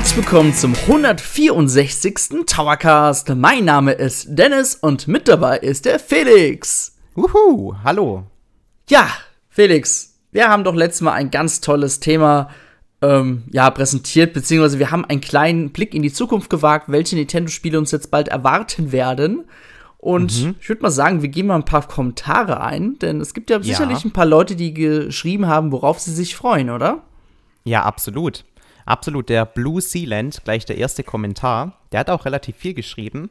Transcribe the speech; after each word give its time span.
Herzlich 0.00 0.16
willkommen 0.16 0.54
zum 0.54 0.74
164. 0.74 2.46
Towercast. 2.46 3.34
Mein 3.36 3.66
Name 3.66 3.92
ist 3.92 4.28
Dennis 4.30 4.74
und 4.74 5.06
mit 5.08 5.28
dabei 5.28 5.58
ist 5.58 5.84
der 5.84 5.98
Felix. 5.98 6.96
Wuhu, 7.14 7.74
hallo. 7.84 8.24
Ja, 8.88 9.08
Felix, 9.50 10.18
wir 10.32 10.48
haben 10.48 10.64
doch 10.64 10.74
letztes 10.74 11.02
Mal 11.02 11.12
ein 11.12 11.30
ganz 11.30 11.60
tolles 11.60 12.00
Thema 12.00 12.48
ähm, 13.02 13.42
ja, 13.52 13.70
präsentiert, 13.70 14.32
beziehungsweise 14.32 14.78
wir 14.78 14.90
haben 14.90 15.04
einen 15.04 15.20
kleinen 15.20 15.68
Blick 15.68 15.94
in 15.94 16.00
die 16.00 16.12
Zukunft 16.14 16.48
gewagt, 16.48 16.86
welche 16.88 17.16
Nintendo-Spiele 17.16 17.76
uns 17.76 17.90
jetzt 17.90 18.10
bald 18.10 18.28
erwarten 18.28 18.92
werden. 18.92 19.44
Und 19.98 20.42
mhm. 20.42 20.54
ich 20.62 20.68
würde 20.70 20.80
mal 20.80 20.90
sagen, 20.90 21.20
wir 21.20 21.28
geben 21.28 21.48
mal 21.48 21.56
ein 21.56 21.66
paar 21.66 21.86
Kommentare 21.86 22.62
ein, 22.62 22.98
denn 23.00 23.20
es 23.20 23.34
gibt 23.34 23.50
ja 23.50 23.62
sicherlich 23.62 24.02
ein 24.06 24.12
paar 24.12 24.24
Leute, 24.24 24.56
die 24.56 24.72
geschrieben 24.72 25.46
haben, 25.46 25.72
worauf 25.72 26.00
sie 26.00 26.14
sich 26.14 26.36
freuen, 26.36 26.70
oder? 26.70 27.02
Ja, 27.64 27.82
absolut. 27.82 28.46
Absolut, 28.90 29.28
der 29.28 29.46
Blue 29.46 29.80
Sealand, 29.80 30.42
gleich 30.42 30.64
der 30.64 30.76
erste 30.76 31.04
Kommentar, 31.04 31.74
der 31.92 32.00
hat 32.00 32.10
auch 32.10 32.24
relativ 32.24 32.56
viel 32.56 32.74
geschrieben. 32.74 33.30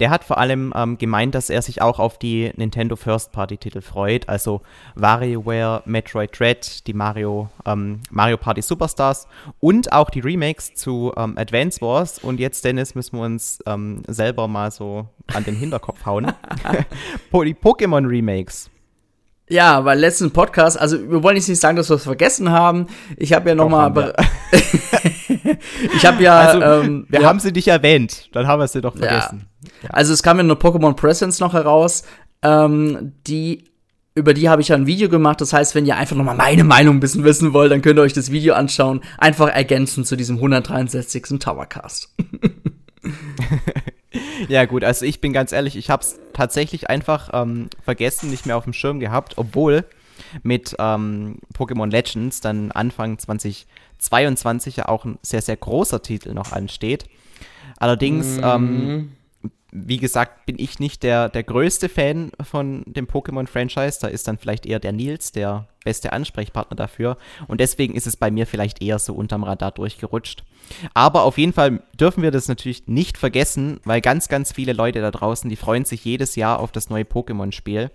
Der 0.00 0.10
hat 0.10 0.22
vor 0.22 0.36
allem 0.36 0.70
ähm, 0.76 0.98
gemeint, 0.98 1.34
dass 1.34 1.48
er 1.48 1.62
sich 1.62 1.80
auch 1.80 1.98
auf 1.98 2.18
die 2.18 2.52
Nintendo 2.56 2.94
First-Party-Titel 2.94 3.80
freut, 3.80 4.28
also 4.28 4.60
WarioWare, 4.96 5.82
Metroid 5.86 6.38
Dread, 6.38 6.86
die 6.86 6.92
Mario, 6.92 7.48
ähm, 7.64 8.02
Mario 8.10 8.36
Party 8.36 8.60
Superstars 8.60 9.26
und 9.60 9.94
auch 9.94 10.10
die 10.10 10.20
Remakes 10.20 10.74
zu 10.74 11.10
ähm, 11.16 11.38
Advance 11.38 11.80
Wars. 11.80 12.18
Und 12.18 12.38
jetzt, 12.38 12.66
Dennis, 12.66 12.94
müssen 12.94 13.16
wir 13.16 13.24
uns 13.24 13.60
ähm, 13.64 14.02
selber 14.08 14.46
mal 14.46 14.70
so 14.70 15.06
an 15.32 15.42
den 15.42 15.56
Hinterkopf 15.56 16.04
hauen. 16.04 16.26
die 17.32 17.54
Pokémon-Remakes. 17.54 18.68
Ja, 19.48 19.84
weil 19.84 19.98
letzten 19.98 20.30
Podcast, 20.30 20.78
also 20.78 20.98
wir 21.10 21.22
wollen 21.22 21.36
jetzt 21.36 21.48
nicht 21.48 21.60
sagen, 21.60 21.76
dass 21.76 21.88
wir 21.88 21.96
es 21.96 22.04
vergessen 22.04 22.50
haben. 22.50 22.86
Ich 23.16 23.32
habe 23.32 23.48
ja 23.48 23.54
noch 23.54 23.64
Doch, 23.64 23.70
mal, 23.70 24.14
ich 25.96 26.06
habe 26.06 26.22
ja, 26.22 26.38
also, 26.38 26.62
ähm, 26.62 27.06
wir 27.08 27.22
ja. 27.22 27.28
haben 27.28 27.40
sie 27.40 27.52
nicht 27.52 27.68
erwähnt, 27.68 28.28
dann 28.32 28.46
haben 28.46 28.60
wir 28.60 28.68
sie 28.68 28.80
doch 28.80 28.96
vergessen. 28.96 29.46
Ja. 29.82 29.90
Also 29.90 30.12
es 30.12 30.22
kam 30.22 30.36
ja 30.36 30.42
nur 30.42 30.56
Pokémon 30.56 30.94
Presence 30.94 31.40
noch 31.40 31.54
heraus, 31.54 32.02
ähm, 32.42 33.14
die 33.26 33.64
über 34.18 34.34
die 34.34 34.48
habe 34.48 34.60
ich 34.60 34.68
ja 34.68 34.76
ein 34.76 34.86
Video 34.86 35.08
gemacht. 35.08 35.40
Das 35.40 35.52
heißt, 35.52 35.74
wenn 35.76 35.86
ihr 35.86 35.96
einfach 35.96 36.16
noch 36.16 36.24
mal 36.24 36.34
meine 36.34 36.64
Meinung 36.64 36.96
ein 36.96 37.00
bisschen 37.00 37.22
wissen 37.22 37.52
wollt, 37.52 37.70
dann 37.70 37.82
könnt 37.82 37.98
ihr 37.98 38.02
euch 38.02 38.12
das 38.12 38.32
Video 38.32 38.54
anschauen. 38.54 39.00
Einfach 39.16 39.48
ergänzen 39.48 40.04
zu 40.04 40.16
diesem 40.16 40.36
163. 40.36 41.38
Towercast. 41.38 42.12
ja, 44.48 44.64
gut, 44.64 44.84
also 44.84 45.04
ich 45.04 45.20
bin 45.20 45.32
ganz 45.32 45.52
ehrlich, 45.52 45.76
ich 45.76 45.90
habe 45.90 46.02
es 46.02 46.18
tatsächlich 46.32 46.88
einfach 46.88 47.30
ähm, 47.32 47.68
vergessen, 47.84 48.30
nicht 48.30 48.46
mehr 48.46 48.56
auf 48.56 48.64
dem 48.64 48.72
Schirm 48.72 49.00
gehabt, 49.00 49.34
obwohl 49.36 49.84
mit 50.42 50.74
ähm, 50.78 51.38
Pokémon 51.54 51.90
Legends 51.90 52.40
dann 52.40 52.72
Anfang 52.72 53.18
2022 53.18 54.76
ja 54.76 54.88
auch 54.88 55.04
ein 55.04 55.18
sehr, 55.22 55.42
sehr 55.42 55.56
großer 55.56 56.02
Titel 56.02 56.34
noch 56.34 56.52
ansteht. 56.52 57.04
Allerdings 57.76 58.38
mhm. 58.38 58.44
ähm, 58.44 59.12
wie 59.70 59.98
gesagt, 59.98 60.46
bin 60.46 60.56
ich 60.58 60.78
nicht 60.78 61.02
der, 61.02 61.28
der 61.28 61.42
größte 61.42 61.90
Fan 61.90 62.32
von 62.40 62.84
dem 62.86 63.06
Pokémon-Franchise. 63.06 63.98
Da 64.00 64.08
ist 64.08 64.26
dann 64.26 64.38
vielleicht 64.38 64.64
eher 64.64 64.80
der 64.80 64.92
Nils 64.92 65.30
der 65.32 65.68
beste 65.84 66.12
Ansprechpartner 66.12 66.76
dafür. 66.76 67.18
Und 67.48 67.60
deswegen 67.60 67.94
ist 67.94 68.06
es 68.06 68.16
bei 68.16 68.30
mir 68.30 68.46
vielleicht 68.46 68.80
eher 68.80 68.98
so 68.98 69.14
unterm 69.14 69.44
Radar 69.44 69.72
durchgerutscht. 69.72 70.44
Aber 70.94 71.24
auf 71.24 71.36
jeden 71.36 71.52
Fall 71.52 71.82
dürfen 72.00 72.22
wir 72.22 72.30
das 72.30 72.48
natürlich 72.48 72.86
nicht 72.86 73.18
vergessen, 73.18 73.80
weil 73.84 74.00
ganz, 74.00 74.28
ganz 74.28 74.52
viele 74.52 74.72
Leute 74.72 75.00
da 75.02 75.10
draußen, 75.10 75.50
die 75.50 75.56
freuen 75.56 75.84
sich 75.84 76.04
jedes 76.04 76.34
Jahr 76.34 76.60
auf 76.60 76.72
das 76.72 76.88
neue 76.88 77.04
Pokémon-Spiel. 77.04 77.90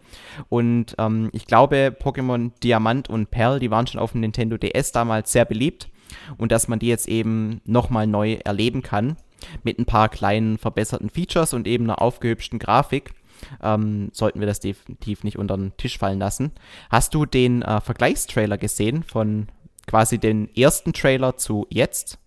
Und 0.50 0.95
ähm, 1.00 1.29
ich 1.34 1.47
glaube, 1.47 1.95
Pokémon 2.00 2.51
Diamant 2.61 3.09
und 3.09 3.31
Perl, 3.31 3.59
die 3.59 3.72
waren 3.72 3.88
schon 3.88 4.00
auf 4.00 4.11
dem 4.11 4.22
Nintendo 4.22 4.57
DS 4.57 4.91
damals 4.91 5.31
sehr 5.31 5.45
beliebt. 5.45 5.90
Und 6.38 6.51
dass 6.51 6.67
man 6.67 6.78
die 6.78 6.88
jetzt 6.88 7.07
eben 7.07 7.61
nochmal 7.66 8.05
neu 8.05 8.34
erleben 8.44 8.84
kann 8.84 9.17
mit 9.63 9.79
ein 9.79 9.85
paar 9.85 10.09
kleinen 10.09 10.57
verbesserten 10.57 11.09
Features 11.09 11.53
und 11.53 11.67
eben 11.67 11.85
einer 11.85 12.01
aufgehübschten 12.01 12.59
Grafik. 12.59 13.11
Ähm, 13.61 14.09
sollten 14.13 14.39
wir 14.39 14.47
das 14.47 14.59
definitiv 14.59 15.23
nicht 15.23 15.37
unter 15.37 15.57
den 15.57 15.75
Tisch 15.77 15.97
fallen 15.97 16.19
lassen. 16.19 16.51
Hast 16.89 17.13
du 17.13 17.25
den 17.25 17.61
äh, 17.61 17.81
Vergleichstrailer 17.81 18.57
gesehen 18.57 19.03
von 19.03 19.47
quasi 19.87 20.17
den 20.17 20.53
ersten 20.55 20.93
Trailer 20.93 21.37
zu 21.37 21.67
jetzt? 21.69 22.17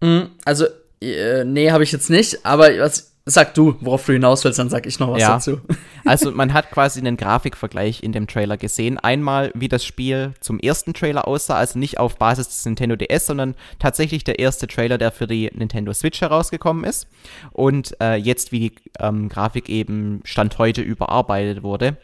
Mm, 0.00 0.24
also, 0.44 0.66
äh, 1.00 1.44
nee, 1.44 1.70
habe 1.70 1.84
ich 1.84 1.92
jetzt 1.92 2.10
nicht, 2.10 2.44
aber 2.44 2.78
was, 2.78 3.09
Sag 3.26 3.54
du, 3.54 3.76
worauf 3.80 4.06
du 4.06 4.14
hinaus 4.14 4.44
willst, 4.44 4.58
dann 4.58 4.70
sag 4.70 4.86
ich 4.86 4.98
noch 4.98 5.12
was 5.12 5.20
ja. 5.20 5.34
dazu. 5.34 5.60
Also 6.06 6.30
man 6.30 6.54
hat 6.54 6.70
quasi 6.70 6.98
einen 6.98 7.18
Grafikvergleich 7.18 8.02
in 8.02 8.12
dem 8.12 8.26
Trailer 8.26 8.56
gesehen. 8.56 8.98
Einmal, 8.98 9.52
wie 9.54 9.68
das 9.68 9.84
Spiel 9.84 10.32
zum 10.40 10.58
ersten 10.58 10.94
Trailer 10.94 11.28
aussah, 11.28 11.56
also 11.56 11.78
nicht 11.78 11.98
auf 11.98 12.16
Basis 12.16 12.48
des 12.48 12.64
Nintendo 12.64 12.96
DS, 12.96 13.26
sondern 13.26 13.54
tatsächlich 13.78 14.24
der 14.24 14.38
erste 14.38 14.66
Trailer, 14.66 14.96
der 14.96 15.12
für 15.12 15.26
die 15.26 15.50
Nintendo 15.54 15.92
Switch 15.92 16.22
herausgekommen 16.22 16.84
ist. 16.84 17.06
Und 17.52 17.94
äh, 18.00 18.14
jetzt, 18.16 18.50
wie 18.50 18.60
die 18.60 18.74
ähm, 18.98 19.28
Grafik 19.28 19.68
eben 19.68 20.22
Stand 20.24 20.56
heute 20.58 20.80
überarbeitet 20.80 21.62
wurde. 21.62 21.98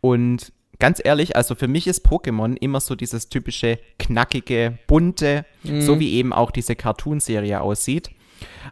Und 0.00 0.52
ganz 0.78 1.00
ehrlich, 1.04 1.36
also 1.36 1.54
für 1.54 1.68
mich 1.68 1.86
ist 1.86 2.06
Pokémon 2.06 2.56
immer 2.58 2.80
so 2.80 2.94
dieses 2.94 3.28
typische 3.28 3.78
knackige, 3.98 4.78
bunte, 4.86 5.44
mhm. 5.62 5.82
so 5.82 6.00
wie 6.00 6.14
eben 6.14 6.32
auch 6.32 6.50
diese 6.50 6.74
Cartoon-Serie 6.74 7.60
aussieht. 7.60 8.10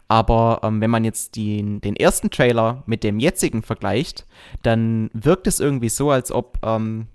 Aber 0.07 0.61
ähm, 0.63 0.81
wenn 0.81 0.89
man 0.89 1.03
jetzt 1.03 1.35
die, 1.35 1.79
den 1.79 1.95
ersten 1.95 2.29
Trailer 2.29 2.83
mit 2.85 3.03
dem 3.03 3.19
jetzigen 3.19 3.63
vergleicht, 3.63 4.25
dann 4.61 5.09
wirkt 5.13 5.47
es 5.47 5.59
irgendwie 5.59 5.89
so, 5.89 6.11
als 6.11 6.31
ob 6.31 6.59
ähm, 6.63 7.07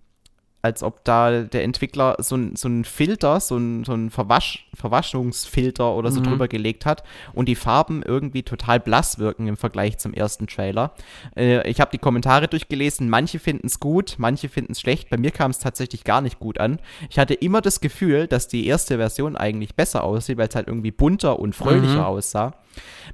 als 0.63 0.83
ob 0.83 1.05
da 1.05 1.43
der 1.43 1.65
Entwickler 1.65 2.17
so, 2.19 2.37
ein, 2.37 2.55
so 2.55 2.69
einen 2.69 2.85
Filter, 2.85 3.41
so 3.41 3.57
ein, 3.57 3.85
so 3.85 3.93
ein 3.93 4.11
Verwasch, 4.11 4.69
Verwaschungsfilter 4.75 5.95
oder 5.95 6.11
so 6.11 6.21
mhm. 6.21 6.25
drüber 6.25 6.49
gelegt 6.49 6.85
hat 6.85 7.03
und 7.33 7.49
die 7.49 7.55
Farben 7.55 8.03
irgendwie 8.03 8.43
total 8.43 8.79
blass 8.79 9.19
wirken 9.19 9.47
im 9.47 9.57
Vergleich 9.57 9.99
zum 9.99 10.13
ersten 10.13 10.47
Trailer. 10.47 10.93
Äh, 11.35 11.69
ich 11.69 11.81
habe 11.81 11.91
die 11.91 11.99
Kommentare 11.99 12.47
durchgelesen, 12.49 13.09
manche 13.09 13.39
finden 13.39 13.67
es 13.69 13.81
gut, 13.81 14.17
manche 14.19 14.49
finden 14.51 14.73
es 14.73 14.81
schlecht. 14.81 15.09
Bei 15.09 15.17
mir 15.17 15.31
kam 15.31 15.51
es 15.51 15.59
tatsächlich 15.59 16.05
gar 16.05 16.21
nicht 16.21 16.39
gut 16.39 16.61
an. 16.61 16.79
Ich 17.09 17.19
hatte 17.19 17.35
immer 17.35 17.63
das 17.63 17.81
Gefühl, 17.81 18.27
dass 18.27 18.49
die 18.49 18.67
erste 18.67 18.99
Version 18.99 19.37
eigentlich 19.37 19.75
besser 19.75 20.05
aussieht, 20.05 20.37
weil 20.37 20.49
es 20.49 20.55
halt 20.55 20.69
irgendwie 20.69 20.91
bunter 20.91 21.39
und 21.39 21.55
fröhlicher 21.55 22.01
mhm. 22.01 22.05
aussah. 22.05 22.55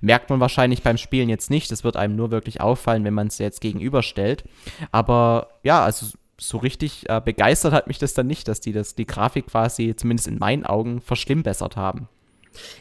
Merkt 0.00 0.30
man 0.30 0.40
wahrscheinlich 0.40 0.82
beim 0.82 0.98
Spielen 0.98 1.28
jetzt 1.28 1.50
nicht. 1.50 1.70
Das 1.70 1.84
wird 1.84 1.96
einem 1.96 2.16
nur 2.16 2.30
wirklich 2.30 2.60
auffallen, 2.60 3.04
wenn 3.04 3.14
man 3.14 3.28
es 3.28 3.38
jetzt 3.38 3.60
gegenüberstellt. 3.60 4.44
Aber 4.92 5.48
ja, 5.62 5.82
also 5.82 6.06
so 6.38 6.58
richtig 6.58 7.08
äh, 7.08 7.20
begeistert 7.24 7.72
hat 7.72 7.86
mich 7.86 7.98
das 7.98 8.14
dann 8.14 8.26
nicht, 8.26 8.48
dass 8.48 8.60
die 8.60 8.72
das, 8.72 8.94
die 8.94 9.06
Grafik 9.06 9.46
quasi 9.46 9.94
zumindest 9.96 10.28
in 10.28 10.38
meinen 10.38 10.64
Augen 10.64 11.00
verschlimmbessert 11.00 11.76
haben. 11.76 12.08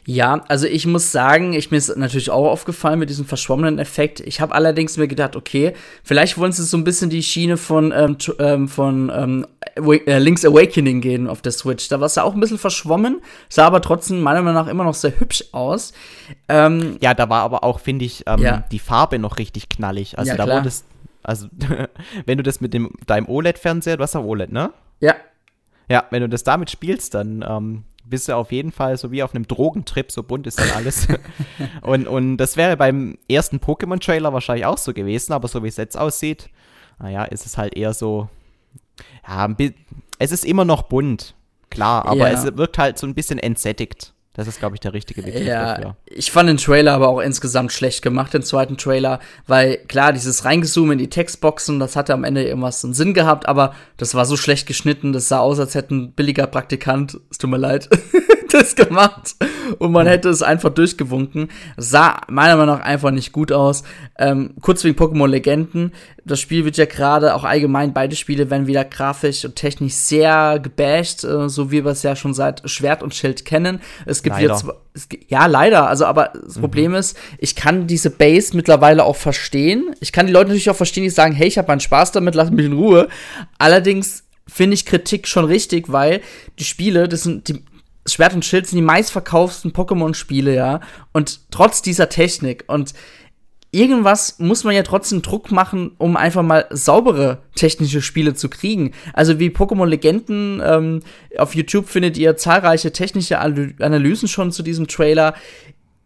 Ja, 0.06 0.42
also 0.48 0.68
ich 0.68 0.86
muss 0.86 1.12
sagen, 1.12 1.54
ich 1.54 1.72
mir 1.72 1.78
ist 1.78 1.96
natürlich 1.98 2.30
auch 2.30 2.50
aufgefallen 2.50 3.00
mit 3.00 3.10
diesem 3.10 3.26
verschwommenen 3.26 3.80
Effekt. 3.80 4.20
Ich 4.22 4.42
habe 4.42 4.54
allerdings 4.54 4.98
mir 4.98 5.08
gedacht, 5.08 5.36
okay, 5.36 5.74
vielleicht 6.04 6.38
wollen 6.38 6.52
sie 6.52 6.64
so 6.64 6.78
ein 6.78 6.84
bisschen 6.84 7.10
die 7.10 7.24
Schiene 7.24 7.58
von, 7.58 7.92
ähm, 7.96 8.18
ähm, 8.40 8.68
von 8.68 9.12
ähm, 9.14 9.48
äh, 9.76 10.20
Link's 10.20 10.46
Awakening 10.46 11.02
gehen 11.02 11.28
auf 11.28 11.42
der 11.42 11.52
Switch. 11.52 11.88
Da 11.90 12.00
war 12.00 12.06
es 12.06 12.16
ja 12.16 12.24
auch 12.24 12.34
ein 12.34 12.40
bisschen 12.40 12.58
verschwommen, 12.58 13.22
sah 13.50 13.68
aber 13.68 13.82
trotzdem 13.82 14.22
meiner 14.22 14.42
Meinung 14.42 14.64
nach 14.64 14.72
immer 14.72 14.84
noch 14.84 14.94
sehr 14.94 15.20
hübsch 15.20 15.44
aus. 15.52 15.94
Ähm, 16.48 16.98
ja, 17.02 17.14
da 17.14 17.30
war 17.30 17.44
aber 17.44 17.64
auch, 17.64 17.80
finde 17.80 18.06
ich, 18.06 18.24
ähm, 18.28 18.42
ja. 18.42 18.64
die 18.72 18.80
Farbe 18.80 19.20
noch 19.20 19.38
richtig 19.38 19.70
knallig. 19.70 20.18
Also 20.18 20.32
ja, 20.32 20.38
da 20.38 20.48
wurde 20.48 20.68
es 20.68 20.86
also, 21.26 21.48
wenn 22.26 22.38
du 22.38 22.44
das 22.44 22.62
mit 22.62 22.74
dem, 22.74 22.92
deinem 23.08 23.28
OLED-Fernseher, 23.28 23.98
du 23.98 24.04
hast 24.04 24.16
auch 24.16 24.24
OLED, 24.24 24.52
ne? 24.52 24.72
Ja. 25.00 25.16
Ja, 25.90 26.06
wenn 26.10 26.22
du 26.22 26.30
das 26.30 26.44
damit 26.44 26.72
spielst, 26.72 27.14
dann 27.14 27.46
ähm, 27.48 27.84
bist 28.06 28.28
du 28.28 28.36
auf 28.36 28.52
jeden 28.52 28.72
Fall 28.72 28.98
so 28.98 29.12
wie 29.12 29.24
auf 29.24 29.36
einem 29.36 29.48
Drogentrip, 29.48 30.12
so 30.12 30.24
bunt 30.24 30.48
ist 30.48 30.60
dann 30.60 30.72
alles. 30.72 31.08
und, 31.82 32.08
und 32.08 32.38
das 32.38 32.58
wäre 32.58 32.78
beim 32.78 33.18
ersten 33.30 33.58
Pokémon-Trailer 33.58 34.34
wahrscheinlich 34.34 34.66
auch 34.66 34.78
so 34.78 34.94
gewesen, 34.94 35.34
aber 35.34 35.48
so 35.48 35.64
wie 35.64 35.68
es 35.68 35.78
jetzt 35.78 35.98
aussieht, 35.98 36.50
naja, 37.00 37.26
ist 37.26 37.46
es 37.46 37.58
halt 37.58 37.76
eher 37.76 37.94
so, 37.94 38.30
ja, 39.28 39.54
es 40.20 40.32
ist 40.32 40.46
immer 40.46 40.66
noch 40.66 40.84
bunt, 40.84 41.36
klar, 41.70 42.06
aber 42.06 42.32
ja. 42.32 42.34
es 42.34 42.58
wirkt 42.58 42.78
halt 42.78 42.98
so 42.98 43.06
ein 43.06 43.16
bisschen 43.16 43.40
entsättigt. 43.40 44.14
Das 44.36 44.48
ist, 44.48 44.60
glaube 44.60 44.76
ich, 44.76 44.82
der 44.82 44.94
richtige 44.94 45.22
Begriff 45.22 45.48
ja, 45.48 45.76
dafür. 45.76 45.96
Ich 46.06 46.30
fand 46.30 46.50
den 46.50 46.58
Trailer 46.58 46.94
aber 46.94 47.08
auch 47.08 47.20
insgesamt 47.20 47.72
schlecht 47.72 48.02
gemacht, 48.02 48.34
den 48.34 48.44
zweiten 48.44 48.78
Trailer, 48.78 49.20
weil 49.48 49.78
klar, 49.88 50.12
dieses 50.12 50.44
Reingezoomen 50.44 50.94
in 50.94 51.00
die 51.00 51.10
Textboxen, 51.10 51.80
das 51.80 51.96
hatte 51.96 52.14
am 52.14 52.26
Ende 52.26 52.44
irgendwas 52.44 52.84
einen 52.84 52.94
Sinn 52.94 53.14
gehabt, 53.14 53.48
aber 53.48 53.74
das 53.96 54.14
war 54.14 54.26
so 54.26 54.36
schlecht 54.36 54.68
geschnitten, 54.68 55.14
das 55.14 55.30
sah 55.30 55.40
aus, 55.40 55.60
als 55.60 55.74
hätte 55.74 55.96
ein 55.96 56.12
billiger 56.12 56.48
Praktikant, 56.48 57.18
es 57.32 57.38
tut 57.38 57.50
mir 57.50 57.58
leid, 57.58 57.90
das 58.52 58.76
gemacht 58.76 59.36
und 59.80 59.92
man 59.92 60.08
hätte 60.08 60.30
es 60.30 60.42
einfach 60.42 60.70
durchgewunken. 60.70 61.50
Sah 61.78 62.22
meiner 62.28 62.56
Meinung 62.58 62.78
nach 62.78 62.86
einfach 62.86 63.12
nicht 63.12 63.32
gut 63.32 63.52
aus. 63.52 63.84
Ähm, 64.18 64.52
kurz 64.62 64.84
wegen 64.84 64.98
Pokémon 64.98 65.28
Legenden. 65.28 65.92
Das 66.24 66.40
Spiel 66.40 66.66
wird 66.66 66.78
ja 66.78 66.86
gerade 66.86 67.36
auch 67.36 67.44
allgemein, 67.44 67.94
beide 67.94 68.16
Spiele 68.16 68.50
werden 68.50 68.68
wieder 68.68 68.84
grafisch 68.84 69.46
und 69.46 69.56
technisch 69.56 69.94
sehr 69.94 70.60
gebasht, 70.62 71.24
äh, 71.24 71.50
so 71.50 71.72
wie 71.72 71.84
wir 71.84 71.92
es 71.92 72.04
ja 72.04 72.16
schon 72.16 72.34
seit 72.34 72.68
Schwert 72.70 73.04
und 73.04 73.14
Schild 73.14 73.46
kennen. 73.46 73.80
Es 74.06 74.24
gibt 74.24 74.38
leider. 74.38 74.54
jetzt, 74.54 74.66
es, 74.94 75.08
ja, 75.28 75.46
leider. 75.46 75.88
Also, 75.88 76.06
aber 76.06 76.32
das 76.34 76.56
mhm. 76.56 76.62
Problem 76.62 76.96
ist, 76.96 77.18
ich 77.38 77.56
kann 77.56 77.88
diese 77.88 78.10
Base 78.10 78.56
mittlerweile 78.56 79.04
auch 79.04 79.16
verstehen. 79.16 79.96
Ich 80.00 80.12
kann 80.12 80.28
die 80.28 80.34
Leute 80.34 80.48
natürlich 80.48 80.70
auch 80.70 80.76
verstehen, 80.76 81.04
die 81.04 81.10
sagen, 81.10 81.34
hey, 81.34 81.48
ich 81.48 81.58
habe 81.58 81.68
meinen 81.68 81.80
Spaß 81.80 82.12
damit, 82.12 82.36
lass 82.36 82.52
mich 82.52 82.66
in 82.66 82.74
Ruhe. 82.74 83.08
Allerdings 83.58 84.24
finde 84.48 84.76
ich 84.76 84.86
Kritik 84.86 85.28
schon 85.28 85.46
richtig, 85.46 85.92
weil 85.92 86.22
die 86.60 86.64
Spiele, 86.64 87.08
das 87.08 87.24
sind, 87.24 87.48
die, 87.48 87.64
Schwert 88.08 88.34
und 88.34 88.46
Schild 88.46 88.68
sind 88.68 88.78
die 88.78 88.84
meistverkauften 88.84 89.72
Pokémon-Spiele, 89.72 90.54
ja. 90.54 90.80
Und 91.12 91.52
trotz 91.52 91.82
dieser 91.82 92.10
Technik 92.10 92.66
und 92.68 92.94
irgendwas 93.76 94.40
muss 94.40 94.64
man 94.64 94.74
ja 94.74 94.84
trotzdem 94.84 95.22
Druck 95.22 95.52
machen, 95.52 95.92
um 95.98 96.16
einfach 96.16 96.44
mal 96.44 96.66
saubere 96.70 97.40
technische 97.56 98.02
Spiele 98.02 98.34
zu 98.34 98.50
kriegen. 98.50 98.94
Also 99.14 99.38
wie 99.40 99.50
Pokémon 99.50 99.86
Legenden, 99.86 100.62
ähm, 100.66 101.02
auf 101.38 101.56
YouTube 101.56 101.90
findet 101.90 102.18
ihr 102.18 102.38
zahlreiche 102.38 102.94
technische 102.94 103.40
Analysen 103.40 104.30
schon 104.30 104.54
zu 104.54 104.64
diesem 104.64 104.88
Trailer 104.88 105.34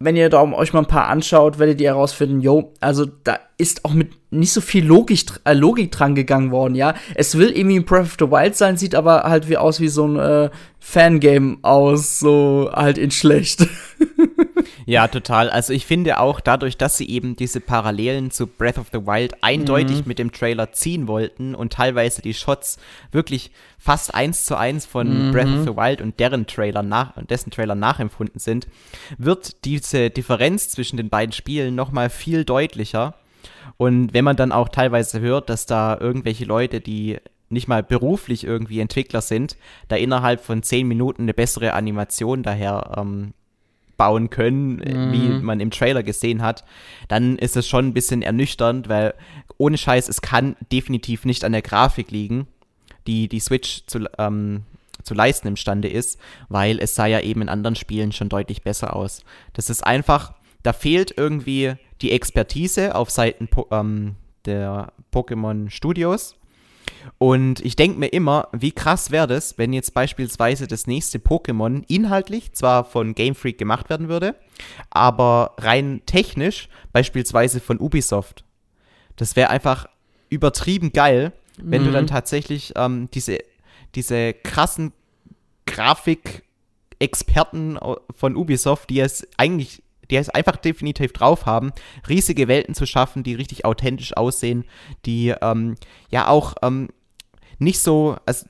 wenn 0.02 0.16
ihr 0.16 0.30
da 0.30 0.42
euch 0.42 0.72
mal 0.72 0.80
ein 0.80 0.86
paar 0.86 1.08
anschaut, 1.08 1.58
werdet 1.58 1.80
ihr 1.80 1.90
herausfinden, 1.90 2.40
yo, 2.40 2.72
also 2.80 3.04
da 3.04 3.38
ist 3.58 3.84
auch 3.84 3.92
mit 3.92 4.12
nicht 4.30 4.52
so 4.52 4.62
viel 4.62 4.84
Logik, 4.84 5.26
äh, 5.44 5.52
Logik 5.52 5.92
dran 5.92 6.14
gegangen 6.14 6.50
worden, 6.50 6.74
ja. 6.74 6.94
Es 7.14 7.36
will 7.36 7.50
irgendwie 7.50 7.80
Breath 7.80 8.06
of 8.06 8.16
the 8.18 8.30
Wild 8.30 8.56
sein, 8.56 8.78
sieht 8.78 8.94
aber 8.94 9.24
halt 9.24 9.48
wie 9.50 9.58
aus 9.58 9.78
wie 9.78 9.88
so 9.88 10.06
ein 10.06 10.18
äh, 10.18 10.50
Fangame 10.78 11.58
aus, 11.62 12.18
so 12.18 12.70
halt 12.72 12.96
in 12.96 13.10
schlecht. 13.10 13.68
Ja, 14.86 15.08
total. 15.08 15.50
Also 15.50 15.72
ich 15.72 15.86
finde 15.86 16.18
auch 16.18 16.40
dadurch, 16.40 16.76
dass 16.76 16.96
sie 16.96 17.08
eben 17.08 17.36
diese 17.36 17.60
Parallelen 17.60 18.30
zu 18.30 18.46
Breath 18.46 18.78
of 18.78 18.88
the 18.92 19.06
Wild 19.06 19.34
eindeutig 19.42 20.00
mhm. 20.00 20.04
mit 20.06 20.18
dem 20.18 20.32
Trailer 20.32 20.72
ziehen 20.72 21.06
wollten 21.06 21.54
und 21.54 21.72
teilweise 21.72 22.22
die 22.22 22.34
Shots 22.34 22.78
wirklich 23.12 23.50
fast 23.78 24.14
eins 24.14 24.44
zu 24.44 24.56
eins 24.56 24.86
von 24.86 25.28
mhm. 25.28 25.32
Breath 25.32 25.48
of 25.48 25.64
the 25.64 25.76
Wild 25.76 26.00
und 26.00 26.18
deren 26.20 26.46
Trailer 26.46 26.82
nach 26.82 27.16
und 27.16 27.30
dessen 27.30 27.50
Trailer 27.50 27.74
nachempfunden 27.74 28.40
sind, 28.40 28.68
wird 29.18 29.64
diese 29.64 30.10
Differenz 30.10 30.70
zwischen 30.70 30.96
den 30.96 31.08
beiden 31.08 31.32
Spielen 31.32 31.74
nochmal 31.74 32.10
viel 32.10 32.44
deutlicher. 32.44 33.14
Und 33.76 34.12
wenn 34.12 34.24
man 34.24 34.36
dann 34.36 34.52
auch 34.52 34.68
teilweise 34.68 35.20
hört, 35.20 35.48
dass 35.48 35.66
da 35.66 35.96
irgendwelche 35.98 36.44
Leute, 36.44 36.80
die 36.80 37.18
nicht 37.48 37.66
mal 37.66 37.82
beruflich 37.82 38.44
irgendwie 38.44 38.80
Entwickler 38.80 39.20
sind, 39.20 39.56
da 39.88 39.96
innerhalb 39.96 40.40
von 40.40 40.62
zehn 40.62 40.86
Minuten 40.86 41.22
eine 41.22 41.34
bessere 41.34 41.72
Animation 41.72 42.42
daher 42.42 42.94
ähm, 42.96 43.32
bauen 44.00 44.30
können, 44.30 44.76
mhm. 44.76 45.12
wie 45.12 45.28
man 45.44 45.60
im 45.60 45.70
Trailer 45.70 46.02
gesehen 46.02 46.40
hat, 46.40 46.64
dann 47.08 47.36
ist 47.36 47.54
es 47.54 47.68
schon 47.68 47.88
ein 47.88 47.92
bisschen 47.92 48.22
ernüchternd, 48.22 48.88
weil 48.88 49.12
ohne 49.58 49.76
Scheiß, 49.76 50.08
es 50.08 50.22
kann 50.22 50.56
definitiv 50.72 51.26
nicht 51.26 51.44
an 51.44 51.52
der 51.52 51.60
Grafik 51.60 52.10
liegen, 52.10 52.46
die 53.06 53.28
die 53.28 53.40
Switch 53.40 53.82
zu, 53.84 54.08
ähm, 54.16 54.62
zu 55.02 55.12
leisten 55.12 55.48
imstande 55.48 55.88
ist, 55.88 56.18
weil 56.48 56.78
es 56.78 56.94
sah 56.94 57.04
ja 57.04 57.20
eben 57.20 57.42
in 57.42 57.50
anderen 57.50 57.76
Spielen 57.76 58.12
schon 58.12 58.30
deutlich 58.30 58.62
besser 58.62 58.96
aus. 58.96 59.22
Das 59.52 59.68
ist 59.68 59.86
einfach, 59.86 60.32
da 60.62 60.72
fehlt 60.72 61.12
irgendwie 61.18 61.74
die 62.00 62.12
Expertise 62.12 62.94
auf 62.94 63.10
Seiten 63.10 63.50
ähm, 63.70 64.14
der 64.46 64.94
Pokémon 65.12 65.68
Studios 65.68 66.36
und 67.18 67.60
ich 67.60 67.76
denke 67.76 67.98
mir 67.98 68.08
immer, 68.08 68.48
wie 68.52 68.72
krass 68.72 69.10
wäre 69.10 69.26
das, 69.26 69.56
wenn 69.58 69.72
jetzt 69.72 69.94
beispielsweise 69.94 70.66
das 70.66 70.86
nächste 70.86 71.18
Pokémon 71.18 71.84
inhaltlich 71.88 72.52
zwar 72.52 72.84
von 72.84 73.14
Game 73.14 73.34
Freak 73.34 73.56
gemacht 73.58 73.90
werden 73.90 74.08
würde, 74.08 74.36
aber 74.90 75.54
rein 75.58 76.02
technisch 76.06 76.68
beispielsweise 76.92 77.60
von 77.60 77.78
Ubisoft. 77.78 78.44
Das 79.16 79.36
wäre 79.36 79.50
einfach 79.50 79.86
übertrieben 80.30 80.92
geil, 80.92 81.32
wenn 81.58 81.82
mhm. 81.82 81.86
du 81.86 81.92
dann 81.92 82.06
tatsächlich 82.06 82.72
ähm, 82.76 83.08
diese, 83.12 83.38
diese 83.94 84.32
krassen 84.32 84.92
Grafik-Experten 85.66 87.78
von 88.16 88.36
Ubisoft, 88.36 88.88
die 88.90 89.00
es 89.00 89.26
eigentlich 89.36 89.82
die 90.10 90.16
es 90.16 90.28
einfach 90.28 90.56
definitiv 90.56 91.12
drauf 91.12 91.46
haben, 91.46 91.72
riesige 92.08 92.48
Welten 92.48 92.74
zu 92.74 92.86
schaffen, 92.86 93.22
die 93.22 93.34
richtig 93.34 93.64
authentisch 93.64 94.16
aussehen, 94.16 94.64
die 95.06 95.34
ähm, 95.40 95.76
ja 96.10 96.28
auch 96.28 96.54
ähm, 96.62 96.88
nicht 97.58 97.80
so, 97.80 98.16
also 98.26 98.46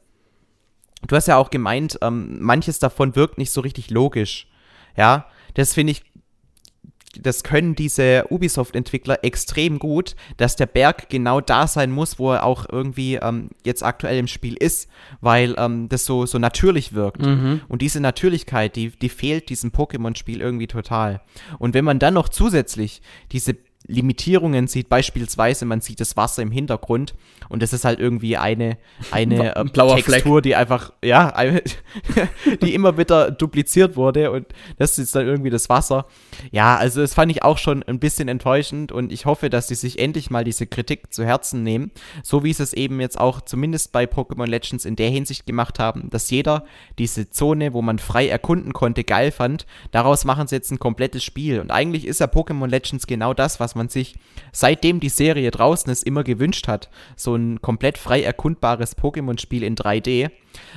du 1.06 1.16
hast 1.16 1.28
ja 1.28 1.36
auch 1.36 1.50
gemeint, 1.50 1.98
ähm, 2.02 2.38
manches 2.40 2.78
davon 2.78 3.16
wirkt 3.16 3.38
nicht 3.38 3.50
so 3.50 3.60
richtig 3.60 3.90
logisch. 3.90 4.48
Ja, 4.96 5.26
das 5.54 5.74
finde 5.74 5.92
ich 5.92 6.02
das 7.18 7.42
können 7.42 7.74
diese 7.74 8.26
Ubisoft-Entwickler 8.30 9.24
extrem 9.24 9.78
gut, 9.78 10.14
dass 10.36 10.54
der 10.56 10.66
Berg 10.66 11.08
genau 11.08 11.40
da 11.40 11.66
sein 11.66 11.90
muss, 11.90 12.18
wo 12.18 12.32
er 12.32 12.44
auch 12.44 12.66
irgendwie 12.70 13.16
ähm, 13.16 13.50
jetzt 13.64 13.82
aktuell 13.82 14.18
im 14.18 14.28
Spiel 14.28 14.54
ist, 14.54 14.88
weil 15.20 15.54
ähm, 15.58 15.88
das 15.88 16.04
so, 16.04 16.24
so 16.26 16.38
natürlich 16.38 16.92
wirkt. 16.92 17.22
Mhm. 17.22 17.62
Und 17.68 17.82
diese 17.82 18.00
Natürlichkeit, 18.00 18.76
die, 18.76 18.90
die 18.90 19.08
fehlt 19.08 19.48
diesem 19.48 19.70
Pokémon-Spiel 19.70 20.40
irgendwie 20.40 20.68
total. 20.68 21.20
Und 21.58 21.74
wenn 21.74 21.84
man 21.84 21.98
dann 21.98 22.14
noch 22.14 22.28
zusätzlich 22.28 23.02
diese 23.32 23.56
Limitierungen 23.90 24.68
sieht, 24.68 24.88
beispielsweise 24.88 25.64
man 25.64 25.80
sieht 25.80 26.00
das 26.00 26.16
Wasser 26.16 26.42
im 26.42 26.50
Hintergrund 26.50 27.14
und 27.48 27.62
das 27.62 27.72
ist 27.72 27.84
halt 27.84 27.98
irgendwie 27.98 28.36
eine, 28.36 28.78
eine 29.10 29.56
äh, 29.56 29.64
Textur, 29.64 29.98
Fleck. 29.98 30.42
die 30.44 30.54
einfach, 30.54 30.92
ja, 31.04 31.34
die 32.62 32.74
immer 32.74 32.96
wieder 32.96 33.30
dupliziert 33.30 33.96
wurde 33.96 34.30
und 34.30 34.46
das 34.78 34.98
ist 34.98 35.14
dann 35.14 35.26
irgendwie 35.26 35.50
das 35.50 35.68
Wasser. 35.68 36.06
Ja, 36.52 36.76
also 36.76 37.00
das 37.00 37.14
fand 37.14 37.32
ich 37.32 37.42
auch 37.42 37.58
schon 37.58 37.82
ein 37.82 37.98
bisschen 37.98 38.28
enttäuschend 38.28 38.92
und 38.92 39.12
ich 39.12 39.26
hoffe, 39.26 39.50
dass 39.50 39.68
sie 39.68 39.74
sich 39.74 39.98
endlich 39.98 40.30
mal 40.30 40.44
diese 40.44 40.66
Kritik 40.66 41.12
zu 41.12 41.24
Herzen 41.24 41.62
nehmen, 41.62 41.90
so 42.22 42.44
wie 42.44 42.52
sie 42.52 42.62
es 42.62 42.72
eben 42.72 43.00
jetzt 43.00 43.18
auch 43.18 43.40
zumindest 43.40 43.92
bei 43.92 44.04
Pokémon 44.04 44.46
Legends 44.46 44.84
in 44.84 44.96
der 44.96 45.10
Hinsicht 45.10 45.46
gemacht 45.46 45.78
haben, 45.78 46.10
dass 46.10 46.30
jeder 46.30 46.64
diese 46.98 47.30
Zone, 47.30 47.72
wo 47.72 47.82
man 47.82 47.98
frei 47.98 48.28
erkunden 48.28 48.72
konnte, 48.72 49.02
geil 49.02 49.32
fand. 49.32 49.66
Daraus 49.90 50.24
machen 50.24 50.46
sie 50.46 50.54
jetzt 50.54 50.70
ein 50.70 50.78
komplettes 50.78 51.24
Spiel 51.24 51.60
und 51.60 51.70
eigentlich 51.72 52.06
ist 52.06 52.20
ja 52.20 52.26
Pokémon 52.26 52.68
Legends 52.68 53.06
genau 53.06 53.34
das, 53.34 53.58
was 53.58 53.74
man 53.74 53.79
sich 53.88 54.16
seitdem 54.52 55.00
die 55.00 55.08
Serie 55.08 55.50
draußen 55.50 55.90
ist 55.90 56.04
immer 56.04 56.24
gewünscht 56.24 56.68
hat. 56.68 56.90
So 57.16 57.34
ein 57.34 57.62
komplett 57.62 57.98
frei 57.98 58.22
erkundbares 58.22 58.96
Pokémon-Spiel 58.96 59.62
in 59.62 59.76
3D. 59.76 60.30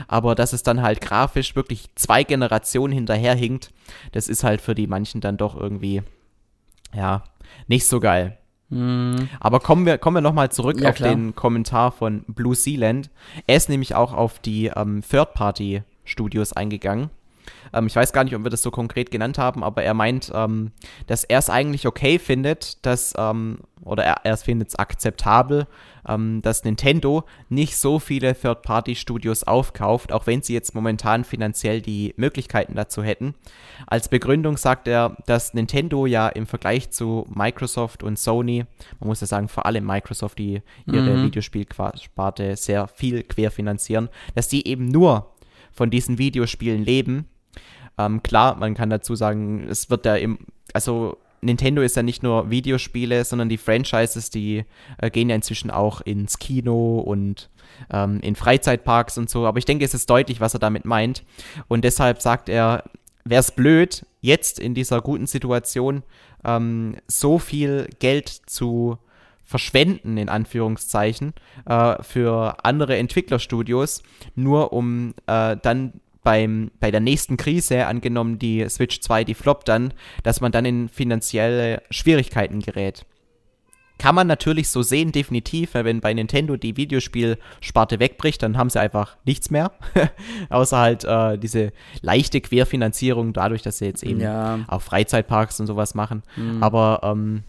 Aber 0.07 0.35
dass 0.35 0.53
es 0.53 0.63
dann 0.63 0.81
halt 0.81 1.01
grafisch 1.01 1.55
wirklich 1.55 1.89
zwei 1.95 2.23
Generationen 2.23 2.93
hinterherhinkt, 2.93 3.71
das 4.11 4.27
ist 4.27 4.43
halt 4.43 4.61
für 4.61 4.75
die 4.75 4.87
manchen 4.87 5.21
dann 5.21 5.37
doch 5.37 5.55
irgendwie, 5.55 6.03
ja, 6.93 7.23
nicht 7.67 7.87
so 7.87 7.99
geil. 7.99 8.37
Mhm. 8.69 9.29
Aber 9.39 9.59
kommen 9.59 9.85
wir, 9.85 9.97
kommen 9.97 10.17
wir 10.17 10.21
nochmal 10.21 10.51
zurück 10.51 10.79
ja, 10.79 10.89
auf 10.89 10.95
klar. 10.95 11.09
den 11.09 11.35
Kommentar 11.35 11.91
von 11.91 12.23
Blue 12.27 12.55
Sealand. 12.55 13.09
Er 13.47 13.57
ist 13.57 13.69
nämlich 13.69 13.95
auch 13.95 14.13
auf 14.13 14.39
die 14.39 14.67
ähm, 14.75 15.01
Third-Party-Studios 15.07 16.53
eingegangen. 16.53 17.09
Ähm, 17.73 17.87
ich 17.87 17.95
weiß 17.95 18.13
gar 18.13 18.23
nicht, 18.23 18.35
ob 18.35 18.43
wir 18.43 18.49
das 18.49 18.61
so 18.61 18.71
konkret 18.71 19.11
genannt 19.11 19.37
haben, 19.37 19.63
aber 19.63 19.83
er 19.83 19.93
meint, 19.93 20.31
ähm, 20.33 20.71
dass 21.07 21.23
er 21.23 21.39
es 21.39 21.49
eigentlich 21.49 21.87
okay 21.87 22.19
findet, 22.19 22.85
dass, 22.85 23.13
ähm, 23.17 23.59
oder 23.83 24.03
er, 24.03 24.21
er 24.23 24.37
findet 24.37 24.69
es 24.69 24.75
akzeptabel, 24.75 25.67
ähm, 26.07 26.41
dass 26.41 26.63
Nintendo 26.63 27.23
nicht 27.49 27.77
so 27.77 27.99
viele 27.99 28.35
Third-Party-Studios 28.35 29.43
aufkauft, 29.43 30.11
auch 30.11 30.27
wenn 30.27 30.41
sie 30.41 30.53
jetzt 30.53 30.75
momentan 30.75 31.23
finanziell 31.23 31.81
die 31.81 32.13
Möglichkeiten 32.17 32.75
dazu 32.75 33.03
hätten. 33.03 33.35
Als 33.87 34.09
Begründung 34.09 34.57
sagt 34.57 34.87
er, 34.87 35.17
dass 35.25 35.53
Nintendo 35.53 36.05
ja 36.05 36.27
im 36.27 36.45
Vergleich 36.45 36.91
zu 36.91 37.25
Microsoft 37.33 38.03
und 38.03 38.19
Sony, 38.19 38.65
man 38.99 39.07
muss 39.07 39.21
ja 39.21 39.27
sagen, 39.27 39.47
vor 39.47 39.65
allem 39.65 39.85
Microsoft, 39.85 40.39
die 40.39 40.61
ihre 40.85 41.17
mhm. 41.17 41.25
Videospielsparte 41.25 42.55
sehr 42.55 42.87
viel 42.87 43.23
querfinanzieren, 43.23 44.09
dass 44.35 44.47
die 44.47 44.67
eben 44.67 44.87
nur 44.87 45.31
von 45.71 45.89
diesen 45.89 46.17
Videospielen 46.17 46.83
leben 46.83 47.25
ähm, 47.97 48.23
klar, 48.23 48.55
man 48.55 48.73
kann 48.73 48.89
dazu 48.89 49.15
sagen, 49.15 49.67
es 49.69 49.89
wird 49.89 50.05
ja 50.05 50.15
im, 50.15 50.39
also 50.73 51.17
Nintendo 51.41 51.81
ist 51.81 51.95
ja 51.95 52.03
nicht 52.03 52.23
nur 52.23 52.49
Videospiele, 52.49 53.23
sondern 53.25 53.49
die 53.49 53.57
Franchises, 53.57 54.29
die 54.29 54.65
äh, 54.97 55.09
gehen 55.09 55.29
ja 55.29 55.35
inzwischen 55.35 55.71
auch 55.71 56.01
ins 56.01 56.39
Kino 56.39 56.99
und 56.99 57.49
ähm, 57.91 58.19
in 58.21 58.35
Freizeitparks 58.35 59.17
und 59.17 59.29
so. 59.29 59.45
Aber 59.45 59.57
ich 59.57 59.65
denke, 59.65 59.85
es 59.85 59.93
ist 59.93 60.09
deutlich, 60.09 60.39
was 60.39 60.53
er 60.53 60.59
damit 60.59 60.85
meint. 60.85 61.23
Und 61.67 61.83
deshalb 61.83 62.21
sagt 62.21 62.49
er, 62.49 62.83
wäre 63.25 63.41
es 63.41 63.51
blöd, 63.51 64.05
jetzt 64.21 64.59
in 64.59 64.73
dieser 64.73 65.01
guten 65.01 65.27
Situation 65.27 66.03
ähm, 66.43 66.95
so 67.07 67.39
viel 67.39 67.89
Geld 67.99 68.29
zu 68.29 68.97
verschwenden, 69.43 70.17
in 70.17 70.29
Anführungszeichen, 70.29 71.33
äh, 71.65 72.01
für 72.01 72.63
andere 72.63 72.97
Entwicklerstudios, 72.97 74.01
nur 74.35 74.73
um 74.73 75.13
äh, 75.27 75.57
dann 75.61 75.93
beim, 76.23 76.71
bei 76.79 76.91
der 76.91 76.99
nächsten 76.99 77.37
Krise, 77.37 77.85
angenommen 77.85 78.39
die 78.39 78.67
Switch 78.69 79.01
2, 79.01 79.23
die 79.23 79.33
floppt 79.33 79.67
dann, 79.67 79.93
dass 80.23 80.41
man 80.41 80.51
dann 80.51 80.65
in 80.65 80.89
finanzielle 80.89 81.81
Schwierigkeiten 81.89 82.61
gerät. 82.61 83.05
Kann 83.99 84.15
man 84.15 84.27
natürlich 84.27 84.69
so 84.69 84.81
sehen, 84.81 85.11
definitiv, 85.11 85.75
wenn 85.75 86.01
bei 86.01 86.13
Nintendo 86.13 86.57
die 86.57 86.75
Videospielsparte 86.75 87.99
wegbricht, 87.99 88.41
dann 88.41 88.57
haben 88.57 88.69
sie 88.69 88.79
einfach 88.79 89.17
nichts 89.23 89.51
mehr. 89.51 89.71
Außer 90.49 90.77
halt 90.77 91.03
äh, 91.03 91.37
diese 91.37 91.71
leichte 92.01 92.41
Querfinanzierung, 92.41 93.33
dadurch, 93.33 93.61
dass 93.61 93.77
sie 93.77 93.85
jetzt 93.85 94.03
eben 94.03 94.19
ja. 94.19 94.59
auch 94.67 94.81
Freizeitparks 94.81 95.59
und 95.59 95.67
sowas 95.67 95.93
machen. 95.93 96.23
Mhm. 96.35 96.63
Aber 96.63 97.01
ähm, 97.03 97.43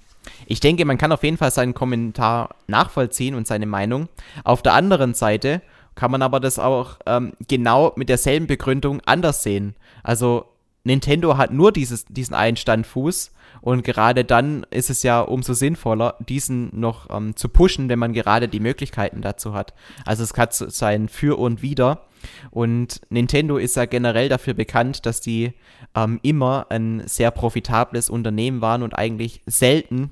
ich 0.47 0.61
denke, 0.61 0.85
man 0.85 0.99
kann 0.99 1.13
auf 1.13 1.25
jeden 1.25 1.39
Fall 1.39 1.51
seinen 1.51 1.75
Kommentar 1.75 2.55
nachvollziehen 2.67 3.35
und 3.35 3.47
seine 3.47 3.67
Meinung. 3.67 4.09
Auf 4.45 4.63
der 4.63 4.75
anderen 4.75 5.15
Seite 5.15 5.63
kann 5.95 6.11
man 6.11 6.23
aber 6.23 6.41
das 6.41 6.59
auch 6.59 6.99
ähm, 7.07 7.33
genau 7.49 7.93
mit 7.97 8.09
derselben 8.09 8.47
Begründung 8.47 9.01
anders 9.05 9.43
sehen. 9.43 9.75
Also 10.03 10.47
Nintendo 10.85 11.37
hat 11.37 11.53
nur 11.53 11.73
dieses, 11.73 12.05
diesen 12.05 12.35
einen 12.35 12.57
Standfuß 12.57 13.33
und 13.63 13.83
gerade 13.83 14.25
dann 14.25 14.67
ist 14.71 14.91
es 14.91 15.03
ja 15.03 15.21
umso 15.21 15.55
sinnvoller, 15.55 16.17
diesen 16.29 16.69
noch 16.79 17.09
ähm, 17.11 17.35
zu 17.35 17.49
pushen, 17.49 17.89
wenn 17.89 17.99
man 17.99 18.13
gerade 18.13 18.49
die 18.49 18.61
Möglichkeiten 18.61 19.23
dazu 19.23 19.55
hat. 19.55 19.73
Also 20.05 20.23
es 20.23 20.37
hat 20.37 20.53
sein 20.55 21.09
Für 21.09 21.39
und 21.39 21.63
Wider. 21.63 22.03
Und 22.51 23.01
Nintendo 23.11 23.57
ist 23.57 23.77
ja 23.77 23.87
generell 23.87 24.29
dafür 24.29 24.55
bekannt, 24.55 25.07
dass 25.07 25.21
die 25.21 25.53
ähm, 25.95 26.21
immer 26.23 26.67
ein 26.71 27.03
sehr 27.07 27.31
profitables 27.31 28.11
Unternehmen 28.11 28.61
waren 28.61 28.83
und 28.83 28.93
eigentlich 28.99 29.41
selten 29.47 30.11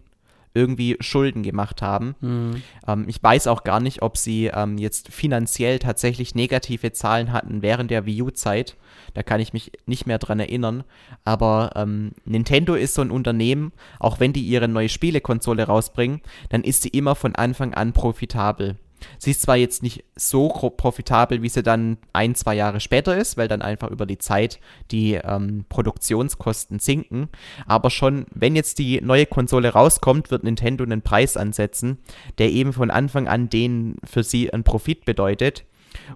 irgendwie 0.54 0.96
Schulden 1.00 1.42
gemacht 1.42 1.82
haben. 1.82 2.14
Mhm. 2.20 2.62
Ähm, 2.86 3.04
ich 3.08 3.22
weiß 3.22 3.46
auch 3.46 3.64
gar 3.64 3.80
nicht, 3.80 4.02
ob 4.02 4.16
sie 4.16 4.46
ähm, 4.46 4.78
jetzt 4.78 5.08
finanziell 5.08 5.78
tatsächlich 5.78 6.34
negative 6.34 6.92
Zahlen 6.92 7.32
hatten 7.32 7.62
während 7.62 7.90
der 7.90 8.06
Wii 8.06 8.22
U-Zeit. 8.22 8.76
Da 9.14 9.22
kann 9.22 9.40
ich 9.40 9.52
mich 9.52 9.72
nicht 9.86 10.06
mehr 10.06 10.18
dran 10.18 10.40
erinnern. 10.40 10.84
Aber 11.24 11.72
ähm, 11.76 12.12
Nintendo 12.24 12.74
ist 12.74 12.94
so 12.94 13.02
ein 13.02 13.10
Unternehmen, 13.10 13.72
auch 13.98 14.20
wenn 14.20 14.32
die 14.32 14.42
ihre 14.42 14.68
neue 14.68 14.88
Spielekonsole 14.88 15.64
rausbringen, 15.64 16.20
dann 16.48 16.62
ist 16.62 16.82
sie 16.82 16.88
immer 16.88 17.14
von 17.14 17.34
Anfang 17.34 17.74
an 17.74 17.92
profitabel. 17.92 18.76
Sie 19.18 19.30
ist 19.30 19.42
zwar 19.42 19.56
jetzt 19.56 19.82
nicht 19.82 20.04
so 20.16 20.48
profitabel, 20.48 21.42
wie 21.42 21.48
sie 21.48 21.62
dann 21.62 21.98
ein, 22.12 22.34
zwei 22.34 22.54
Jahre 22.54 22.80
später 22.80 23.16
ist, 23.16 23.36
weil 23.36 23.48
dann 23.48 23.62
einfach 23.62 23.90
über 23.90 24.06
die 24.06 24.18
Zeit 24.18 24.60
die 24.90 25.14
ähm, 25.14 25.64
Produktionskosten 25.68 26.78
sinken, 26.78 27.28
aber 27.66 27.90
schon, 27.90 28.26
wenn 28.32 28.56
jetzt 28.56 28.78
die 28.78 29.00
neue 29.00 29.26
Konsole 29.26 29.70
rauskommt, 29.70 30.30
wird 30.30 30.44
Nintendo 30.44 30.84
einen 30.84 31.02
Preis 31.02 31.36
ansetzen, 31.36 31.98
der 32.38 32.50
eben 32.50 32.72
von 32.72 32.90
Anfang 32.90 33.28
an 33.28 33.48
den 33.48 33.96
für 34.04 34.22
sie 34.22 34.52
einen 34.52 34.64
Profit 34.64 35.04
bedeutet. 35.04 35.64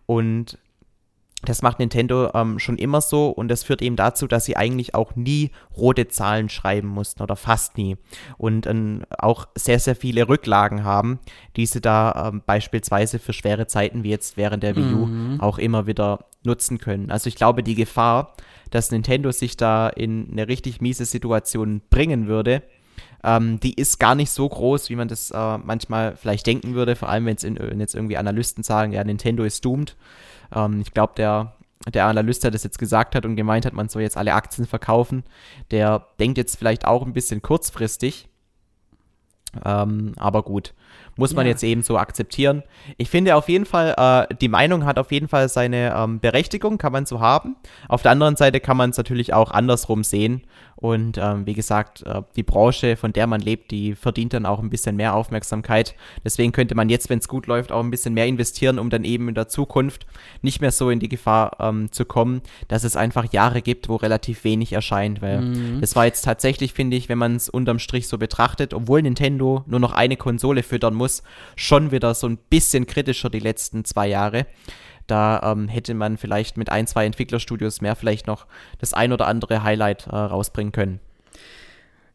Und 0.06 0.58
das 1.42 1.62
macht 1.62 1.78
Nintendo 1.78 2.30
ähm, 2.34 2.58
schon 2.58 2.78
immer 2.78 3.00
so 3.00 3.28
und 3.28 3.48
das 3.48 3.62
führt 3.62 3.82
eben 3.82 3.96
dazu, 3.96 4.26
dass 4.26 4.46
sie 4.46 4.56
eigentlich 4.56 4.94
auch 4.94 5.14
nie 5.16 5.50
rote 5.76 6.08
Zahlen 6.08 6.48
schreiben 6.48 6.88
mussten 6.88 7.22
oder 7.22 7.36
fast 7.36 7.76
nie 7.76 7.96
und 8.38 8.66
ähm, 8.66 9.02
auch 9.18 9.46
sehr, 9.54 9.78
sehr 9.78 9.96
viele 9.96 10.28
Rücklagen 10.28 10.82
haben, 10.82 11.18
die 11.56 11.66
sie 11.66 11.80
da 11.80 12.30
ähm, 12.32 12.42
beispielsweise 12.44 13.18
für 13.18 13.32
schwere 13.32 13.66
Zeiten 13.66 14.02
wie 14.02 14.10
jetzt 14.10 14.36
während 14.36 14.62
der 14.62 14.76
Wii 14.76 14.94
U 14.94 15.06
mhm. 15.06 15.40
auch 15.40 15.58
immer 15.58 15.86
wieder 15.86 16.24
nutzen 16.42 16.78
können. 16.78 17.10
Also 17.10 17.28
ich 17.28 17.36
glaube, 17.36 17.62
die 17.62 17.74
Gefahr, 17.74 18.34
dass 18.70 18.90
Nintendo 18.90 19.30
sich 19.30 19.56
da 19.56 19.88
in 19.88 20.28
eine 20.32 20.48
richtig 20.48 20.80
miese 20.80 21.04
Situation 21.04 21.82
bringen 21.90 22.28
würde, 22.28 22.62
ähm, 23.22 23.60
die 23.60 23.74
ist 23.74 23.98
gar 23.98 24.14
nicht 24.14 24.30
so 24.30 24.48
groß, 24.48 24.88
wie 24.88 24.96
man 24.96 25.08
das 25.08 25.30
äh, 25.30 25.58
manchmal 25.58 26.16
vielleicht 26.16 26.46
denken 26.46 26.74
würde, 26.74 26.96
vor 26.96 27.08
allem 27.08 27.26
wenn 27.26 27.80
jetzt 27.80 27.94
irgendwie 27.94 28.16
Analysten 28.16 28.62
sagen, 28.62 28.92
ja, 28.92 29.04
Nintendo 29.04 29.44
ist 29.44 29.64
doomed. 29.64 29.96
Ähm, 30.54 30.80
ich 30.80 30.92
glaube, 30.92 31.14
der, 31.16 31.54
der 31.92 32.06
Analyst, 32.06 32.44
der 32.44 32.50
das 32.50 32.64
jetzt 32.64 32.78
gesagt 32.78 33.14
hat 33.14 33.24
und 33.24 33.36
gemeint 33.36 33.66
hat, 33.66 33.72
man 33.72 33.88
soll 33.88 34.02
jetzt 34.02 34.16
alle 34.16 34.34
Aktien 34.34 34.66
verkaufen, 34.66 35.24
der 35.70 36.06
denkt 36.18 36.38
jetzt 36.38 36.56
vielleicht 36.56 36.86
auch 36.86 37.04
ein 37.04 37.12
bisschen 37.12 37.42
kurzfristig. 37.42 38.28
Ähm, 39.64 40.12
aber 40.16 40.42
gut, 40.42 40.74
muss 41.16 41.34
man 41.34 41.46
ja. 41.46 41.52
jetzt 41.52 41.62
eben 41.62 41.82
so 41.82 41.96
akzeptieren. 41.96 42.62
Ich 42.98 43.08
finde 43.08 43.36
auf 43.36 43.48
jeden 43.48 43.64
Fall, 43.64 43.94
äh, 44.30 44.34
die 44.34 44.48
Meinung 44.48 44.84
hat 44.84 44.98
auf 44.98 45.12
jeden 45.12 45.28
Fall 45.28 45.48
seine 45.48 45.94
ähm, 45.96 46.20
Berechtigung, 46.20 46.78
kann 46.78 46.92
man 46.92 47.06
so 47.06 47.20
haben. 47.20 47.56
Auf 47.88 48.02
der 48.02 48.10
anderen 48.10 48.36
Seite 48.36 48.60
kann 48.60 48.76
man 48.76 48.90
es 48.90 48.96
natürlich 48.96 49.32
auch 49.32 49.50
andersrum 49.50 50.04
sehen 50.04 50.42
und 50.86 51.18
ähm, 51.18 51.46
wie 51.46 51.54
gesagt, 51.54 52.04
äh, 52.06 52.22
die 52.36 52.44
Branche, 52.44 52.96
von 52.96 53.12
der 53.12 53.26
man 53.26 53.40
lebt, 53.40 53.72
die 53.72 53.96
verdient 53.96 54.32
dann 54.32 54.46
auch 54.46 54.60
ein 54.60 54.70
bisschen 54.70 54.94
mehr 54.94 55.14
Aufmerksamkeit. 55.14 55.96
Deswegen 56.24 56.52
könnte 56.52 56.76
man 56.76 56.88
jetzt, 56.88 57.10
wenn 57.10 57.18
es 57.18 57.26
gut 57.26 57.48
läuft, 57.48 57.72
auch 57.72 57.82
ein 57.82 57.90
bisschen 57.90 58.14
mehr 58.14 58.26
investieren, 58.26 58.78
um 58.78 58.88
dann 58.88 59.04
eben 59.04 59.28
in 59.28 59.34
der 59.34 59.48
Zukunft 59.48 60.06
nicht 60.42 60.60
mehr 60.60 60.70
so 60.70 60.90
in 60.90 61.00
die 61.00 61.08
Gefahr 61.08 61.56
ähm, 61.58 61.90
zu 61.90 62.04
kommen, 62.04 62.40
dass 62.68 62.84
es 62.84 62.94
einfach 62.94 63.32
Jahre 63.32 63.62
gibt, 63.62 63.88
wo 63.88 63.96
relativ 63.96 64.44
wenig 64.44 64.72
erscheint. 64.72 65.22
Weil 65.22 65.40
mhm. 65.40 65.80
das 65.80 65.96
war 65.96 66.06
jetzt 66.06 66.22
tatsächlich, 66.22 66.72
finde 66.72 66.96
ich, 66.96 67.08
wenn 67.08 67.18
man 67.18 67.34
es 67.34 67.48
unterm 67.48 67.80
Strich 67.80 68.06
so 68.06 68.16
betrachtet, 68.16 68.72
obwohl 68.72 69.02
Nintendo 69.02 69.64
nur 69.66 69.80
noch 69.80 69.92
eine 69.92 70.16
Konsole 70.16 70.62
füttern 70.62 70.94
muss, 70.94 71.24
schon 71.56 71.90
wieder 71.90 72.14
so 72.14 72.28
ein 72.28 72.38
bisschen 72.48 72.86
kritischer 72.86 73.28
die 73.28 73.40
letzten 73.40 73.84
zwei 73.84 74.06
Jahre. 74.06 74.46
Da 75.06 75.52
ähm, 75.52 75.68
hätte 75.68 75.94
man 75.94 76.16
vielleicht 76.16 76.56
mit 76.56 76.70
ein, 76.70 76.86
zwei 76.86 77.06
Entwicklerstudios 77.06 77.80
mehr 77.80 77.96
vielleicht 77.96 78.26
noch 78.26 78.46
das 78.78 78.94
ein 78.94 79.12
oder 79.12 79.26
andere 79.26 79.62
Highlight 79.62 80.06
äh, 80.06 80.16
rausbringen 80.16 80.72
können. 80.72 81.00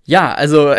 Ja, 0.03 0.33
also 0.33 0.73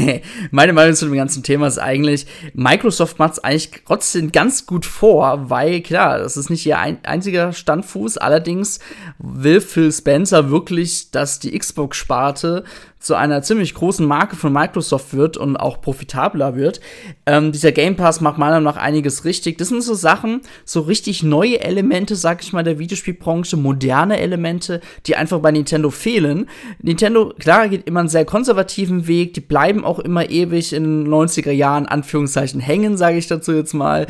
meine 0.50 0.72
Meinung 0.74 0.94
zu 0.94 1.06
dem 1.06 1.14
ganzen 1.14 1.42
Thema 1.42 1.66
ist 1.66 1.78
eigentlich, 1.78 2.26
Microsoft 2.52 3.18
macht 3.18 3.32
es 3.32 3.38
eigentlich 3.38 3.82
trotzdem 3.86 4.32
ganz 4.32 4.66
gut 4.66 4.84
vor, 4.84 5.48
weil 5.48 5.80
klar, 5.80 6.18
das 6.18 6.36
ist 6.36 6.50
nicht 6.50 6.66
ihr 6.66 6.78
ein, 6.78 6.98
einziger 7.04 7.54
Standfuß, 7.54 8.18
allerdings 8.18 8.78
will 9.18 9.62
Phil 9.62 9.90
Spencer 9.90 10.50
wirklich, 10.50 11.10
dass 11.10 11.38
die 11.38 11.58
Xbox-Sparte 11.58 12.64
zu 12.98 13.14
einer 13.14 13.42
ziemlich 13.42 13.74
großen 13.74 14.06
Marke 14.06 14.36
von 14.36 14.52
Microsoft 14.52 15.14
wird 15.14 15.36
und 15.36 15.56
auch 15.56 15.80
profitabler 15.80 16.56
wird. 16.56 16.80
Ähm, 17.26 17.52
dieser 17.52 17.72
Game 17.72 17.96
Pass 17.96 18.20
macht 18.20 18.38
meiner 18.38 18.60
Meinung 18.60 18.64
nach 18.64 18.82
einiges 18.82 19.24
richtig. 19.24 19.58
Das 19.58 19.68
sind 19.68 19.82
so 19.82 19.94
Sachen, 19.94 20.40
so 20.64 20.80
richtig 20.80 21.22
neue 21.22 21.60
Elemente, 21.60 22.16
sag 22.16 22.42
ich 22.42 22.52
mal, 22.52 22.64
der 22.64 22.78
Videospielbranche, 22.78 23.56
moderne 23.56 24.18
Elemente, 24.18 24.80
die 25.06 25.16
einfach 25.16 25.40
bei 25.40 25.52
Nintendo 25.52 25.90
fehlen. 25.90 26.48
Nintendo, 26.80 27.32
klar, 27.38 27.68
geht 27.68 27.86
immer 27.86 28.00
einen 28.00 28.08
sehr 28.08 28.24
konservativen 28.24 29.06
Weg, 29.06 29.34
die 29.34 29.40
bleiben 29.40 29.84
auch 29.84 29.98
immer 29.98 30.28
ewig 30.28 30.72
in 30.72 31.04
den 31.04 31.08
90er 31.08 31.52
Jahren, 31.52 31.86
Anführungszeichen, 31.86 32.60
hängen, 32.60 32.96
sage 32.96 33.18
ich 33.18 33.26
dazu 33.26 33.52
jetzt 33.52 33.74
mal. 33.74 34.06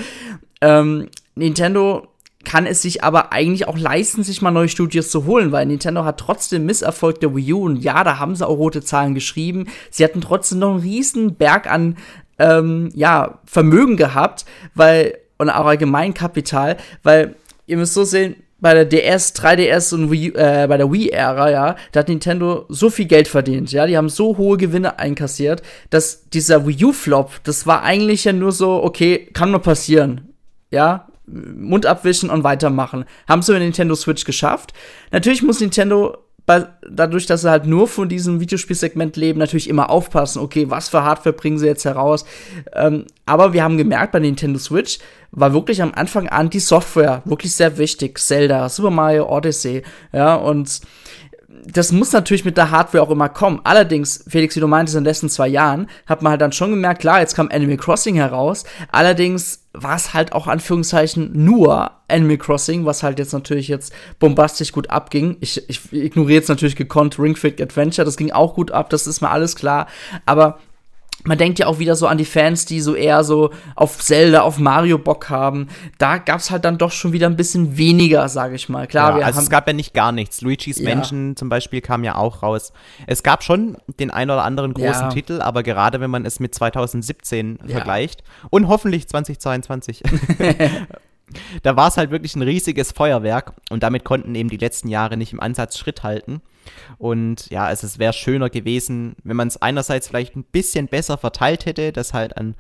Ähm, 0.61 1.09
Nintendo 1.35 2.09
kann 2.47 2.65
es 2.65 2.81
sich 2.81 3.03
aber 3.03 3.33
eigentlich 3.33 3.67
auch 3.67 3.77
leisten, 3.77 4.23
sich 4.23 4.41
mal 4.41 4.53
neue 4.53 4.69
Studios 4.69 5.11
zu 5.11 5.27
holen, 5.27 5.51
weil 5.51 5.67
Nintendo 5.67 6.05
hat 6.05 6.19
trotzdem 6.19 6.65
Misserfolg 6.65 7.19
der 7.19 7.35
Wii 7.35 7.53
U 7.53 7.65
und 7.65 7.83
ja, 7.83 8.05
da 8.05 8.21
haben 8.21 8.37
sie 8.37 8.47
auch 8.47 8.57
rote 8.57 8.83
Zahlen 8.83 9.15
geschrieben. 9.15 9.67
Sie 9.91 10.05
hatten 10.05 10.21
trotzdem 10.21 10.61
noch 10.61 10.71
einen 10.71 10.81
riesen 10.81 11.35
Berg 11.35 11.69
an 11.69 11.97
ähm, 12.39 12.91
ja, 12.95 13.41
Vermögen 13.47 13.97
gehabt, 13.97 14.47
weil 14.77 15.19
und 15.39 15.51
auch 15.51 15.67
allgemein 15.67 16.15
Kapital, 16.15 16.77
weil 17.03 17.35
ihr 17.67 17.77
müsst 17.77 17.95
so 17.95 18.05
sehen, 18.05 18.37
bei 18.61 18.73
der 18.75 18.85
DS, 18.85 19.35
3DS 19.35 19.93
und 19.93 20.11
Wii, 20.13 20.29
äh, 20.29 20.67
bei 20.69 20.77
der 20.77 20.91
Wii-Ära, 20.91 21.51
ja, 21.51 21.77
da 21.93 22.01
hat 22.01 22.09
Nintendo 22.09 22.65
so 22.69 22.91
viel 22.91 23.07
Geld 23.07 23.29
verdient, 23.29 23.73
ja, 23.73 23.87
die 23.87 23.97
haben 23.97 24.09
so 24.09 24.39
hohe 24.39 24.57
Gewinne 24.57 24.99
einkassiert, 25.01 25.63
dass 25.91 26.31
dieser 26.31 26.67
Wii 26.67 26.85
U-Flop, 26.87 27.33
das 27.43 27.67
war 27.67 27.83
eigentlich 27.83 28.25
ja 28.25 28.33
nur 28.33 28.53
so, 28.53 28.83
okay, 28.83 29.29
kann 29.35 29.51
nur 29.51 29.61
passieren, 29.61 30.33
ja, 30.71 31.09
Mund 31.27 31.87
abwischen 31.87 32.31
und 32.31 32.45
weitermachen. 32.45 33.05
Haben 33.29 33.43
sie 33.43 33.53
mit 33.53 33.63
Nintendo 33.63 33.95
Switch 33.95 34.25
geschafft. 34.25 34.73
Natürlich 35.11 35.43
muss 35.43 35.61
Nintendo 35.61 36.19
dadurch, 36.89 37.27
dass 37.27 37.43
sie 37.43 37.51
halt 37.51 37.67
nur 37.67 37.89
von 37.89 38.09
diesem 38.09 38.41
Videospielsegment 38.41 39.17
leben, 39.17 39.39
natürlich 39.39 39.69
immer 39.69 39.91
aufpassen, 39.91 40.41
okay, 40.41 40.71
was 40.71 40.89
für 40.89 41.03
Hardware 41.03 41.35
bringen 41.35 41.59
sie 41.59 41.67
jetzt 41.67 41.85
heraus. 41.85 42.25
Ähm, 42.73 43.07
aber 43.27 43.53
wir 43.53 43.65
haben 43.65 43.77
gemerkt, 43.77 44.13
bei 44.13 44.21
Nintendo 44.21 44.59
Switch 44.59 44.99
war 45.33 45.53
wirklich 45.53 45.83
am 45.83 45.93
Anfang 45.95 46.29
an 46.29 46.49
die 46.49 46.61
Software 46.61 47.23
wirklich 47.25 47.55
sehr 47.55 47.79
wichtig. 47.79 48.19
Zelda, 48.19 48.69
Super 48.69 48.91
Mario 48.91 49.29
Odyssey, 49.29 49.83
ja, 50.13 50.37
und 50.37 50.81
das 51.65 51.91
muss 51.91 52.13
natürlich 52.13 52.45
mit 52.45 52.57
der 52.57 52.71
Hardware 52.71 53.03
auch 53.03 53.11
immer 53.11 53.29
kommen. 53.29 53.61
Allerdings, 53.65 54.25
Felix, 54.29 54.55
wie 54.55 54.61
du 54.61 54.69
meintest, 54.69 54.97
in 54.97 55.03
den 55.03 55.09
letzten 55.09 55.29
zwei 55.29 55.49
Jahren 55.49 55.89
hat 56.07 56.23
man 56.23 56.31
halt 56.31 56.41
dann 56.41 56.53
schon 56.53 56.71
gemerkt, 56.71 57.01
klar, 57.01 57.21
jetzt 57.21 57.35
kam 57.35 57.49
Animal 57.51 57.77
Crossing 57.77 58.15
heraus. 58.15 58.65
Allerdings 58.93 59.66
war 59.77 59.97
es 59.97 60.15
halt 60.15 60.33
auch 60.33 60.47
Anführungszeichen 60.47 61.31
nur 61.33 61.91
Animal 62.09 62.39
Crossing, 62.39 62.85
was 62.85 63.03
halt 63.03 63.19
jetzt 63.19 63.33
natürlich 63.33 63.69
jetzt 63.69 63.93
bombastisch 64.19 64.73
gut 64.73 64.91
abging. 64.91 65.37
Ich, 65.41 65.69
ich 65.69 65.93
ignoriere 65.93 66.39
jetzt 66.39 66.49
natürlich 66.49 66.77
gekonnt 66.77 67.19
Ring 67.19 67.37
Fit 67.37 67.61
Adventure, 67.61 68.05
das 68.05 68.17
ging 68.17 68.33
auch 68.33 68.55
gut 68.55 68.71
ab, 68.71 68.91
das 68.91 69.07
ist 69.07 69.21
mir 69.21 69.31
alles 69.31 69.57
klar. 69.57 69.87
Aber 70.25 70.59
man 71.27 71.39
denkt 71.39 71.59
ja 71.59 71.67
auch 71.67 71.79
wieder 71.79 71.97
so 71.97 72.07
an 72.07 72.19
die 72.19 72.25
Fans, 72.25 72.65
die 72.65 72.81
so 72.81 72.95
eher 72.95 73.25
so 73.25 73.51
auf 73.75 73.99
Zelda, 73.99 74.43
auf 74.43 74.59
Mario 74.59 74.99
Bock 74.99 75.29
haben. 75.29 75.69
Da 75.99 76.19
gab 76.19 76.41
es 76.41 76.51
halt 76.51 76.65
dann 76.65 76.79
doch 76.79 76.93
schon 76.93 77.13
wieder 77.13 77.27
ein 77.27 77.37
bisschen 77.37 77.77
weniger, 77.77 78.29
sage 78.29 78.55
ich 78.55 78.69
mal. 78.69 78.87
Klar, 78.87 79.21
ja, 79.21 79.27
also 79.27 79.41
es 79.41 79.51
gab 79.51 79.67
ja 79.67 79.73
nicht 79.73 79.95
gar 79.95 80.13
nichts. 80.13 80.41
Luigi's 80.41 80.79
ja. 80.79 80.95
Mansion 80.95 81.37
zum 81.37 81.49
Beispiel 81.49 81.81
kam 81.81 82.05
ja 82.05 82.15
auch 82.17 82.43
raus. 82.43 82.73
Es 83.07 83.23
gab 83.23 83.43
schon 83.43 83.77
den 84.01 84.11
ein 84.11 84.31
oder 84.31 84.45
anderen 84.45 84.75
großen 84.75 85.03
ja. 85.03 85.09
Titel, 85.09 85.41
aber 85.41 85.63
gerade 85.63 86.01
wenn 86.01 86.11
man 86.11 86.25
es 86.25 86.41
mit 86.41 86.55
2017 86.55 87.59
vergleicht 87.67 88.23
und 88.51 88.69
hoffentlich 88.69 89.09
2022. 89.09 90.03
da 91.63 91.77
war 91.77 91.89
es 91.89 91.97
halt 91.97 92.11
wirklich 92.11 92.37
ein 92.37 92.43
riesiges 92.43 92.93
Feuerwerk 92.93 93.55
und 93.71 93.83
damit 93.83 94.05
konnten 94.05 94.35
eben 94.35 94.49
die 94.49 94.57
letzten 94.57 94.89
Jahre 94.89 95.17
nicht 95.17 95.33
im 95.33 95.41
Ansatz 95.41 95.79
Schritt 95.79 96.03
halten. 96.03 96.41
Und 96.99 97.49
ja, 97.51 97.65
also 97.65 97.87
es 97.87 97.99
wäre 97.99 98.13
schöner 98.13 98.51
gewesen, 98.51 99.17
wenn 99.25 99.37
man 99.37 99.49
es 99.49 99.61
einerseits 99.61 100.09
vielleicht 100.09 100.37
ein 100.37 100.45
bisschen 100.45 100.89
besser 100.89 101.19
verteilt 101.19 101.67
hätte, 101.67 101.93
dass 101.93 102.15
halt 102.15 102.37
an 102.37 102.55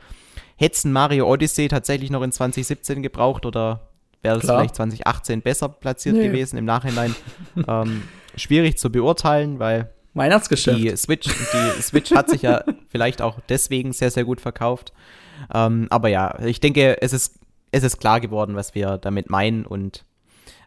Hetzen 0.56 0.92
Mario 0.92 1.30
Odyssey 1.30 1.68
tatsächlich 1.68 2.10
noch 2.10 2.22
in 2.22 2.32
2017 2.32 3.02
gebraucht 3.02 3.46
oder 3.46 3.88
wäre 4.22 4.38
es 4.38 4.44
vielleicht 4.44 4.74
2018 4.76 5.42
besser 5.42 5.68
platziert 5.68 6.16
nee. 6.16 6.26
gewesen 6.26 6.56
im 6.56 6.64
Nachhinein. 6.64 7.14
ähm, 7.68 8.02
schwierig 8.36 8.78
zu 8.78 8.90
beurteilen, 8.90 9.58
weil 9.58 9.90
Weihnachtsgeschäft. 10.14 10.78
Die 10.78 10.96
Switch, 10.96 11.28
die 11.28 11.82
Switch 11.82 12.10
hat 12.12 12.30
sich 12.30 12.42
ja 12.42 12.64
vielleicht 12.88 13.20
auch 13.20 13.38
deswegen 13.48 13.92
sehr, 13.92 14.10
sehr 14.10 14.24
gut 14.24 14.40
verkauft. 14.40 14.92
Ähm, 15.52 15.86
aber 15.90 16.08
ja, 16.08 16.38
ich 16.42 16.60
denke, 16.60 17.00
es 17.02 17.12
ist 17.12 17.38
es 17.76 17.84
ist 17.84 17.98
klar 17.98 18.20
geworden, 18.20 18.56
was 18.56 18.74
wir 18.74 18.98
damit 18.98 19.30
meinen 19.30 19.66
und 19.66 20.04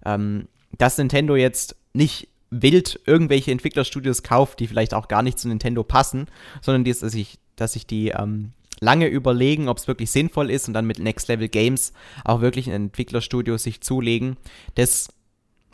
ähm, 0.06 0.48
dass 0.78 0.98
Nintendo 0.98 1.36
jetzt 1.36 1.76
nicht 1.94 2.30
wild 2.52 3.00
irgendwelche 3.06 3.52
Entwicklerstudios 3.52 4.24
kauft, 4.24 4.60
die 4.60 4.68
vielleicht 4.68 4.94
auch 4.94 5.08
gar 5.08 5.22
nicht 5.24 5.40
zu 5.40 5.48
Nintendo 5.48 5.84
passen, 5.84 6.28
sondern 6.62 6.84
dass 6.84 7.00
sich, 7.00 7.40
dass 7.56 7.74
sich 7.74 7.86
die 7.86 8.10
ähm, 8.10 8.54
lange 8.80 9.08
überlegen, 9.08 9.68
ob 9.68 9.78
es 9.78 9.88
wirklich 9.88 10.12
sinnvoll 10.12 10.50
ist 10.50 10.68
und 10.68 10.74
dann 10.74 10.86
mit 10.86 11.00
Next 11.00 11.28
Level 11.28 11.50
Games 11.50 11.94
auch 12.24 12.42
wirklich 12.42 12.68
ein 12.68 12.74
Entwicklerstudio 12.74 13.58
sich 13.58 13.82
zulegen, 13.82 14.38
das 14.76 15.10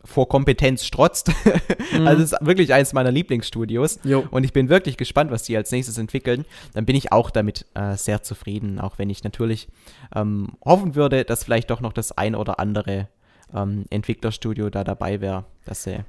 vor 0.06 0.30
Kompetenz 0.30 0.86
strotzt. 0.86 1.30
Mhm. 1.30 2.06
Also 2.06 2.24
es 2.24 2.34
ist 2.34 2.46
wirklich 2.46 2.74
eines 2.74 2.94
meiner 2.94 3.12
Lieblingsstudios. 3.12 4.00
Jo. 4.04 4.26
Und 4.30 4.44
ich 4.44 4.54
bin 4.54 4.70
wirklich 4.70 4.98
gespannt, 4.98 5.32
was 5.32 5.44
die 5.44 5.56
als 5.56 5.72
nächstes 5.72 5.98
entwickeln. 5.98 6.46
Dann 6.74 6.86
bin 6.86 6.96
ich 6.96 7.12
auch 7.12 7.30
damit 7.30 7.66
äh, 7.74 7.96
sehr 7.96 8.22
zufrieden, 8.22 8.80
auch 8.80 8.98
wenn 8.98 9.10
ich 9.10 9.24
natürlich 9.24 9.68
ähm, 10.14 10.50
hoffen 10.64 10.96
würde, 10.96 11.24
dass 11.24 11.44
vielleicht 11.44 11.70
doch 11.70 11.82
noch 11.82 11.94
das 11.94 12.12
ein 12.12 12.36
oder 12.36 12.60
andere 12.60 13.08
ähm, 13.54 13.86
Entwicklerstudio 13.90 14.70
da 14.70 14.84
dabei 14.84 15.22
wäre, 15.22 15.46
dass 15.66 15.84
sie 15.84 16.04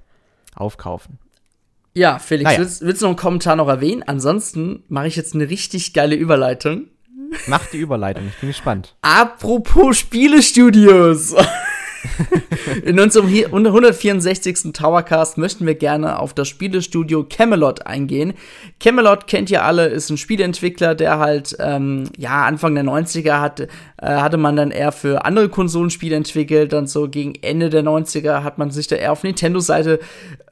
aufkaufen. 0.54 1.18
Ja, 1.94 2.18
Felix, 2.18 2.44
naja. 2.44 2.58
willst, 2.58 2.82
willst, 2.82 3.00
du 3.00 3.06
noch 3.06 3.10
einen 3.10 3.16
Kommentar 3.16 3.56
noch 3.56 3.68
erwähnen? 3.68 4.02
Ansonsten 4.02 4.84
mache 4.88 5.06
ich 5.06 5.16
jetzt 5.16 5.34
eine 5.34 5.48
richtig 5.48 5.94
geile 5.94 6.14
Überleitung. 6.14 6.88
Mach 7.46 7.64
die 7.66 7.78
Überleitung, 7.78 8.26
ich 8.28 8.36
bin 8.38 8.50
gespannt. 8.50 8.96
Apropos 9.02 9.96
Spielestudios. 9.98 11.34
In 12.84 12.98
unserem 13.00 13.28
164. 13.28 14.72
Towercast 14.72 15.38
möchten 15.38 15.66
wir 15.66 15.74
gerne 15.74 16.18
auf 16.18 16.34
das 16.34 16.48
Spielestudio 16.48 17.24
Camelot 17.24 17.86
eingehen. 17.86 18.34
Camelot 18.80 19.26
kennt 19.26 19.50
ihr 19.50 19.64
alle, 19.64 19.86
ist 19.86 20.10
ein 20.10 20.16
Spieleentwickler, 20.16 20.94
der 20.94 21.18
halt, 21.18 21.56
ähm, 21.58 22.04
ja, 22.16 22.44
Anfang 22.44 22.74
der 22.74 22.84
90er 22.84 23.40
hat, 23.40 23.60
äh, 23.60 23.66
hatte 24.02 24.36
man 24.36 24.56
dann 24.56 24.70
eher 24.70 24.92
für 24.92 25.24
andere 25.24 25.48
Konsolen 25.48 25.90
Spiele 25.90 26.16
entwickelt. 26.16 26.72
Dann 26.72 26.86
so 26.86 27.08
gegen 27.08 27.34
Ende 27.42 27.70
der 27.70 27.82
90er 27.82 28.42
hat 28.42 28.58
man 28.58 28.70
sich 28.70 28.86
da 28.86 28.96
eher 28.96 29.12
auf 29.12 29.22
Nintendo-Seite, 29.22 30.00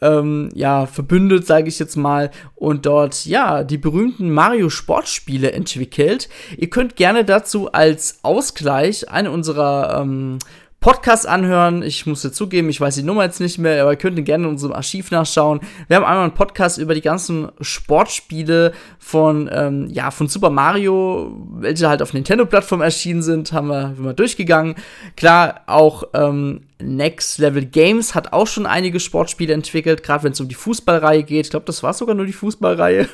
ähm, 0.00 0.50
ja, 0.54 0.86
verbündet, 0.86 1.46
sage 1.46 1.68
ich 1.68 1.78
jetzt 1.78 1.96
mal, 1.96 2.30
und 2.54 2.86
dort, 2.86 3.26
ja, 3.26 3.64
die 3.64 3.78
berühmten 3.78 4.30
Mario-Sportspiele 4.30 5.52
entwickelt. 5.52 6.28
Ihr 6.56 6.70
könnt 6.70 6.96
gerne 6.96 7.24
dazu 7.24 7.72
als 7.72 8.18
Ausgleich 8.22 9.08
eine 9.10 9.30
unserer, 9.30 10.00
ähm, 10.00 10.38
Podcast 10.84 11.26
anhören. 11.26 11.82
Ich 11.82 12.04
muss 12.04 12.20
zugeben, 12.20 12.68
ich 12.68 12.78
weiß 12.78 12.96
die 12.96 13.02
Nummer 13.02 13.24
jetzt 13.24 13.40
nicht 13.40 13.56
mehr, 13.56 13.80
aber 13.80 13.92
ihr 13.92 13.96
könnt 13.96 14.22
gerne 14.26 14.44
in 14.44 14.50
unserem 14.50 14.74
Archiv 14.74 15.10
nachschauen. 15.10 15.60
Wir 15.88 15.96
haben 15.96 16.04
einmal 16.04 16.24
einen 16.24 16.34
Podcast 16.34 16.76
über 16.76 16.94
die 16.94 17.00
ganzen 17.00 17.50
Sportspiele 17.58 18.74
von, 18.98 19.48
ähm, 19.50 19.88
ja, 19.88 20.10
von 20.10 20.28
Super 20.28 20.50
Mario, 20.50 21.34
welche 21.54 21.88
halt 21.88 22.02
auf 22.02 22.12
Nintendo-Plattform 22.12 22.82
erschienen 22.82 23.22
sind, 23.22 23.54
haben 23.54 23.68
wir, 23.68 23.94
wir 23.96 24.12
durchgegangen. 24.12 24.74
Klar, 25.16 25.62
auch 25.68 26.04
ähm, 26.12 26.64
Next 26.82 27.38
Level 27.38 27.64
Games 27.64 28.14
hat 28.14 28.34
auch 28.34 28.46
schon 28.46 28.66
einige 28.66 29.00
Sportspiele 29.00 29.54
entwickelt, 29.54 30.02
gerade 30.02 30.24
wenn 30.24 30.32
es 30.32 30.40
um 30.42 30.48
die 30.48 30.54
Fußballreihe 30.54 31.22
geht. 31.22 31.46
Ich 31.46 31.50
glaube, 31.50 31.64
das 31.64 31.82
war 31.82 31.94
sogar 31.94 32.14
nur 32.14 32.26
die 32.26 32.34
Fußballreihe. 32.34 33.08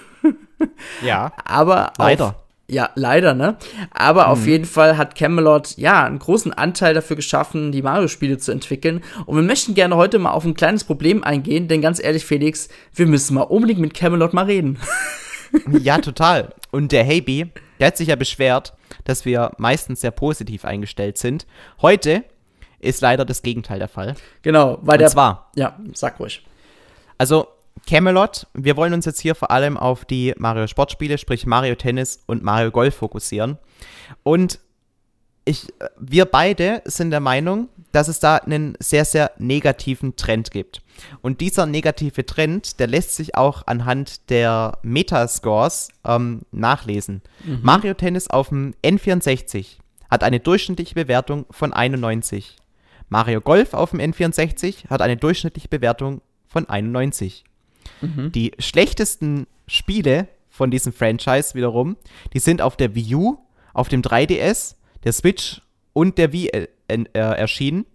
ja. 1.03 1.31
Aber 1.45 1.93
leider. 1.99 2.27
Auf, 2.31 2.50
ja, 2.71 2.91
leider, 2.95 3.35
ne? 3.35 3.57
Aber 3.91 4.27
mhm. 4.27 4.31
auf 4.31 4.47
jeden 4.47 4.65
Fall 4.65 4.97
hat 4.97 5.17
Camelot 5.17 5.77
ja 5.77 6.05
einen 6.05 6.19
großen 6.19 6.53
Anteil 6.53 6.95
dafür 6.95 7.17
geschaffen, 7.17 7.73
die 7.73 7.83
Mario-Spiele 7.83 8.39
zu 8.39 8.53
entwickeln. 8.53 9.03
Und 9.27 9.37
wir 9.37 9.43
möchten 9.43 9.75
gerne 9.75 9.97
heute 9.97 10.19
mal 10.19 10.31
auf 10.31 10.45
ein 10.45 10.55
kleines 10.55 10.85
Problem 10.85 11.25
eingehen, 11.25 11.69
denn 11.69 11.83
ganz 11.83 12.03
ehrlich, 12.03 12.25
Felix, 12.25 12.69
wir 12.95 13.07
müssen 13.07 13.35
mal 13.35 13.43
unbedingt 13.43 13.81
mit 13.81 13.95
Camelot 13.95 14.33
mal 14.33 14.45
reden. 14.45 14.79
ja, 15.83 15.99
total. 15.99 16.55
Und 16.71 16.93
der 16.93 17.05
Heybi, 17.05 17.50
der 17.79 17.89
hat 17.89 17.97
sich 17.97 18.09
ja 18.09 18.17
beschwert, 18.17 18.75
dass 19.05 19.25
wir 19.25 19.53
meistens 19.59 20.00
sehr 20.00 20.12
positiv 20.12 20.65
eingestellt 20.65 21.19
sind. 21.19 21.47
Heute 21.83 22.25
ist 22.79 23.00
leider 23.00 23.25
das 23.25 23.43
Gegenteil 23.43 23.79
der 23.79 23.89
Fall. 23.89 24.15
Genau, 24.43 24.79
weil 24.83 24.95
Und 24.95 25.00
der. 25.00 25.09
zwar. 25.09 25.50
Ja, 25.57 25.77
sag 25.95 26.21
ruhig. 26.21 26.45
Also, 27.19 27.49
Camelot. 27.87 28.47
Wir 28.55 28.77
wollen 28.77 28.93
uns 28.93 29.07
jetzt 29.07 29.21
hier 29.21 29.35
vor 29.35 29.51
allem 29.51 29.77
auf 29.77 30.05
die 30.05 30.35
Mario 30.37 30.66
Sportspiele, 30.66 31.19
sprich 31.19 31.47
Mario 31.47 31.75
Tennis 31.75 32.23
und 32.27 32.43
Mario 32.43 32.71
Golf 32.71 32.97
fokussieren. 32.97 33.59
Und 34.23 34.59
ich, 35.45 35.66
wir 35.99 36.27
beide 36.27 36.83
sind 36.85 37.11
der 37.11 37.21
Meinung, 37.21 37.69
dass 37.93 38.09
es 38.09 38.21
da 38.21 38.37
einen 38.37 38.77
sehr, 38.79 39.05
sehr 39.05 39.33
negativen 39.38 40.16
Trend 40.16 40.51
gibt. 40.51 40.83
Und 41.23 41.40
dieser 41.40 41.66
negative 41.66 42.25
Trend, 42.27 42.79
der 42.79 42.87
lässt 42.87 43.16
sich 43.16 43.35
auch 43.35 43.66
anhand 43.66 44.31
der 44.31 44.79
Metascores 44.83 45.88
ähm, 46.05 46.43
nachlesen. 46.53 47.23
Mhm. 47.45 47.61
Mario 47.62 47.95
Tennis 47.95 48.29
auf 48.29 48.51
dem 48.51 48.75
N64 48.85 49.79
hat 50.11 50.23
eine 50.23 50.40
durchschnittliche 50.40 50.95
Bewertung 50.95 51.47
von 51.51 51.73
91. 51.73 52.57
Mario 53.09 53.40
Golf 53.40 53.75
auf 53.75 53.90
dem 53.90 54.01
N64 54.01 54.88
hat 54.88 55.03
eine 55.03 55.16
durchschnittliche 55.16 55.69
Bewertung 55.69 56.21
von 56.47 56.69
91. 56.69 57.45
Mhm. 58.01 58.33
Die 58.33 58.53
schlechtesten 58.59 59.47
Spiele 59.66 60.29
von 60.49 60.71
diesem 60.71 60.93
Franchise 60.93 61.55
wiederum, 61.55 61.97
die 62.35 62.38
sind 62.38 62.62
auf 62.62 62.77
der 62.77 62.95
Wii 62.95 63.14
U, 63.14 63.38
auf 63.73 63.88
dem 63.88 64.03
3DS, 64.03 64.77
der 65.05 65.12
Switch 65.12 65.62
und 65.93 66.19
der 66.19 66.33
Wii 66.33 66.49
äh, 66.49 66.69
äh, 66.88 67.05
erschienen. 67.12 67.87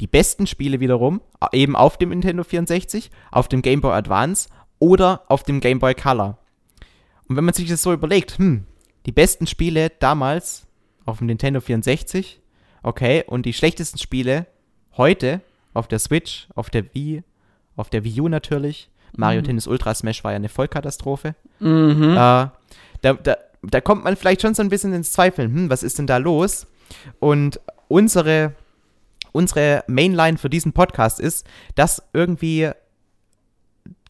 Die 0.00 0.06
besten 0.06 0.46
Spiele 0.46 0.80
wiederum 0.80 1.20
eben 1.52 1.76
auf 1.76 1.96
dem 1.98 2.10
Nintendo 2.10 2.44
64, 2.44 3.10
auf 3.30 3.48
dem 3.48 3.62
Game 3.62 3.80
Boy 3.80 3.92
Advance 3.92 4.48
oder 4.78 5.22
auf 5.28 5.44
dem 5.44 5.60
Game 5.60 5.78
Boy 5.78 5.94
Color. 5.94 6.38
Und 7.28 7.36
wenn 7.36 7.44
man 7.44 7.54
sich 7.54 7.68
das 7.68 7.82
so 7.82 7.92
überlegt, 7.92 8.38
hm, 8.38 8.64
die 9.06 9.12
besten 9.12 9.46
Spiele 9.46 9.90
damals 9.90 10.66
auf 11.04 11.18
dem 11.18 11.28
Nintendo 11.28 11.60
64, 11.60 12.40
okay, 12.82 13.24
und 13.26 13.46
die 13.46 13.52
schlechtesten 13.52 13.98
Spiele 13.98 14.46
heute 14.96 15.40
auf 15.74 15.88
der 15.88 15.98
Switch, 15.98 16.48
auf 16.54 16.70
der 16.70 16.94
Wii, 16.94 17.22
auf 17.76 17.90
der 17.90 18.04
Wii 18.04 18.20
U 18.20 18.28
natürlich, 18.28 18.90
Mario 19.16 19.40
mhm. 19.40 19.46
Tennis 19.46 19.66
Ultra 19.66 19.94
Smash 19.94 20.24
war 20.24 20.32
ja 20.32 20.36
eine 20.36 20.48
Vollkatastrophe. 20.48 21.34
Mhm. 21.60 22.12
Äh, 22.12 22.16
da, 22.16 22.50
da, 23.02 23.36
da 23.62 23.80
kommt 23.80 24.04
man 24.04 24.16
vielleicht 24.16 24.42
schon 24.42 24.54
so 24.54 24.62
ein 24.62 24.68
bisschen 24.68 24.92
ins 24.92 25.12
Zweifeln, 25.12 25.52
hm, 25.52 25.70
was 25.70 25.82
ist 25.82 25.98
denn 25.98 26.06
da 26.06 26.16
los? 26.16 26.66
Und 27.20 27.60
unsere, 27.88 28.54
unsere 29.32 29.84
Mainline 29.86 30.38
für 30.38 30.50
diesen 30.50 30.72
Podcast 30.72 31.20
ist, 31.20 31.46
dass 31.74 32.02
irgendwie 32.12 32.70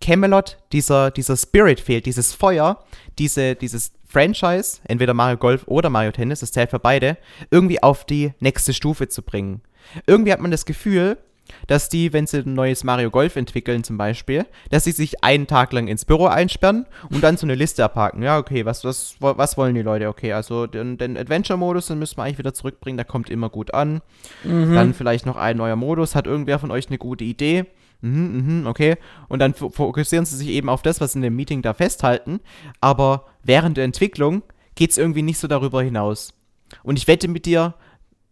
Camelot, 0.01 0.59
dieser, 0.73 1.11
dieser 1.11 1.37
Spirit 1.37 1.81
fehlt, 1.81 2.07
dieses 2.07 2.35
Feuer, 2.35 2.85
diese, 3.19 3.55
dieses 3.55 3.93
Franchise, 4.07 4.79
entweder 4.85 5.15
Mario 5.15 5.37
Golf 5.37 5.65
oder 5.67 5.91
Mario 5.91 6.13
Tennis, 6.13 6.41
das 6.41 6.53
zählt 6.53 6.71
für 6.71 6.79
beide, 6.79 7.17
irgendwie 7.51 7.83
auf 7.83 8.05
die 8.05 8.33
nächste 8.39 8.75
Stufe 8.75 9.09
zu 9.09 9.23
bringen. 9.23 9.63
Irgendwie 10.07 10.33
hat 10.33 10.41
man 10.41 10.51
das 10.51 10.67
Gefühl, 10.67 11.19
dass 11.67 11.89
die, 11.89 12.13
wenn 12.13 12.27
sie 12.27 12.39
ein 12.39 12.55
neues 12.55 12.85
Mario 12.85 13.11
Golf 13.11 13.37
entwickeln 13.37 13.85
zum 13.85 13.99
Beispiel, 13.99 14.47
dass 14.71 14.85
sie 14.85 14.93
sich 14.93 15.23
einen 15.23 15.47
Tag 15.47 15.73
lang 15.73 15.89
ins 15.89 16.05
Büro 16.05 16.27
einsperren 16.27 16.87
und 17.11 17.23
dann 17.23 17.37
so 17.37 17.47
eine 17.47 17.55
Liste 17.55 17.85
abhaken. 17.85 18.23
Ja, 18.23 18.39
okay, 18.39 18.65
was, 18.65 18.85
was, 18.85 19.17
was 19.21 19.57
wollen 19.57 19.75
die 19.75 19.83
Leute? 19.83 20.09
Okay, 20.09 20.33
also 20.33 20.67
den, 20.67 20.99
den 20.99 21.17
Adventure-Modus, 21.17 21.87
den 21.87 21.99
müssen 21.99 22.17
wir 22.17 22.25
eigentlich 22.25 22.39
wieder 22.39 22.55
zurückbringen, 22.55 22.97
der 22.97 23.07
kommt 23.07 23.31
immer 23.31 23.51
gut 23.51 23.75
an. 23.75 24.01
Mhm. 24.43 24.75
Dann 24.75 24.95
vielleicht 24.95 25.27
noch 25.27 25.37
ein 25.37 25.57
neuer 25.57 25.77
Modus. 25.77 26.15
Hat 26.15 26.27
irgendwer 26.27 26.59
von 26.59 26.71
euch 26.71 26.89
eine 26.89 26.99
gute 26.99 27.25
Idee? 27.25 27.67
Mhm, 28.01 28.61
mhm, 28.61 28.67
okay. 28.67 28.97
Und 29.29 29.39
dann 29.39 29.55
fokussieren 29.55 30.27
sie 30.27 30.37
sich 30.37 30.49
eben 30.49 30.69
auf 30.69 30.83
das, 30.83 31.01
was 31.01 31.13
sie 31.13 31.19
in 31.19 31.23
dem 31.23 31.37
Meeting 31.37 31.63
da 31.63 31.73
festhalten. 31.73 32.41
Aber 32.81 33.27
während 33.43 33.77
der 33.77 33.85
Entwicklung 33.85 34.43
geht 34.75 34.91
es 34.91 34.99
irgendwie 34.99 35.23
nicht 35.23 35.39
so 35.39 35.49
darüber 35.49 35.83
hinaus. 35.83 36.35
Und 36.83 36.99
ich 36.99 37.07
wette 37.07 37.29
mit 37.29 37.47
dir, 37.47 37.75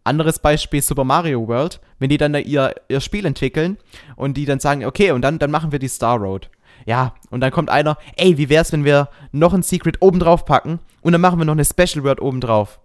anderes 0.03 0.39
Beispiel 0.39 0.81
Super 0.81 1.03
Mario 1.03 1.47
World, 1.47 1.79
wenn 1.99 2.09
die 2.09 2.17
dann 2.17 2.35
ihr, 2.35 2.75
ihr 2.87 3.01
Spiel 3.01 3.25
entwickeln 3.25 3.77
und 4.15 4.35
die 4.35 4.45
dann 4.45 4.59
sagen, 4.59 4.85
okay, 4.85 5.11
und 5.11 5.21
dann, 5.21 5.39
dann 5.39 5.51
machen 5.51 5.71
wir 5.71 5.79
die 5.79 5.87
Star 5.87 6.17
Road. 6.17 6.49
Ja, 6.85 7.13
und 7.29 7.41
dann 7.41 7.51
kommt 7.51 7.69
einer, 7.69 7.97
ey, 8.17 8.37
wie 8.37 8.49
wär's, 8.49 8.73
wenn 8.73 8.83
wir 8.83 9.09
noch 9.31 9.53
ein 9.53 9.63
Secret 9.63 10.01
oben 10.01 10.19
drauf 10.19 10.45
packen 10.45 10.79
und 11.01 11.13
dann 11.13 11.21
machen 11.21 11.39
wir 11.39 11.45
noch 11.45 11.53
eine 11.53 11.65
Special 11.65 12.03
World 12.03 12.21
oben 12.21 12.41
drauf. 12.41 12.79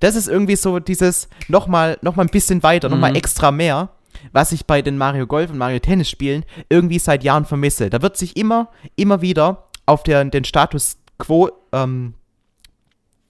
Das 0.00 0.16
ist 0.16 0.28
irgendwie 0.28 0.56
so 0.56 0.80
dieses 0.80 1.28
nochmal 1.48 1.96
noch 2.02 2.16
mal 2.16 2.24
ein 2.24 2.30
bisschen 2.30 2.62
weiter, 2.62 2.88
mhm. 2.88 2.94
nochmal 2.94 3.16
extra 3.16 3.50
mehr, 3.50 3.90
was 4.32 4.52
ich 4.52 4.66
bei 4.66 4.82
den 4.82 4.98
Mario 4.98 5.26
Golf 5.26 5.50
und 5.50 5.58
Mario 5.58 5.78
Tennis 5.78 6.10
Spielen 6.10 6.44
irgendwie 6.68 6.98
seit 6.98 7.24
Jahren 7.24 7.44
vermisse. 7.44 7.88
Da 7.88 8.02
wird 8.02 8.16
sich 8.16 8.36
immer, 8.36 8.68
immer 8.96 9.22
wieder 9.22 9.68
auf 9.86 10.02
der, 10.02 10.24
den 10.24 10.44
Status 10.44 10.98
quo 11.18 11.50
ähm, 11.72 12.14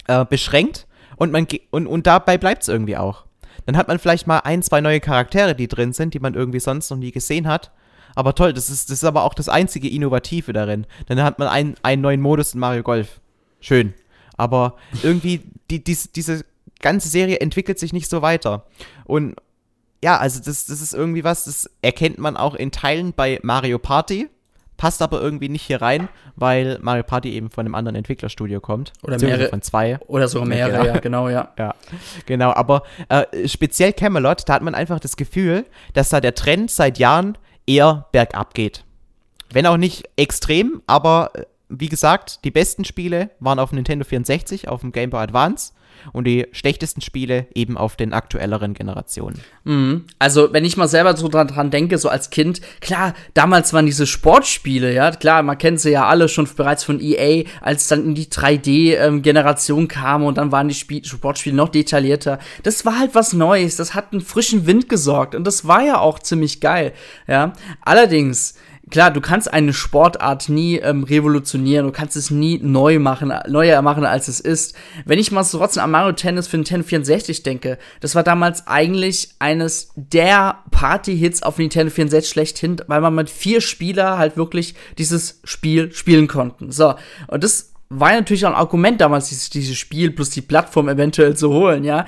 äh, 0.09 0.25
beschränkt 0.25 0.87
und, 1.23 1.31
man, 1.31 1.47
und, 1.71 1.87
und 1.87 2.09
dabei 2.09 2.37
bleibt 2.37 2.63
es 2.63 2.69
irgendwie 2.69 2.97
auch. 2.97 3.27
Dann 3.65 3.77
hat 3.77 3.87
man 3.87 4.01
vielleicht 4.01 4.27
mal 4.27 4.41
ein, 4.41 4.61
zwei 4.61 4.81
neue 4.81 4.99
Charaktere, 4.99 5.55
die 5.55 5.69
drin 5.69 5.93
sind, 5.93 6.15
die 6.15 6.19
man 6.19 6.35
irgendwie 6.35 6.59
sonst 6.59 6.91
noch 6.91 6.99
nie 6.99 7.13
gesehen 7.13 7.47
hat. 7.47 7.71
Aber 8.17 8.35
toll, 8.35 8.53
das 8.53 8.69
ist, 8.69 8.91
das 8.91 8.99
ist 8.99 9.05
aber 9.05 9.23
auch 9.23 9.35
das 9.35 9.49
einzige 9.49 9.89
Innovative 9.89 10.53
darin. 10.53 10.85
Dann 11.07 11.23
hat 11.23 11.39
man 11.39 11.47
einen, 11.47 11.77
einen 11.85 12.03
neuen 12.03 12.21
Modus 12.21 12.55
in 12.55 12.61
Mario 12.61 12.83
Golf. 12.83 13.21
Schön. 13.61 13.95
Aber 14.37 14.75
irgendwie, 15.05 15.43
die, 15.71 15.85
die, 15.85 15.97
diese 16.13 16.45
ganze 16.81 17.09
Serie 17.09 17.39
entwickelt 17.39 17.79
sich 17.79 17.93
nicht 17.93 18.11
so 18.11 18.21
weiter. 18.21 18.67
Und 19.05 19.37
ja, 20.03 20.19
also 20.19 20.41
das, 20.41 20.67
das 20.67 20.81
ist 20.81 20.93
irgendwie 20.93 21.23
was, 21.23 21.45
das 21.45 21.71
erkennt 21.83 22.19
man 22.19 22.37
auch 22.37 22.57
in 22.57 22.73
Teilen 22.73 23.13
bei 23.13 23.39
Mario 23.45 23.79
Party 23.79 24.29
passt 24.83 25.01
aber 25.01 25.21
irgendwie 25.21 25.49
nicht 25.49 25.63
hier 25.63 25.81
rein, 25.81 26.09
weil 26.35 26.81
Mario 26.83 27.05
Party 27.05 27.31
eben 27.35 27.51
von 27.51 27.65
einem 27.65 27.77
anderen 27.77 27.95
Entwicklerstudio 27.95 28.61
kommt. 28.61 28.93
Oder 29.05 29.17
mehrere. 29.17 29.49
Von 29.49 29.63
zwei. 29.63 30.01
Oder 30.09 30.27
sogar 30.27 30.49
mehrere, 30.49 30.89
ja, 30.89 30.99
genau, 30.99 31.29
ja. 31.29 31.53
ja, 31.57 31.73
genau. 32.27 32.53
Aber 32.53 32.83
äh, 33.09 33.47
speziell 33.47 33.93
Camelot, 33.93 34.43
da 34.49 34.55
hat 34.55 34.63
man 34.63 34.75
einfach 34.75 34.99
das 34.99 35.17
Gefühl, 35.17 35.67
dass 35.93 36.09
da 36.09 36.21
der 36.21 36.35
Trend 36.35 36.69
seit 36.69 36.99
Jahren 36.99 37.39
eher 37.65 38.07
bergab 38.11 38.55
geht. 38.55 38.83
Wenn 39.53 39.67
auch 39.67 39.77
nicht 39.77 40.03
extrem, 40.17 40.83
aber 40.89 41.31
äh, 41.35 41.45
wie 41.69 41.89
gesagt, 41.89 42.45
die 42.45 42.51
besten 42.51 42.85
Spiele 42.85 43.31
waren 43.39 43.61
auf 43.61 43.71
Nintendo 43.71 44.05
64, 44.05 44.67
auf 44.67 44.81
dem 44.81 44.91
Game 44.91 45.11
Boy 45.11 45.23
Advance 45.23 45.75
und 46.13 46.27
die 46.27 46.47
schlechtesten 46.53 47.01
Spiele 47.01 47.47
eben 47.55 47.77
auf 47.77 47.97
den 47.97 48.13
aktuelleren 48.13 48.75
Generationen. 48.75 49.41
Mhm. 49.65 50.05
Also, 50.19 50.53
wenn 50.53 50.65
ich 50.65 50.77
mal 50.77 50.89
selber 50.89 51.17
so 51.17 51.29
dran, 51.29 51.49
dran, 51.49 51.71
denke, 51.71 51.99
so 51.99 52.09
als 52.09 52.31
Kind, 52.31 52.61
klar, 52.81 53.15
damals 53.35 53.73
waren 53.73 53.87
diese 53.87 54.07
Sportspiele, 54.07 54.93
ja, 54.93 55.11
klar, 55.13 55.43
man 55.43 55.59
kennt 55.59 55.81
sie 55.81 55.91
ja 55.91 56.07
alle 56.07 56.29
schon 56.29 56.49
bereits 56.57 56.85
von 56.85 57.01
EA, 57.01 57.45
als 57.61 57.89
dann 57.89 58.05
in 58.05 58.15
die 58.15 58.27
3D-Generation 58.27 59.83
ähm, 59.83 59.89
kam 59.89 60.25
und 60.25 60.39
dann 60.39 60.53
waren 60.53 60.69
die 60.69 60.75
Spiel 60.75 61.05
Sportspiele 61.05 61.57
noch 61.57 61.69
detaillierter. 61.69 62.39
Das 62.63 62.85
war 62.85 62.99
halt 62.99 63.15
was 63.15 63.33
Neues, 63.33 63.77
das 63.77 63.95
hat 63.95 64.13
einen 64.13 64.21
frischen 64.21 64.67
Wind 64.67 64.89
gesorgt 64.89 65.35
und 65.35 65.45
das 65.45 65.67
war 65.67 65.83
ja 65.83 65.99
auch 65.99 66.19
ziemlich 66.19 66.61
geil, 66.61 66.93
ja. 67.27 67.53
Allerdings, 67.81 68.55
klar, 68.93 69.11
du 69.11 69.21
kannst 69.23 69.53
eine 69.53 69.73
Sportart 69.73 70.51
nie 70.51 70.77
ähm, 70.77 71.03
revolutionieren, 71.03 71.87
du 71.87 71.93
kannst 71.93 72.15
es 72.15 72.31
nie 72.31 72.61
neu 72.63 72.99
machen, 72.99 73.33
neuer 73.49 73.81
machen, 73.81 74.05
als 74.05 74.29
es 74.29 74.39
ist. 74.39 74.77
Wenn 75.07 75.19
ich 75.19 75.33
mal 75.33 75.43
so 75.43 75.59
trotzdem 75.59 75.83
an 75.83 75.91
Mario 75.91 76.13
Tennis 76.13 76.47
für 76.47 76.59
Nintendo 76.59 76.87
64 76.87 77.43
denke, 77.43 77.79
das 78.01 78.15
war 78.15 78.23
damals 78.23 78.67
eigentlich 78.67 79.31
eines 79.39 79.93
der 79.97 80.59
Party-Hits 80.71 81.43
auf 81.43 81.59
Nintendo 81.59 81.91
64 81.91 82.31
schlechthin, 82.31 82.77
weil 82.87 83.01
man 83.01 83.15
mit 83.15 83.31
vier 83.31 83.63
Spieler 83.63 84.19
halt 84.19 84.37
wirklich 84.37 84.75
dieses 84.99 85.41
Spiel 85.43 85.93
spielen 85.93 86.29
konnten. 86.29 86.71
So, 86.71 86.95
und 87.29 87.43
das 87.43 87.73
war 87.89 88.13
natürlich 88.13 88.45
auch 88.45 88.51
ein 88.51 88.57
Argument 88.57 89.01
damals, 89.01 89.31
dieses, 89.31 89.49
dieses 89.49 89.79
Spiel 89.79 90.11
plus 90.11 90.29
die 90.31 90.43
Plattform 90.43 90.91
eventuell 90.91 91.35
zu 91.35 91.51
holen, 91.51 91.85
ja. 91.85 92.05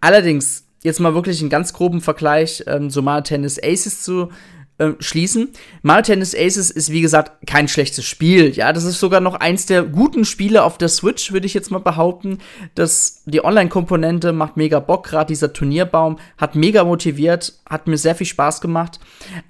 Allerdings, 0.00 0.64
jetzt 0.82 0.98
mal 0.98 1.14
wirklich 1.14 1.40
einen 1.40 1.50
ganz 1.50 1.74
groben 1.74 2.00
Vergleich, 2.00 2.64
ähm, 2.66 2.88
so 2.88 3.02
Mario 3.02 3.22
Tennis 3.22 3.62
Aces 3.62 4.02
zu 4.02 4.30
äh, 4.78 4.92
schließen. 5.00 5.50
Mario 5.82 6.02
Tennis 6.02 6.34
Aces 6.34 6.70
ist, 6.70 6.90
wie 6.90 7.02
gesagt, 7.02 7.46
kein 7.46 7.68
schlechtes 7.68 8.04
Spiel. 8.04 8.50
Ja, 8.50 8.72
das 8.72 8.84
ist 8.84 8.98
sogar 8.98 9.20
noch 9.20 9.34
eins 9.34 9.66
der 9.66 9.82
guten 9.82 10.24
Spiele 10.24 10.64
auf 10.64 10.78
der 10.78 10.88
Switch, 10.88 11.32
würde 11.32 11.46
ich 11.46 11.54
jetzt 11.54 11.70
mal 11.70 11.78
behaupten. 11.78 12.38
Das, 12.74 13.22
die 13.26 13.44
Online-Komponente 13.44 14.32
macht 14.32 14.56
mega 14.56 14.80
Bock, 14.80 15.04
gerade 15.04 15.28
dieser 15.28 15.52
Turnierbaum 15.52 16.18
hat 16.38 16.54
mega 16.54 16.84
motiviert, 16.84 17.52
hat 17.68 17.86
mir 17.86 17.98
sehr 17.98 18.14
viel 18.14 18.26
Spaß 18.26 18.60
gemacht. 18.60 18.98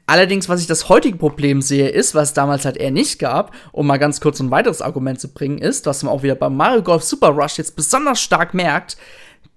Allerdings, 0.06 0.48
was 0.48 0.60
ich 0.60 0.66
das 0.66 0.88
heutige 0.88 1.18
Problem 1.18 1.62
sehe, 1.62 1.88
ist, 1.88 2.14
was 2.14 2.30
es 2.30 2.34
damals 2.34 2.64
halt 2.64 2.76
eher 2.76 2.90
nicht 2.90 3.18
gab, 3.18 3.54
um 3.70 3.86
mal 3.86 3.98
ganz 3.98 4.20
kurz 4.20 4.40
ein 4.40 4.50
weiteres 4.50 4.82
Argument 4.82 5.20
zu 5.20 5.32
bringen, 5.32 5.58
ist, 5.58 5.86
was 5.86 6.02
man 6.02 6.12
auch 6.12 6.22
wieder 6.22 6.34
beim 6.34 6.56
Mario 6.56 6.82
Golf 6.82 7.04
Super 7.04 7.28
Rush 7.28 7.58
jetzt 7.58 7.76
besonders 7.76 8.20
stark 8.20 8.54
merkt, 8.54 8.96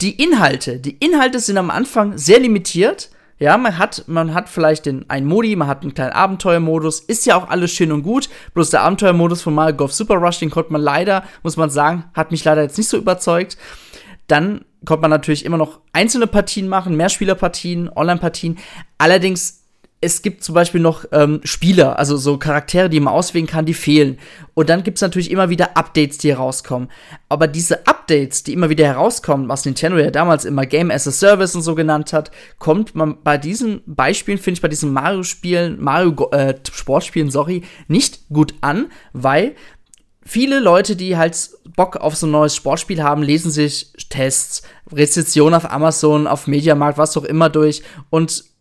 die 0.02 0.22
Inhalte. 0.22 0.80
Die 0.80 0.98
Inhalte 0.98 1.40
sind 1.40 1.58
am 1.58 1.72
Anfang 1.72 2.18
sehr 2.18 2.40
limitiert 2.40 3.10
ja, 3.38 3.58
man 3.58 3.78
hat, 3.78 4.06
man 4.08 4.34
hat 4.34 4.48
vielleicht 4.48 4.86
den 4.86 5.10
einen 5.10 5.28
Modi, 5.28 5.56
man 5.56 5.68
hat 5.68 5.82
einen 5.82 5.94
kleinen 5.94 6.14
Abenteuermodus, 6.14 7.02
ist 7.02 7.26
ja 7.26 7.36
auch 7.36 7.50
alles 7.50 7.72
schön 7.72 7.92
und 7.92 8.04
gut. 8.04 8.30
Bloß 8.54 8.70
der 8.70 8.82
Abenteuermodus 8.82 9.42
von 9.42 9.54
Mario 9.54 9.76
Golf 9.76 9.92
Super 9.92 10.16
Rush, 10.16 10.40
den 10.40 10.50
konnte 10.50 10.72
man 10.72 10.82
leider, 10.82 11.24
muss 11.44 11.58
man 11.58 11.70
sagen, 11.70 12.06
hat 12.14 12.32
mich 12.32 12.46
leider 12.46 12.62
jetzt 12.62 12.78
nicht 12.78 12.88
so 12.88 12.98
überzeugt. 12.98 13.58
Dann 14.28 14.64
konnte 14.86 15.02
man 15.02 15.12
natürlich 15.12 15.44
immer 15.44 15.58
noch 15.58 15.82
einzelne 15.92 16.28
Partien 16.28 16.70
machen, 16.70 16.96
Mehrspielerpartien, 16.96 17.90
Online-Partien. 17.94 18.58
Allerdings 18.98 19.65
es 20.06 20.22
gibt 20.22 20.44
zum 20.44 20.54
Beispiel 20.54 20.82
noch 20.82 21.06
ähm, 21.12 21.42
Spieler, 21.44 21.98
also 21.98 22.16
so 22.16 22.38
Charaktere, 22.38 22.90
die 22.90 23.00
man 23.00 23.14
auswählen 23.14 23.48
kann, 23.48 23.66
die 23.66 23.74
fehlen. 23.74 24.20
Und 24.54 24.70
dann 24.70 24.84
gibt 24.84 25.00
es 25.00 25.02
natürlich 25.02 25.32
immer 25.32 25.50
wieder 25.50 25.76
Updates, 25.76 26.20
die 26.20 26.30
herauskommen. 26.30 26.90
Aber 27.28 27.48
diese 27.48 27.88
Updates, 27.88 28.44
die 28.44 28.54
immer 28.54 28.70
wieder 28.70 28.86
herauskommen, 28.86 29.50
was 29.50 29.66
Nintendo 29.66 29.98
ja 29.98 30.12
damals 30.12 30.46
immer 30.46 30.68
Game 30.68 30.92
as 30.92 31.08
a 31.08 31.12
Service 31.12 31.56
und 31.56 31.64
so 31.64 31.74
genannt 31.74 32.14
hat, 32.14 32.30
kommt 32.60 32.94
man 32.94 33.24
bei 33.24 33.40
diesen 33.40 33.82
Beispielen, 33.88 34.38
finde 34.38 34.60
ich, 34.60 34.62
bei 34.62 34.68
diesen 34.68 34.94
Mario-Spielen, 34.94 35.82
Mario-Sportspielen, 35.82 37.30
äh, 37.30 37.32
sorry, 37.32 37.64
nicht 37.88 38.30
gut 38.30 38.54
an, 38.62 38.92
weil 39.12 39.56
viele 40.24 40.60
Leute, 40.60 40.96
die 40.96 41.18
halt 41.18 41.50
Bock 41.76 41.98
auf 41.98 42.16
so 42.16 42.28
ein 42.28 42.32
neues 42.32 42.56
Sportspiel 42.56 43.02
haben, 43.02 43.24
lesen 43.24 43.50
sich 43.50 43.92
Tests, 44.10 44.62
Rezensionen 44.94 45.56
auf 45.56 45.72
Amazon, 45.72 46.28
auf 46.28 46.46
Mediamarkt, 46.46 47.00
was 47.00 47.18
auch 47.18 47.24
immer 47.24 47.50
durch 47.50 47.82
und 48.12 48.55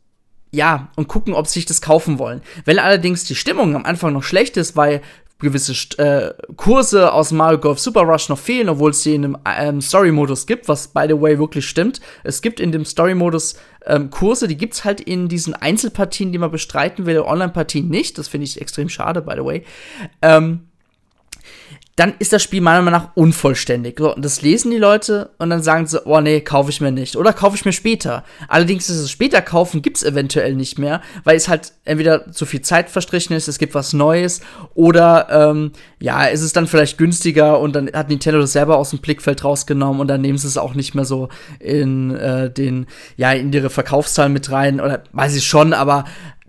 ja, 0.55 0.89
und 0.97 1.09
gucken, 1.09 1.35
ob 1.35 1.47
sie 1.47 1.55
sich 1.55 1.67
das 1.67 1.81
kaufen 1.81 2.19
wollen. 2.19 2.43
Wenn 2.65 2.79
allerdings 2.79 3.25
die 3.25 3.35
Stimmung 3.35 3.75
am 3.75 3.85
Anfang 3.85 4.13
noch 4.13 4.23
schlecht 4.23 4.57
ist, 4.57 4.77
weil 4.77 5.03
gewisse 5.41 5.75
äh, 5.99 6.33
Kurse 6.57 7.13
aus 7.13 7.33
Mario 7.33 7.59
Golf 7.59 7.79
Super 7.79 8.03
Rush 8.03 8.29
noch 8.29 8.39
fehlen, 8.39 8.69
obwohl 8.69 8.91
es 8.91 9.03
sie 9.03 9.15
in 9.15 9.25
einem 9.25 9.37
ähm, 9.77 9.81
Story-Modus 9.81 10.47
gibt, 10.47 10.69
was 10.69 10.89
by 10.89 11.07
the 11.09 11.21
way 11.21 11.39
wirklich 11.39 11.69
stimmt. 11.69 12.01
Es 12.23 12.41
gibt 12.41 12.61
in 12.61 12.73
dem 12.73 12.85
Story-Modus 12.85 13.57
ähm, 13.87 14.11
Kurse, 14.11 14.49
die 14.49 14.57
gibt 14.57 14.75
es 14.75 14.85
halt 14.85 15.01
in 15.01 15.29
diesen 15.29 15.55
Einzelpartien, 15.55 16.33
die 16.33 16.39
man 16.39 16.51
bestreiten 16.51 17.07
will, 17.07 17.21
Online-Partien 17.21 17.89
nicht. 17.89 18.17
Das 18.19 18.29
finde 18.29 18.47
ich 18.47 18.61
extrem 18.61 18.89
schade, 18.89 19.23
by 19.23 19.35
the 19.37 19.45
way. 19.45 19.65
Ähm, 20.23 20.69
dann 21.97 22.15
ist 22.19 22.33
das 22.33 22.43
Spiel 22.43 22.61
meiner 22.61 22.83
Meinung 22.83 23.01
nach 23.01 23.11
unvollständig. 23.15 23.97
So, 23.99 24.15
und 24.15 24.25
das 24.25 24.43
lesen 24.43 24.73
die 24.73 24.79
Leute 24.79 25.31
und 25.39 25.51
dann 25.51 25.63
sagen 25.63 25.87
sie, 25.87 26.05
oh 26.05 26.21
nee, 26.21 26.41
kaufe 26.41 26.71
ich 26.71 26.81
mir 26.81 26.91
nicht. 26.91 27.17
Oder 27.17 27.33
kaufe 27.33 27.57
ich 27.57 27.65
mir 27.65 27.73
später. 27.73 28.25
Allerdings 28.49 28.91
ist 28.91 28.99
es 28.99 29.11
später 29.11 29.41
kaufen, 29.41 29.81
gibt 29.81 29.99
es 29.99 30.03
eventuell 30.03 30.57
nicht 30.57 30.79
mehr, 30.79 31.03
weil 31.23 31.37
es 31.37 31.49
halt 31.49 31.73
entweder 31.85 32.33
zu 32.33 32.47
viel 32.47 32.63
Zeit 32.63 32.91
verstrichen 32.91 33.37
ist, 33.37 33.47
es 33.47 33.59
gibt 33.59 33.75
was 33.75 33.93
Neues, 33.93 34.41
oder 34.75 35.29
ähm, 35.31 35.71
ja, 36.01 36.25
ist 36.25 36.43
es 36.43 36.53
dann 36.53 36.67
vielleicht 36.67 36.99
günstiger 36.99 37.61
und 37.61 37.77
dann 37.77 37.91
hat 37.93 38.09
Nintendo 38.09 38.41
das 38.41 38.53
selber 38.53 38.77
aus 38.77 38.91
dem 38.91 38.99
Blickfeld 38.99 39.45
rausgenommen 39.45 40.01
und 40.01 40.09
dann 40.09 40.21
nehmen 40.21 40.39
sie 40.39 40.49
es 40.49 40.59
auch 40.59 40.75
nicht 40.75 40.95
mehr 40.97 41.05
so 41.05 41.29
in 41.61 42.15
äh, 42.17 42.51
den, 42.51 42.87
ja, 43.17 43.33
in 43.33 43.53
ihre 43.53 43.71
Verkaufszahlen 43.71 44.33
mit 44.33 44.51
rein. 44.51 44.81
Oder 44.81 45.05
weiß 45.13 45.37
ich 45.37 45.47
schon, 45.47 45.73
aber 45.73 46.07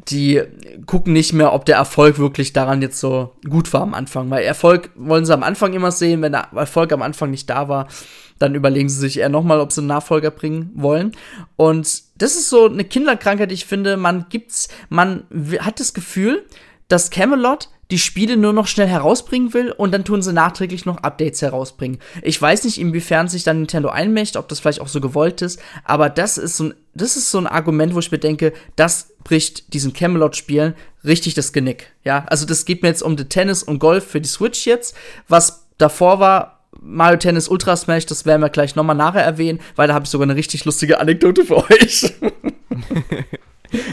die 0.09 0.41
gucken 0.85 1.13
nicht 1.13 1.33
mehr, 1.33 1.53
ob 1.53 1.65
der 1.65 1.77
Erfolg 1.77 2.19
wirklich 2.19 2.53
daran 2.53 2.81
jetzt 2.81 2.99
so 2.99 3.33
gut 3.49 3.73
war 3.73 3.81
am 3.81 3.93
Anfang. 3.93 4.29
Weil 4.29 4.43
Erfolg 4.43 4.91
wollen 4.95 5.25
sie 5.25 5.33
am 5.33 5.43
Anfang 5.43 5.73
immer 5.73 5.91
sehen. 5.91 6.21
Wenn 6.21 6.33
der 6.33 6.49
Erfolg 6.55 6.93
am 6.93 7.01
Anfang 7.01 7.31
nicht 7.31 7.49
da 7.49 7.67
war, 7.67 7.87
dann 8.37 8.55
überlegen 8.55 8.89
sie 8.89 8.99
sich 8.99 9.19
eher 9.19 9.29
nochmal, 9.29 9.59
ob 9.59 9.71
sie 9.71 9.81
einen 9.81 9.87
Nachfolger 9.87 10.31
bringen 10.31 10.71
wollen. 10.75 11.13
Und 11.55 12.03
das 12.17 12.35
ist 12.35 12.49
so 12.49 12.65
eine 12.65 12.83
Kinderkrankheit, 12.83 13.51
ich 13.51 13.65
finde, 13.65 13.97
man 13.97 14.25
gibt's, 14.29 14.67
man 14.89 15.23
hat 15.59 15.79
das 15.79 15.93
Gefühl, 15.93 16.45
dass 16.87 17.09
Camelot 17.09 17.69
die 17.91 17.99
Spiele 17.99 18.35
nur 18.35 18.51
noch 18.51 18.67
schnell 18.67 18.87
herausbringen 18.87 19.53
will 19.53 19.71
und 19.71 19.93
dann 19.93 20.03
tun 20.03 20.21
sie 20.21 20.33
nachträglich 20.33 20.85
noch 20.85 20.97
Updates 20.97 21.41
herausbringen. 21.41 21.99
Ich 22.23 22.41
weiß 22.41 22.63
nicht, 22.63 22.79
inwiefern 22.79 23.27
sich 23.27 23.43
dann 23.43 23.59
Nintendo 23.59 23.89
einmischt, 23.89 24.37
ob 24.37 24.47
das 24.47 24.59
vielleicht 24.59 24.81
auch 24.81 24.87
so 24.87 24.99
gewollt 25.01 25.41
ist, 25.41 25.59
aber 25.83 26.09
das 26.09 26.37
ist 26.37 26.57
so 26.57 26.65
ein, 26.65 26.73
das 26.95 27.15
ist 27.15 27.29
so 27.29 27.37
ein 27.37 27.47
Argument, 27.47 27.93
wo 27.93 27.99
ich 27.99 28.11
mir 28.11 28.17
denke, 28.17 28.53
das 28.75 29.14
bricht 29.25 29.73
diesen 29.73 29.91
Camelot-Spielen 29.91 30.75
richtig 31.03 31.33
das 31.33 31.51
Genick. 31.51 31.91
Ja, 32.05 32.23
also 32.27 32.45
das 32.45 32.63
geht 32.63 32.81
mir 32.81 32.87
jetzt 32.87 33.03
um 33.03 33.17
die 33.17 33.25
Tennis 33.25 33.61
und 33.63 33.79
Golf 33.79 34.07
für 34.07 34.21
die 34.21 34.29
Switch 34.29 34.65
jetzt. 34.65 34.95
Was 35.27 35.65
davor 35.77 36.21
war, 36.21 36.61
Mario 36.79 37.17
Tennis 37.17 37.49
Ultra 37.49 37.75
Smash, 37.75 38.05
das 38.05 38.25
werden 38.25 38.41
wir 38.41 38.49
gleich 38.49 38.75
nochmal 38.75 38.95
nachher 38.95 39.23
erwähnen, 39.23 39.59
weil 39.75 39.87
da 39.87 39.93
habe 39.93 40.05
ich 40.05 40.11
sogar 40.11 40.25
eine 40.25 40.35
richtig 40.35 40.63
lustige 40.63 40.99
Anekdote 41.01 41.43
für 41.43 41.57
euch. 41.57 42.13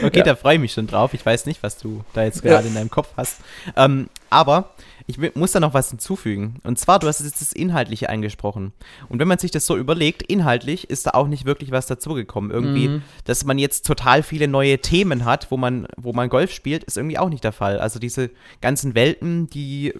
Okay, 0.01 0.19
ja. 0.19 0.23
da 0.23 0.35
freue 0.35 0.55
ich 0.55 0.61
mich 0.61 0.71
schon 0.71 0.87
drauf. 0.87 1.13
Ich 1.13 1.25
weiß 1.25 1.45
nicht, 1.45 1.61
was 1.63 1.77
du 1.77 2.05
da 2.13 2.23
jetzt 2.23 2.41
gerade 2.41 2.63
ja. 2.63 2.69
in 2.69 2.75
deinem 2.75 2.89
Kopf 2.89 3.09
hast. 3.17 3.39
Ähm, 3.75 4.07
aber 4.29 4.69
ich 5.05 5.35
muss 5.35 5.51
da 5.51 5.59
noch 5.59 5.73
was 5.73 5.89
hinzufügen. 5.89 6.59
Und 6.63 6.79
zwar, 6.79 6.99
du 6.99 7.07
hast 7.07 7.21
jetzt 7.21 7.41
das 7.41 7.51
Inhaltliche 7.51 8.09
angesprochen. 8.09 8.71
Und 9.09 9.19
wenn 9.19 9.27
man 9.27 9.37
sich 9.37 9.51
das 9.51 9.65
so 9.65 9.75
überlegt, 9.75 10.23
inhaltlich 10.23 10.89
ist 10.89 11.07
da 11.07 11.11
auch 11.11 11.27
nicht 11.27 11.45
wirklich 11.45 11.71
was 11.71 11.87
dazugekommen. 11.87 12.51
Irgendwie, 12.51 12.87
mhm. 12.87 13.01
dass 13.25 13.43
man 13.43 13.57
jetzt 13.57 13.85
total 13.85 14.23
viele 14.23 14.47
neue 14.47 14.79
Themen 14.79 15.25
hat, 15.25 15.51
wo 15.51 15.57
man, 15.57 15.87
wo 15.97 16.13
man 16.13 16.29
Golf 16.29 16.53
spielt, 16.53 16.83
ist 16.85 16.97
irgendwie 16.97 17.17
auch 17.17 17.29
nicht 17.29 17.43
der 17.43 17.51
Fall. 17.51 17.79
Also 17.79 17.99
diese 17.99 18.29
ganzen 18.61 18.95
Welten, 18.95 19.49
die 19.49 19.93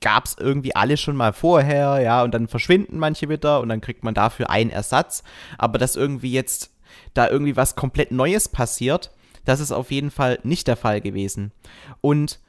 gab 0.00 0.26
es 0.26 0.36
irgendwie 0.38 0.74
alle 0.74 0.96
schon 0.96 1.16
mal 1.16 1.32
vorher, 1.32 2.00
ja, 2.02 2.22
und 2.24 2.34
dann 2.34 2.48
verschwinden 2.48 2.98
manche 2.98 3.28
wieder 3.28 3.60
und 3.60 3.68
dann 3.68 3.80
kriegt 3.80 4.04
man 4.04 4.14
dafür 4.14 4.50
einen 4.50 4.70
Ersatz. 4.70 5.22
Aber 5.58 5.78
dass 5.78 5.96
irgendwie 5.96 6.32
jetzt 6.32 6.70
da 7.14 7.28
irgendwie 7.28 7.56
was 7.56 7.76
komplett 7.76 8.10
Neues 8.10 8.48
passiert. 8.48 9.12
Das 9.44 9.60
ist 9.60 9.72
auf 9.72 9.90
jeden 9.90 10.10
Fall 10.10 10.38
nicht 10.42 10.66
der 10.66 10.76
Fall 10.76 11.00
gewesen. 11.00 11.52
Und 12.00 12.40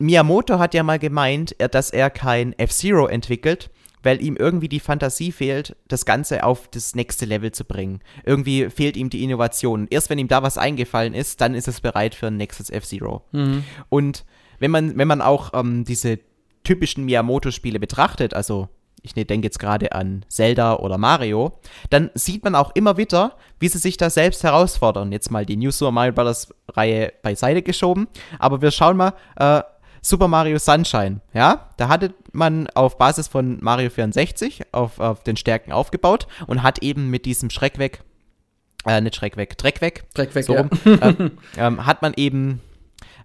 Miyamoto 0.00 0.58
hat 0.58 0.74
ja 0.74 0.82
mal 0.82 0.98
gemeint, 0.98 1.54
dass 1.58 1.90
er 1.90 2.10
kein 2.10 2.58
F-Zero 2.58 3.06
entwickelt, 3.06 3.70
weil 4.02 4.22
ihm 4.22 4.34
irgendwie 4.36 4.68
die 4.68 4.80
Fantasie 4.80 5.30
fehlt, 5.30 5.76
das 5.88 6.06
Ganze 6.06 6.42
auf 6.42 6.68
das 6.68 6.94
nächste 6.94 7.26
Level 7.26 7.52
zu 7.52 7.64
bringen. 7.64 8.00
Irgendwie 8.24 8.70
fehlt 8.70 8.96
ihm 8.96 9.10
die 9.10 9.22
Innovation. 9.22 9.86
Erst 9.90 10.08
wenn 10.08 10.18
ihm 10.18 10.28
da 10.28 10.42
was 10.42 10.56
eingefallen 10.56 11.12
ist, 11.12 11.42
dann 11.42 11.54
ist 11.54 11.68
es 11.68 11.82
bereit 11.82 12.14
für 12.14 12.28
ein 12.28 12.38
nächstes 12.38 12.70
F-Zero. 12.70 13.22
Mhm. 13.32 13.64
Und 13.90 14.24
wenn 14.58 14.70
man, 14.70 14.96
wenn 14.96 15.06
man 15.06 15.20
auch 15.20 15.52
ähm, 15.52 15.84
diese 15.84 16.18
typischen 16.64 17.04
Miyamoto-Spiele 17.04 17.78
betrachtet, 17.78 18.32
also 18.32 18.68
ich 19.02 19.16
ne, 19.16 19.26
denke 19.26 19.46
jetzt 19.46 19.58
gerade 19.58 19.92
an 19.92 20.24
Zelda 20.28 20.76
oder 20.76 20.96
Mario, 20.96 21.58
dann 21.90 22.10
sieht 22.14 22.44
man 22.44 22.54
auch 22.54 22.74
immer 22.74 22.96
wieder, 22.96 23.36
wie 23.58 23.68
sie 23.68 23.78
sich 23.78 23.98
da 23.98 24.08
selbst 24.08 24.44
herausfordern. 24.44 25.12
Jetzt 25.12 25.30
mal 25.30 25.44
die 25.44 25.56
New 25.56 25.70
Super 25.70 25.92
Mario 25.92 26.12
Bros. 26.12 26.54
Reihe 26.68 27.12
beiseite 27.22 27.62
geschoben, 27.62 28.08
aber 28.38 28.62
wir 28.62 28.70
schauen 28.70 28.96
mal, 28.96 29.12
äh, 29.36 29.62
Super 30.02 30.28
Mario 30.28 30.58
Sunshine, 30.58 31.20
ja, 31.34 31.70
da 31.76 31.88
hatte 31.88 32.14
man 32.32 32.68
auf 32.68 32.98
Basis 32.98 33.28
von 33.28 33.58
Mario 33.60 33.90
64 33.90 34.62
auf, 34.72 34.98
auf 34.98 35.22
den 35.22 35.36
Stärken 35.36 35.72
aufgebaut 35.72 36.26
und 36.46 36.62
hat 36.62 36.82
eben 36.82 37.10
mit 37.10 37.26
diesem 37.26 37.50
Schreck 37.50 37.78
weg, 37.78 38.02
äh, 38.86 39.00
nicht 39.00 39.16
Schreck 39.16 39.36
weg, 39.36 39.58
Dreck 39.58 39.80
weg, 39.80 40.04
Dreck 40.14 40.34
weg, 40.34 40.44
so 40.44 40.54
ja. 40.54 40.68
äh, 40.84 41.30
ähm, 41.56 41.86
hat 41.86 42.02
man 42.02 42.14
eben 42.16 42.60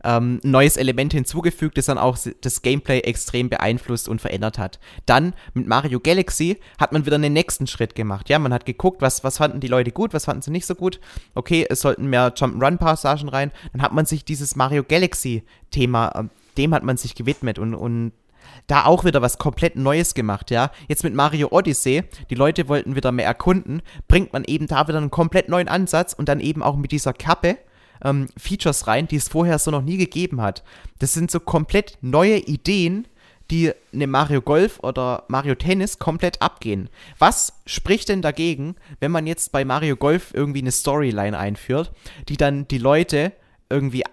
ähm, 0.06 0.40
neues 0.44 0.78
Element 0.78 1.14
hinzugefügt, 1.14 1.78
das 1.78 1.88
dann 1.88 1.98
auch 1.98 2.18
das 2.42 2.62
Gameplay 2.62 3.00
extrem 3.00 3.50
beeinflusst 3.50 4.08
und 4.08 4.22
verändert 4.22 4.60
hat. 4.60 4.80
Dann 5.06 5.34
mit 5.54 5.68
Mario 5.68 6.00
Galaxy 6.00 6.60
hat 6.80 6.92
man 6.92 7.06
wieder 7.06 7.16
einen 7.16 7.34
nächsten 7.34 7.66
Schritt 7.66 7.96
gemacht. 7.96 8.30
Ja, 8.30 8.38
man 8.38 8.54
hat 8.54 8.66
geguckt, 8.66 9.02
was, 9.02 9.24
was 9.24 9.40
fanden 9.40 9.60
die 9.60 9.68
Leute 9.68 9.92
gut, 9.92 10.14
was 10.14 10.26
fanden 10.26 10.44
sie 10.44 10.52
nicht 10.52 10.68
so 10.68 10.76
gut. 10.76 11.00
Okay, 11.34 11.66
es 11.68 11.82
sollten 11.82 12.06
mehr 12.06 12.34
Jump'n'Run-Passagen 12.36 13.30
rein. 13.30 13.52
Dann 13.74 13.82
hat 13.82 13.94
man 13.94 14.06
sich 14.06 14.24
dieses 14.24 14.56
Mario 14.56 14.84
Galaxy-Thema, 14.84 16.08
äh, 16.10 16.24
dem 16.58 16.74
hat 16.74 16.84
man 16.84 16.98
sich 16.98 17.16
gewidmet 17.16 17.60
und, 17.60 17.74
und 17.74 18.12
da 18.68 18.86
auch 18.86 19.06
wieder 19.06 19.22
was 19.22 19.38
komplett 19.38 19.76
Neues 19.76 20.14
gemacht, 20.14 20.52
ja. 20.52 20.72
Jetzt 20.88 21.04
mit 21.04 21.14
Mario 21.14 21.50
Odyssey, 21.52 22.04
die 22.30 22.36
Leute 22.36 22.68
wollten 22.68 22.96
wieder 22.96 23.12
mehr 23.12 23.26
erkunden, 23.26 23.82
bringt 24.08 24.34
man 24.34 24.44
eben 24.44 24.68
da 24.68 24.88
wieder 24.88 24.98
einen 24.98 25.12
komplett 25.12 25.50
neuen 25.50 25.68
Ansatz 25.68 26.14
und 26.14 26.30
dann 26.30 26.40
eben 26.40 26.64
auch 26.64 26.76
mit 26.76 26.92
dieser 26.92 27.14
Kappe 27.14 27.58
ähm, 28.04 28.28
Features 28.38 28.88
rein, 28.88 29.08
die 29.08 29.18
es 29.18 29.30
vorher 29.30 29.60
so 29.60 29.72
noch 29.72 29.82
nie 29.82 29.98
gegeben 29.98 30.42
hat. 30.42 30.64
Das 31.00 31.14
sind 31.14 31.32
so 31.32 31.40
komplett 31.40 31.98
neue 32.02 32.38
Ideen, 32.38 33.08
die 33.52 33.72
eine 33.94 34.08
Mario 34.08 34.42
Golf 34.42 34.80
oder 34.82 35.24
Mario 35.28 35.54
Tennis 35.56 36.00
komplett 36.00 36.42
abgehen. 36.42 36.90
Was 37.20 37.62
spricht 37.68 38.10
denn 38.10 38.24
dagegen, 38.24 38.76
wenn 39.00 39.12
man 39.12 39.28
jetzt 39.28 39.52
bei 39.52 39.64
Mario 39.64 39.96
Golf 39.96 40.32
irgendwie 40.34 40.62
eine 40.62 40.72
Storyline 40.72 41.38
einführt, 41.38 41.92
die 42.28 42.38
dann 42.38 42.68
die 42.68 42.80
Leute 42.80 43.34
irgendwie 43.70 44.04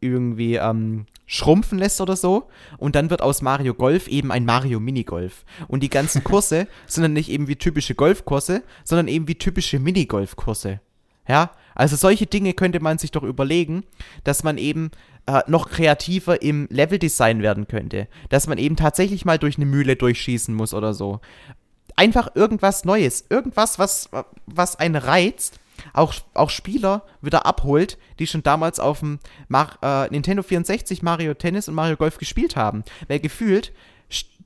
irgendwie 0.00 0.56
ähm, 0.56 1.06
schrumpfen 1.26 1.78
lässt 1.78 2.00
oder 2.00 2.16
so. 2.16 2.48
Und 2.78 2.94
dann 2.94 3.10
wird 3.10 3.22
aus 3.22 3.42
Mario 3.42 3.74
Golf 3.74 4.08
eben 4.08 4.30
ein 4.32 4.44
Mario 4.44 4.80
Minigolf. 4.80 5.44
Und 5.68 5.82
die 5.82 5.90
ganzen 5.90 6.24
Kurse 6.24 6.68
sind 6.86 7.02
dann 7.02 7.12
nicht 7.12 7.28
eben 7.28 7.48
wie 7.48 7.56
typische 7.56 7.94
Golfkurse, 7.94 8.62
sondern 8.84 9.08
eben 9.08 9.28
wie 9.28 9.34
typische 9.34 9.78
Minigolfkurse. 9.78 10.80
Ja, 11.28 11.50
also 11.74 11.96
solche 11.96 12.26
Dinge 12.26 12.54
könnte 12.54 12.80
man 12.80 12.98
sich 12.98 13.10
doch 13.10 13.24
überlegen, 13.24 13.84
dass 14.24 14.44
man 14.44 14.58
eben 14.58 14.92
äh, 15.26 15.42
noch 15.48 15.68
kreativer 15.68 16.40
im 16.40 16.68
Leveldesign 16.70 17.42
werden 17.42 17.66
könnte. 17.66 18.08
Dass 18.28 18.46
man 18.46 18.58
eben 18.58 18.76
tatsächlich 18.76 19.24
mal 19.24 19.38
durch 19.38 19.56
eine 19.56 19.66
Mühle 19.66 19.96
durchschießen 19.96 20.54
muss 20.54 20.72
oder 20.72 20.94
so. 20.94 21.20
Einfach 21.96 22.34
irgendwas 22.34 22.84
Neues. 22.84 23.26
Irgendwas, 23.28 23.78
was, 23.78 24.08
was 24.46 24.76
einen 24.76 24.96
reizt 24.96 25.58
auch, 25.92 26.14
auch 26.34 26.50
Spieler 26.50 27.02
wieder 27.20 27.46
abholt, 27.46 27.98
die 28.18 28.26
schon 28.26 28.42
damals 28.42 28.80
auf 28.80 29.00
dem 29.00 29.18
Mar 29.48 29.78
äh, 29.82 30.08
Nintendo 30.10 30.42
64 30.42 31.02
Mario 31.02 31.34
Tennis 31.34 31.68
und 31.68 31.74
Mario 31.74 31.96
Golf 31.96 32.18
gespielt 32.18 32.56
haben. 32.56 32.84
Weil 33.08 33.20
gefühlt 33.20 33.72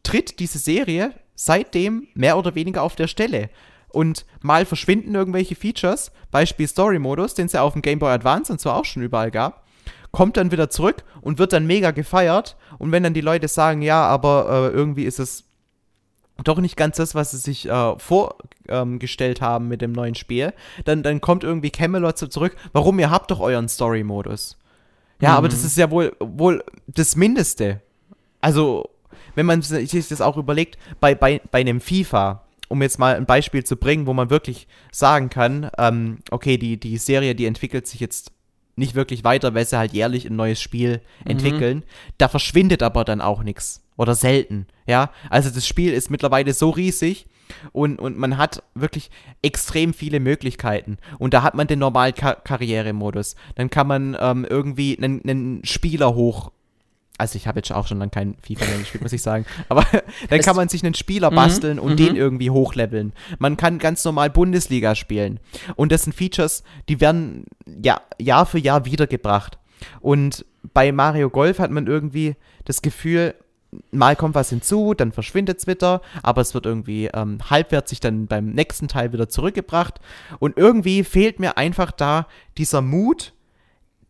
tritt 0.02 0.38
diese 0.40 0.58
Serie 0.58 1.14
seitdem 1.34 2.08
mehr 2.14 2.36
oder 2.36 2.54
weniger 2.54 2.82
auf 2.82 2.96
der 2.96 3.06
Stelle. 3.06 3.50
Und 3.88 4.24
mal 4.40 4.64
verschwinden 4.66 5.14
irgendwelche 5.14 5.56
Features, 5.56 6.12
Beispiel 6.30 6.68
Story-Modus, 6.68 7.34
den 7.34 7.46
es 7.46 7.52
ja 7.52 7.62
auf 7.62 7.72
dem 7.72 7.82
Game 7.82 7.98
Boy 7.98 8.12
Advance 8.12 8.52
und 8.52 8.60
zwar 8.60 8.76
auch 8.76 8.84
schon 8.84 9.02
überall 9.02 9.30
gab, 9.30 9.66
kommt 10.12 10.36
dann 10.36 10.52
wieder 10.52 10.70
zurück 10.70 11.04
und 11.20 11.38
wird 11.38 11.52
dann 11.52 11.66
mega 11.66 11.90
gefeiert. 11.90 12.56
Und 12.78 12.92
wenn 12.92 13.02
dann 13.02 13.14
die 13.14 13.20
Leute 13.20 13.48
sagen, 13.48 13.82
ja, 13.82 14.06
aber 14.06 14.70
äh, 14.72 14.76
irgendwie 14.76 15.04
ist 15.04 15.18
es 15.18 15.44
doch 16.44 16.58
nicht 16.58 16.76
ganz 16.76 16.96
das, 16.96 17.14
was 17.14 17.30
sie 17.32 17.38
sich 17.38 17.68
äh, 17.68 17.98
vorgestellt 17.98 19.38
ähm, 19.40 19.46
haben 19.46 19.68
mit 19.68 19.82
dem 19.82 19.92
neuen 19.92 20.14
Spiel, 20.14 20.52
dann, 20.84 21.02
dann 21.02 21.20
kommt 21.20 21.44
irgendwie 21.44 21.70
Camelot 21.70 22.18
so 22.18 22.26
zurück, 22.26 22.56
warum, 22.72 22.98
ihr 22.98 23.10
habt 23.10 23.30
doch 23.30 23.40
euren 23.40 23.68
Story-Modus. 23.68 24.56
Ja, 25.20 25.30
mhm. 25.30 25.36
aber 25.36 25.48
das 25.48 25.64
ist 25.64 25.76
ja 25.76 25.90
wohl, 25.90 26.16
wohl 26.18 26.64
das 26.86 27.16
Mindeste. 27.16 27.80
Also, 28.40 28.88
wenn 29.34 29.46
man 29.46 29.62
sich 29.62 30.08
das 30.08 30.20
auch 30.20 30.36
überlegt, 30.36 30.78
bei, 31.00 31.14
bei, 31.14 31.40
bei 31.50 31.60
einem 31.60 31.80
FIFA, 31.80 32.42
um 32.68 32.82
jetzt 32.82 32.98
mal 32.98 33.16
ein 33.16 33.26
Beispiel 33.26 33.64
zu 33.64 33.76
bringen, 33.76 34.06
wo 34.06 34.12
man 34.12 34.30
wirklich 34.30 34.66
sagen 34.92 35.28
kann, 35.28 35.70
ähm, 35.76 36.18
okay, 36.30 36.56
die, 36.56 36.78
die 36.78 36.98
Serie, 36.98 37.34
die 37.34 37.46
entwickelt 37.46 37.86
sich 37.86 38.00
jetzt 38.00 38.32
nicht 38.76 38.94
wirklich 38.94 39.24
weiter, 39.24 39.54
weil 39.54 39.66
sie 39.66 39.78
halt 39.78 39.92
jährlich 39.92 40.26
ein 40.26 40.36
neues 40.36 40.60
Spiel 40.60 41.00
mhm. 41.24 41.30
entwickeln. 41.32 41.84
Da 42.18 42.28
verschwindet 42.28 42.82
aber 42.82 43.04
dann 43.04 43.20
auch 43.20 43.42
nichts. 43.42 43.82
Oder 44.00 44.14
selten. 44.14 44.66
Ja. 44.86 45.10
Also 45.28 45.50
das 45.50 45.66
Spiel 45.66 45.92
ist 45.92 46.10
mittlerweile 46.10 46.54
so 46.54 46.70
riesig 46.70 47.26
und, 47.72 47.98
und 47.98 48.16
man 48.16 48.38
hat 48.38 48.62
wirklich 48.74 49.10
extrem 49.42 49.92
viele 49.92 50.20
Möglichkeiten. 50.20 50.96
Und 51.18 51.34
da 51.34 51.42
hat 51.42 51.54
man 51.54 51.66
den 51.66 51.80
normalen 51.80 52.14
Ka 52.14 52.32
Karrieremodus. 52.32 53.36
Dann 53.56 53.68
kann 53.68 53.86
man 53.86 54.16
ähm, 54.18 54.46
irgendwie 54.48 54.96
einen, 54.96 55.20
einen 55.22 55.64
Spieler 55.66 56.14
hoch 56.14 56.50
also 57.18 57.36
ich 57.36 57.46
habe 57.46 57.58
jetzt 57.58 57.70
auch 57.70 57.86
schon 57.86 57.98
lange 57.98 58.10
kein 58.10 58.34
FIFA 58.40 58.64
mehr 58.64 58.78
gespielt, 58.78 59.02
muss 59.02 59.12
ich 59.12 59.20
sagen. 59.20 59.44
Aber 59.68 59.84
dann 60.30 60.40
kann 60.40 60.56
man 60.56 60.70
sich 60.70 60.82
einen 60.82 60.94
Spieler 60.94 61.30
mhm, 61.30 61.34
basteln 61.34 61.78
und 61.78 61.92
mhm. 61.92 61.96
den 61.96 62.16
irgendwie 62.16 62.48
hochleveln. 62.48 63.12
Man 63.38 63.58
kann 63.58 63.78
ganz 63.78 64.02
normal 64.06 64.30
Bundesliga 64.30 64.94
spielen. 64.94 65.38
Und 65.76 65.92
das 65.92 66.04
sind 66.04 66.14
Features, 66.14 66.64
die 66.88 67.02
werden 67.02 67.44
ja, 67.66 68.00
Jahr 68.18 68.46
für 68.46 68.58
Jahr 68.58 68.86
wiedergebracht. 68.86 69.58
Und 70.00 70.46
bei 70.72 70.92
Mario 70.92 71.28
Golf 71.28 71.58
hat 71.58 71.70
man 71.70 71.86
irgendwie 71.86 72.36
das 72.64 72.80
Gefühl, 72.80 73.34
mal 73.92 74.16
kommt 74.16 74.34
was 74.34 74.50
hinzu, 74.50 74.94
dann 74.94 75.12
verschwindet 75.12 75.58
es 75.58 75.66
wieder, 75.66 76.02
aber 76.22 76.40
es 76.40 76.54
wird 76.54 76.66
irgendwie 76.66 77.06
ähm, 77.06 77.38
halbwertig 77.48 78.00
dann 78.00 78.26
beim 78.26 78.50
nächsten 78.50 78.88
Teil 78.88 79.12
wieder 79.12 79.28
zurückgebracht. 79.28 80.00
Und 80.38 80.56
irgendwie 80.56 81.04
fehlt 81.04 81.38
mir 81.40 81.56
einfach 81.56 81.92
da 81.92 82.26
dieser 82.58 82.82
Mut, 82.82 83.32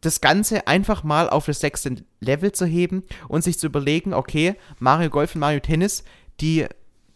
das 0.01 0.21
Ganze 0.21 0.67
einfach 0.67 1.05
mal 1.05 1.29
auf 1.29 1.47
das 1.47 1.61
sechste 1.61 1.97
Level 2.21 2.53
zu 2.53 2.65
heben 2.65 3.03
und 3.29 3.45
sich 3.45 3.59
zu 3.59 3.67
überlegen, 3.67 4.15
okay, 4.15 4.55
Mario 4.79 5.11
Golf 5.11 5.35
und 5.35 5.41
Mario 5.41 5.61
Tennis, 5.61 6.05
die, 6.41 6.67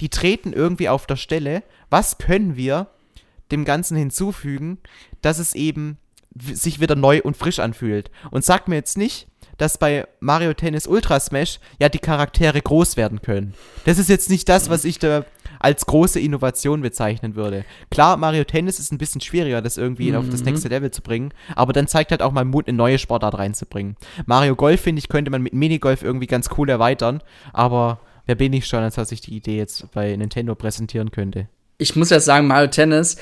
die 0.01 0.11
treten 0.11 0.53
irgendwie 0.53 0.91
auf 0.91 1.07
der 1.07 1.17
Stelle. 1.17 1.63
Was 1.89 2.19
können 2.19 2.57
wir 2.57 2.89
dem 3.51 3.65
Ganzen 3.65 3.97
hinzufügen, 3.97 4.79
dass 5.23 5.39
es 5.39 5.55
eben 5.55 5.97
sich 6.37 6.81
wieder 6.81 6.97
neu 6.97 7.23
und 7.23 7.39
frisch 7.39 7.59
anfühlt? 7.59 8.11
Und 8.31 8.45
sag 8.45 8.69
mir 8.69 8.77
jetzt 8.77 8.99
nicht, 8.99 9.29
dass 9.59 9.79
bei 9.79 10.07
Mario 10.21 10.55
Tennis 10.55 10.87
Ultra 10.87 11.21
Smash 11.21 11.61
ja 11.81 11.89
die 11.89 11.99
Charaktere 11.99 12.61
groß 12.61 12.97
werden 12.97 13.23
können. 13.23 13.55
Das 13.85 13.99
ist 13.99 14.09
jetzt 14.09 14.31
nicht 14.31 14.49
das, 14.49 14.71
was 14.71 14.85
ich 14.85 14.99
da 14.99 15.25
als 15.61 15.87
große 15.87 16.21
Innovation 16.21 16.83
bezeichnen 16.83 17.37
würde. 17.37 17.65
Klar, 17.91 18.17
Mario 18.17 18.45
Tennis 18.45 18.79
ist 18.79 18.93
ein 18.93 18.99
bisschen 18.99 19.21
schwieriger, 19.21 19.63
das 19.63 19.79
irgendwie 19.79 20.11
mhm. 20.11 20.19
auf 20.19 20.29
das 20.29 20.41
mhm. 20.41 20.47
nächste 20.47 20.69
Level 20.69 20.91
zu 20.91 21.01
bringen, 21.01 21.33
aber 21.57 21.73
dann 21.73 21.87
zeigt 21.87 22.11
halt 22.11 22.23
auch 22.23 22.33
mal 22.33 22.45
Mut, 22.45 22.69
eine 22.69 22.77
neue 22.77 22.99
Sportart 22.99 23.39
reinzubringen. 23.39 23.97
Mario 24.27 24.57
Golf, 24.57 24.83
finde 24.83 24.99
ich, 24.99 25.09
könnte 25.09 25.31
man 25.31 25.43
mit 25.43 25.55
Minigolf 25.55 26.03
irgendwie 26.03 26.27
ganz 26.27 26.51
cool 26.59 26.69
erweitern, 26.69 27.23
aber 27.53 28.01
wer 28.27 28.35
bin 28.35 28.53
ich 28.53 28.67
schon, 28.67 28.81
als 28.81 28.97
dass 28.97 29.13
ich 29.13 29.21
die 29.21 29.37
Idee 29.37 29.57
jetzt 29.57 29.91
bei 29.93 30.15
Nintendo 30.17 30.55
präsentieren 30.55 31.11
könnte 31.11 31.49
ich 31.79 31.97
muss 31.97 32.11
ja 32.11 32.21
sagen, 32.21 32.47
Mario 32.47 32.69
Tennis, 32.69 33.17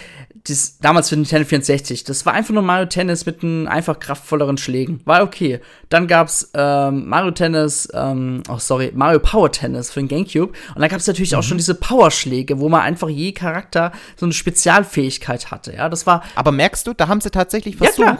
dies, 0.46 0.78
damals 0.78 1.08
für 1.08 1.16
Nintendo 1.16 1.46
64, 1.46 2.04
das 2.04 2.26
war 2.26 2.34
einfach 2.34 2.52
nur 2.52 2.62
Mario 2.62 2.86
Tennis 2.86 3.26
mit 3.26 3.42
einem 3.42 3.68
einfach 3.68 3.98
kraftvolleren 3.98 4.58
Schlägen. 4.58 5.00
War 5.04 5.22
okay. 5.22 5.60
Dann 5.88 6.08
gab's 6.08 6.50
ähm, 6.54 7.08
Mario 7.08 7.30
Tennis, 7.30 7.88
ähm, 7.94 8.42
oh 8.48 8.58
sorry, 8.58 8.90
Mario 8.94 9.20
Power 9.20 9.52
Tennis 9.52 9.90
für 9.90 10.00
den 10.00 10.08
Gamecube. 10.08 10.52
Und 10.74 10.80
dann 10.80 10.88
gab's 10.88 11.06
natürlich 11.06 11.32
mhm. 11.32 11.38
auch 11.38 11.42
schon 11.42 11.58
diese 11.58 11.74
Powerschläge, 11.74 12.58
wo 12.58 12.68
man 12.68 12.80
einfach 12.80 13.08
je 13.08 13.32
Charakter 13.32 13.92
so 14.16 14.26
eine 14.26 14.32
Spezialfähigkeit 14.32 15.50
hatte. 15.50 15.74
Ja, 15.74 15.88
das 15.88 16.06
war. 16.06 16.24
Aber 16.34 16.50
merkst 16.50 16.86
du, 16.86 16.92
da 16.92 17.08
haben 17.08 17.20
sie 17.20 17.30
tatsächlich 17.30 17.76
versucht, 17.76 17.98
ja, 18.00 18.18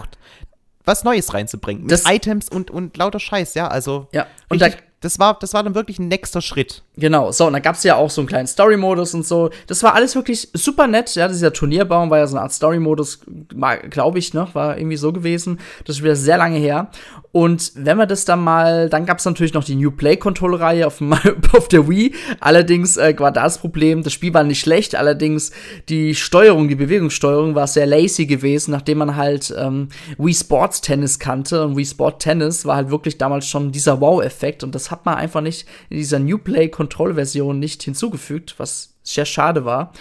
was 0.85 1.05
Neues 1.05 1.35
reinzubringen. 1.35 1.83
Mit 1.83 1.93
das, 1.93 2.05
Items 2.07 2.49
und, 2.49 2.71
und 2.71 2.97
lauter 2.97 3.21
Scheiß, 3.21 3.55
ja. 3.55 3.69
Also. 3.69 4.09
Ja, 4.13 4.27
und 4.49 4.63
da 4.63 4.69
das 5.03 5.19
war, 5.19 5.37
das 5.39 5.53
war 5.53 5.63
dann 5.63 5.75
wirklich 5.75 5.99
ein 5.99 6.09
nächster 6.09 6.41
Schritt. 6.41 6.83
Genau, 6.97 7.33
so, 7.33 7.47
und 7.47 7.55
dann 7.55 7.63
gab 7.63 7.75
es 7.75 7.83
ja 7.83 7.97
auch 7.97 8.11
so 8.11 8.21
einen 8.21 8.29
kleinen 8.29 8.47
Story-Modus 8.47 9.15
und 9.15 9.27
so. 9.27 9.51
Das 9.67 9.83
war 9.83 9.95
alles 9.95 10.15
wirklich 10.15 10.49
super 10.55 10.87
nett. 10.87 11.15
Ja, 11.15 11.27
dieser 11.27 11.53
Turnierbaum 11.53 12.09
war 12.09 12.19
ja 12.19 12.27
so 12.27 12.37
eine 12.37 12.43
Art 12.43 12.53
Story-Modus, 12.53 13.21
glaube 13.91 14.19
ich, 14.19 14.33
ne? 14.33 14.47
War 14.53 14.79
irgendwie 14.79 14.97
so 14.97 15.13
gewesen. 15.13 15.59
Das 15.85 15.97
ist 15.97 16.03
wieder 16.03 16.17
sehr 16.17 16.39
lange 16.39 16.59
her. 16.59 16.91
Und 17.33 17.73
wenn 17.75 17.97
wir 17.97 18.07
das 18.07 18.27
dann 18.27 18.45
mal, 18.45 18.91
dann 18.91 19.07
gab 19.07 19.19
es 19.19 19.25
natürlich 19.25 19.55
noch 19.55 19.65
die 19.65 19.75
New 19.75 19.91
Play-Controller-Reihe 19.91 20.87
auf, 20.87 21.01
auf 21.53 21.69
der 21.69 21.89
Wii. 21.89 22.15
Allerdings 22.41 22.99
äh, 22.99 23.15
war 23.19 23.33
das 23.33 23.59
Problem, 23.59 24.03
das 24.03 24.13
Spiel 24.13 24.35
war 24.35 24.45
nicht 24.45 24.61
schlecht, 24.61 24.95
allerdings 24.95 25.51
die 25.89 26.15
Steuerung, 26.15 26.69
die 26.69 26.75
Bewegungssteuerung 26.75 27.55
war 27.55 27.67
sehr 27.67 27.87
lazy 27.87 28.27
gewesen, 28.27 28.71
nachdem 28.71 28.99
man 28.99 29.17
halt 29.17 29.53
ähm, 29.59 29.89
Wii 30.19 30.35
Sports 30.35 30.83
Tennis 30.83 31.19
kannte. 31.19 31.65
Und 31.65 31.77
Wii 31.77 31.87
Sport 31.87 32.21
Tennis 32.21 32.67
war 32.67 32.77
halt 32.77 32.91
wirklich 32.91 33.19
damals 33.19 33.49
schon 33.49 33.73
dieser 33.73 34.01
Wow-Effekt. 34.01 34.63
Und 34.63 34.75
das 34.75 34.92
hat 34.93 35.05
man 35.05 35.17
einfach 35.17 35.41
nicht 35.41 35.67
in 35.91 35.97
dieser 35.97 36.21
New 36.21 36.39
Play 36.39 36.69
Control-Version 36.69 37.59
nicht 37.59 37.83
hinzugefügt, 37.83 38.55
was 38.59 38.95
sehr 39.03 39.25
schade 39.25 39.65
war. 39.65 39.93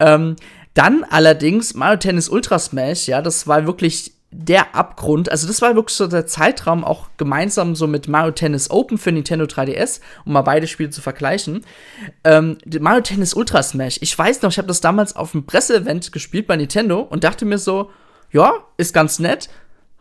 Ähm, 0.00 0.34
dann 0.74 1.04
allerdings 1.08 1.74
Mario 1.74 1.98
Tennis 1.98 2.28
Ultra 2.28 2.58
Smash, 2.58 3.06
ja, 3.06 3.22
das 3.22 3.46
war 3.46 3.66
wirklich 3.66 4.14
der 4.34 4.74
Abgrund, 4.74 5.30
also 5.30 5.46
das 5.46 5.60
war 5.60 5.74
wirklich 5.74 5.94
so 5.94 6.06
der 6.06 6.26
Zeitraum, 6.26 6.84
auch 6.84 7.10
gemeinsam 7.18 7.76
so 7.76 7.86
mit 7.86 8.08
Mario 8.08 8.32
Tennis 8.32 8.70
Open 8.70 8.96
für 8.96 9.12
Nintendo 9.12 9.44
3DS, 9.44 10.00
um 10.24 10.32
mal 10.32 10.40
beide 10.40 10.66
Spiele 10.66 10.88
zu 10.88 11.02
vergleichen. 11.02 11.66
Ähm, 12.24 12.56
Mario 12.80 13.02
Tennis 13.02 13.34
Ultra 13.34 13.62
Smash, 13.62 13.98
ich 14.00 14.18
weiß 14.18 14.40
noch, 14.40 14.50
ich 14.50 14.56
habe 14.58 14.68
das 14.68 14.80
damals 14.80 15.14
auf 15.14 15.34
einem 15.34 15.44
Presseevent 15.44 16.12
gespielt 16.12 16.46
bei 16.46 16.56
Nintendo 16.56 17.00
und 17.00 17.24
dachte 17.24 17.44
mir 17.44 17.58
so, 17.58 17.90
ja, 18.32 18.54
ist 18.78 18.94
ganz 18.94 19.18
nett. 19.18 19.50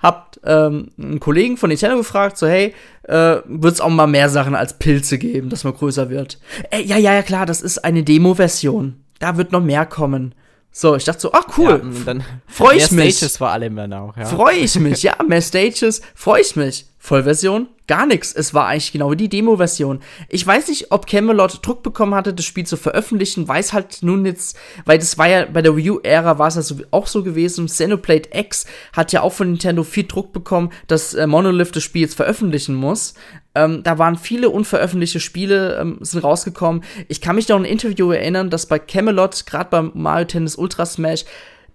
Habt 0.02 0.40
ähm, 0.44 0.90
einen 0.98 1.20
Kollegen 1.20 1.58
von 1.58 1.70
Nintendo 1.70 1.98
gefragt, 1.98 2.38
so 2.38 2.48
hey, 2.48 2.74
äh, 3.04 3.38
wird 3.46 3.74
es 3.74 3.82
auch 3.82 3.90
mal 3.90 4.08
mehr 4.08 4.30
Sachen 4.30 4.56
als 4.56 4.78
Pilze 4.78 5.18
geben, 5.18 5.50
dass 5.50 5.64
man 5.64 5.74
größer 5.74 6.10
wird? 6.10 6.40
Äh, 6.72 6.82
ja, 6.82 6.98
ja, 6.98 7.14
ja, 7.14 7.22
klar, 7.22 7.46
das 7.46 7.62
ist 7.62 7.84
eine 7.86 8.04
Demo-Version. 8.04 8.96
Da 9.20 9.38
wird 9.38 9.52
noch 9.52 9.62
mehr 9.62 9.86
kommen. 9.86 10.34
So, 10.72 10.96
ich 10.96 11.04
dachte 11.04 11.20
so, 11.20 11.34
ach 11.34 11.46
cool, 11.58 11.82
ja, 12.06 12.14
freue 12.48 12.78
ich 12.78 12.92
mehr 12.92 13.06
mich. 13.06 13.18
Stages 13.18 13.38
vor 13.38 13.50
allem 13.50 13.76
dann 13.76 13.92
auch, 13.94 14.16
ja. 14.16 14.26
Freue 14.26 14.56
ich 14.56 14.80
mich, 14.80 15.04
ja, 15.04 15.18
mehr 15.28 15.42
Stages, 15.42 16.02
freue 16.16 16.42
ich 16.42 16.56
mich. 16.56 16.86
Vollversion? 17.04 17.68
Gar 17.88 18.06
nichts. 18.06 18.32
Es 18.32 18.54
war 18.54 18.68
eigentlich 18.68 18.92
genau 18.92 19.10
wie 19.12 19.16
die 19.16 19.28
Demo-Version. 19.28 20.02
Ich 20.30 20.46
weiß 20.46 20.68
nicht, 20.68 20.92
ob 20.92 21.08
Camelot 21.08 21.66
Druck 21.66 21.82
bekommen 21.82 22.14
hatte, 22.14 22.32
das 22.32 22.46
Spiel 22.46 22.64
zu 22.64 22.78
veröffentlichen. 22.78 23.48
Weiß 23.48 23.74
halt 23.74 23.98
nun 24.04 24.24
jetzt, 24.24 24.56
weil 24.86 25.00
das 25.00 25.18
war 25.18 25.28
ja 25.28 25.46
bei 25.46 25.64
der 25.64 25.76
Wii 25.76 25.90
U-Ära 25.90 26.38
war 26.38 26.48
es 26.48 26.70
ja 26.70 26.76
auch 26.92 27.08
so 27.08 27.24
gewesen. 27.24 27.66
Xenoblade 27.66 28.30
X 28.32 28.68
hat 28.94 29.12
ja 29.12 29.24
auch 29.24 29.34
von 29.34 29.50
Nintendo 29.50 29.84
viel 29.84 30.04
Druck 30.04 30.32
bekommen, 30.32 30.72
dass 30.86 31.16
äh, 31.16 31.26
Monolith 31.26 31.76
das 31.76 31.82
Spiel 31.82 32.04
jetzt 32.04 32.16
veröffentlichen 32.16 32.76
muss. 32.76 33.16
Ähm, 33.56 33.82
da 33.82 33.98
waren 33.98 34.16
viele 34.16 34.52
unveröffentlichte 34.52 35.20
Spiele 35.20 35.80
ähm, 35.82 35.98
sind 36.02 36.24
rausgekommen. 36.24 36.84
Ich 37.08 37.20
kann 37.20 37.36
mich 37.36 37.50
noch 37.50 37.56
an 37.56 37.64
ein 37.64 37.72
Interview 37.72 38.12
erinnern, 38.12 38.52
dass 38.52 38.68
bei 38.68 38.78
Camelot, 38.78 39.48
gerade 39.48 39.72
beim 39.72 39.92
Mario 39.96 40.26
Tennis 40.26 40.56
Ultra 40.56 40.86
Smash, 40.86 41.26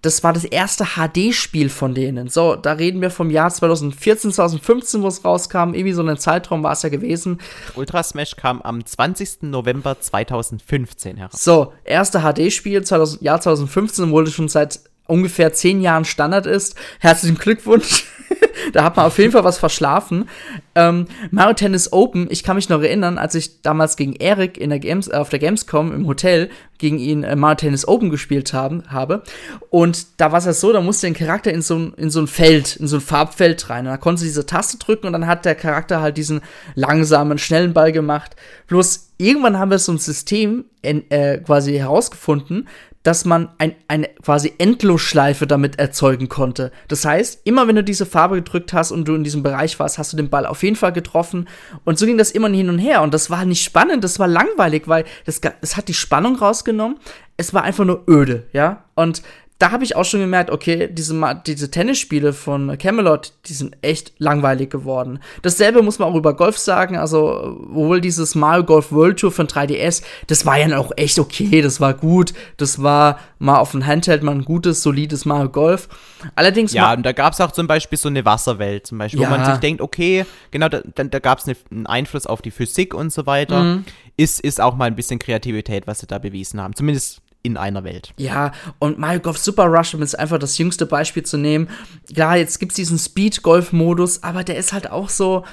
das 0.06 0.22
war 0.22 0.32
das 0.32 0.44
erste 0.44 0.84
HD-Spiel 0.94 1.68
von 1.68 1.92
denen. 1.92 2.28
So, 2.28 2.54
da 2.54 2.72
reden 2.72 3.00
wir 3.00 3.10
vom 3.10 3.28
Jahr 3.28 3.50
2014, 3.50 4.32
2015, 4.32 5.02
wo 5.02 5.08
es 5.08 5.24
rauskam. 5.24 5.74
Irgendwie 5.74 5.92
so 5.92 6.02
ein 6.02 6.16
Zeitraum 6.16 6.62
war 6.62 6.72
es 6.72 6.82
ja 6.82 6.88
gewesen. 6.88 7.40
Ultra 7.74 8.04
Smash 8.04 8.36
kam 8.36 8.62
am 8.62 8.86
20. 8.86 9.42
November 9.42 10.00
2015 10.00 11.16
heraus. 11.16 11.42
So, 11.42 11.72
erste 11.84 12.20
HD-Spiel, 12.20 12.84
Jahr 13.20 13.40
2015, 13.40 14.04
obwohl 14.04 14.24
es 14.24 14.34
schon 14.34 14.48
seit 14.48 14.80
ungefähr 15.06 15.52
zehn 15.52 15.80
Jahren 15.80 16.04
Standard 16.04 16.46
ist. 16.46 16.76
Herzlichen 17.00 17.38
Glückwunsch. 17.38 18.04
da 18.72 18.84
hat 18.84 18.96
man 18.96 19.06
auf 19.06 19.18
jeden 19.18 19.32
Fall 19.32 19.44
was 19.44 19.58
verschlafen. 19.58 20.28
Ähm, 20.74 21.06
Mario 21.30 21.54
Tennis 21.54 21.92
Open, 21.92 22.26
ich 22.30 22.42
kann 22.42 22.56
mich 22.56 22.68
noch 22.68 22.82
erinnern, 22.82 23.18
als 23.18 23.34
ich 23.34 23.62
damals 23.62 23.96
gegen 23.96 24.16
Eric 24.16 24.58
in 24.58 24.70
der 24.70 24.78
Games, 24.78 25.08
äh, 25.08 25.16
auf 25.16 25.28
der 25.28 25.38
Gamescom 25.38 25.92
im 25.92 26.06
Hotel 26.06 26.50
gegen 26.78 26.98
ihn 26.98 27.22
äh, 27.22 27.36
Mario 27.36 27.56
Tennis 27.56 27.88
Open 27.88 28.10
gespielt 28.10 28.52
haben, 28.52 28.84
habe. 28.88 29.22
Und 29.70 30.20
da 30.20 30.32
war 30.32 30.44
es 30.44 30.60
so, 30.60 30.72
da 30.72 30.80
musste 30.80 31.06
ein 31.06 31.14
Charakter 31.14 31.52
in 31.52 31.62
so 31.62 31.76
ein, 31.76 31.94
in 31.96 32.10
so 32.10 32.20
ein 32.20 32.26
Feld, 32.26 32.76
in 32.76 32.86
so 32.86 32.96
ein 32.96 33.02
Farbfeld 33.02 33.70
rein. 33.70 33.86
Und 33.86 33.92
da 33.92 33.96
konnte 33.96 34.20
sie 34.20 34.28
diese 34.28 34.46
Taste 34.46 34.78
drücken 34.78 35.06
und 35.06 35.12
dann 35.12 35.26
hat 35.26 35.44
der 35.44 35.54
Charakter 35.54 36.00
halt 36.00 36.16
diesen 36.16 36.40
langsamen, 36.74 37.38
schnellen 37.38 37.72
Ball 37.72 37.92
gemacht. 37.92 38.36
Bloß 38.66 39.12
irgendwann 39.18 39.58
haben 39.58 39.70
wir 39.70 39.78
so 39.78 39.92
ein 39.92 39.98
System 39.98 40.64
äh, 40.82 41.38
quasi 41.38 41.74
herausgefunden, 41.76 42.68
dass 43.06 43.24
man 43.24 43.50
ein, 43.58 43.76
eine 43.86 44.08
quasi 44.20 44.52
Endlosschleife 44.58 45.46
damit 45.46 45.78
erzeugen 45.78 46.28
konnte. 46.28 46.72
Das 46.88 47.04
heißt, 47.04 47.42
immer 47.44 47.68
wenn 47.68 47.76
du 47.76 47.84
diese 47.84 48.04
Farbe 48.04 48.34
gedrückt 48.34 48.72
hast 48.72 48.90
und 48.90 49.06
du 49.06 49.14
in 49.14 49.22
diesem 49.22 49.44
Bereich 49.44 49.78
warst, 49.78 49.96
hast 49.96 50.12
du 50.12 50.16
den 50.16 50.28
Ball 50.28 50.44
auf 50.44 50.64
jeden 50.64 50.74
Fall 50.74 50.92
getroffen. 50.92 51.48
Und 51.84 52.00
so 52.00 52.06
ging 52.06 52.18
das 52.18 52.32
immer 52.32 52.48
hin 52.48 52.68
und 52.68 52.80
her. 52.80 53.02
Und 53.02 53.14
das 53.14 53.30
war 53.30 53.44
nicht 53.44 53.62
spannend, 53.62 54.02
das 54.02 54.18
war 54.18 54.26
langweilig, 54.26 54.88
weil 54.88 55.04
das, 55.24 55.40
das 55.40 55.76
hat 55.76 55.86
die 55.86 55.94
Spannung 55.94 56.34
rausgenommen. 56.34 56.98
Es 57.36 57.54
war 57.54 57.62
einfach 57.62 57.84
nur 57.84 58.02
öde, 58.08 58.48
ja. 58.52 58.86
Und 58.96 59.22
da 59.58 59.70
habe 59.70 59.84
ich 59.84 59.96
auch 59.96 60.04
schon 60.04 60.20
gemerkt, 60.20 60.50
okay, 60.50 60.88
diese, 60.92 61.40
diese 61.46 61.70
Tennisspiele 61.70 62.34
von 62.34 62.76
Camelot, 62.76 63.32
die 63.46 63.54
sind 63.54 63.74
echt 63.80 64.12
langweilig 64.18 64.68
geworden. 64.68 65.20
Dasselbe 65.40 65.82
muss 65.82 65.98
man 65.98 66.10
auch 66.10 66.14
über 66.14 66.36
Golf 66.36 66.58
sagen. 66.58 66.98
Also, 66.98 67.56
wohl 67.60 68.02
dieses 68.02 68.34
Mario 68.34 68.64
Golf 68.64 68.92
World 68.92 69.18
Tour 69.18 69.32
von 69.32 69.46
3DS, 69.46 70.02
das 70.26 70.44
war 70.44 70.58
ja 70.58 70.76
auch 70.76 70.92
echt 70.96 71.18
okay, 71.18 71.62
das 71.62 71.80
war 71.80 71.94
gut. 71.94 72.34
Das 72.58 72.82
war 72.82 73.18
mal 73.38 73.58
auf 73.58 73.70
dem 73.70 73.86
Handheld 73.86 74.22
mal 74.22 74.32
ein 74.32 74.44
gutes, 74.44 74.82
solides 74.82 75.24
Mario 75.24 75.48
Golf. 75.48 75.88
Allerdings. 76.34 76.74
Ja, 76.74 76.92
und 76.92 77.04
da 77.04 77.12
gab 77.12 77.32
es 77.32 77.40
auch 77.40 77.52
zum 77.52 77.66
Beispiel 77.66 77.98
so 77.98 78.08
eine 78.08 78.26
Wasserwelt, 78.26 78.86
zum 78.86 78.98
Beispiel, 78.98 79.22
ja. 79.22 79.30
wo 79.30 79.36
man 79.36 79.44
sich 79.46 79.56
denkt, 79.56 79.80
okay, 79.80 80.26
genau, 80.50 80.68
da, 80.68 80.82
da 80.82 81.18
gab 81.18 81.38
es 81.38 81.48
einen 81.70 81.86
Einfluss 81.86 82.26
auf 82.26 82.42
die 82.42 82.50
Physik 82.50 82.92
und 82.92 83.10
so 83.10 83.24
weiter. 83.24 83.62
Mhm. 83.62 83.84
Ist, 84.18 84.40
ist 84.40 84.60
auch 84.60 84.76
mal 84.76 84.86
ein 84.86 84.96
bisschen 84.96 85.18
Kreativität, 85.18 85.86
was 85.86 86.00
sie 86.00 86.06
da 86.06 86.18
bewiesen 86.18 86.60
haben. 86.60 86.74
Zumindest 86.74 87.20
in 87.46 87.56
einer 87.56 87.84
Welt. 87.84 88.12
Ja, 88.18 88.52
und 88.78 88.98
Mario 88.98 89.20
Golf 89.20 89.38
Super 89.38 89.66
Rush, 89.66 89.94
um 89.94 90.00
jetzt 90.00 90.18
einfach 90.18 90.38
das 90.38 90.58
jüngste 90.58 90.84
Beispiel 90.84 91.22
zu 91.22 91.38
nehmen. 91.38 91.68
Ja, 92.08 92.34
jetzt 92.34 92.58
gibt 92.58 92.72
es 92.72 92.76
diesen 92.76 92.98
Speed-Golf-Modus, 92.98 94.22
aber 94.22 94.44
der 94.44 94.56
ist 94.56 94.72
halt 94.72 94.90
auch 94.90 95.08
so. 95.08 95.44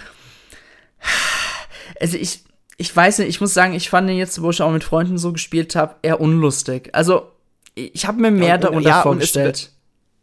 Also 1.99 2.17
ich, 2.17 2.43
ich 2.77 2.93
weiß 2.93 3.19
nicht, 3.19 3.29
ich 3.29 3.39
muss 3.39 3.53
sagen, 3.53 3.73
ich 3.73 3.89
fand 3.89 4.10
den 4.10 4.17
jetzt, 4.17 4.41
wo 4.41 4.49
ich 4.49 4.62
auch 4.62 4.71
mit 4.71 4.84
Freunden 4.84 5.17
so 5.17 5.32
gespielt 5.32 5.75
habe, 5.75 5.95
eher 6.01 6.19
unlustig. 6.19 6.89
Also, 6.93 7.32
ich 7.75 8.06
habe 8.06 8.19
mir 8.19 8.32
mehr 8.32 8.56
und, 8.56 8.63
darunter 8.63 8.89
ja, 8.89 9.01
vorgestellt. 9.01 9.71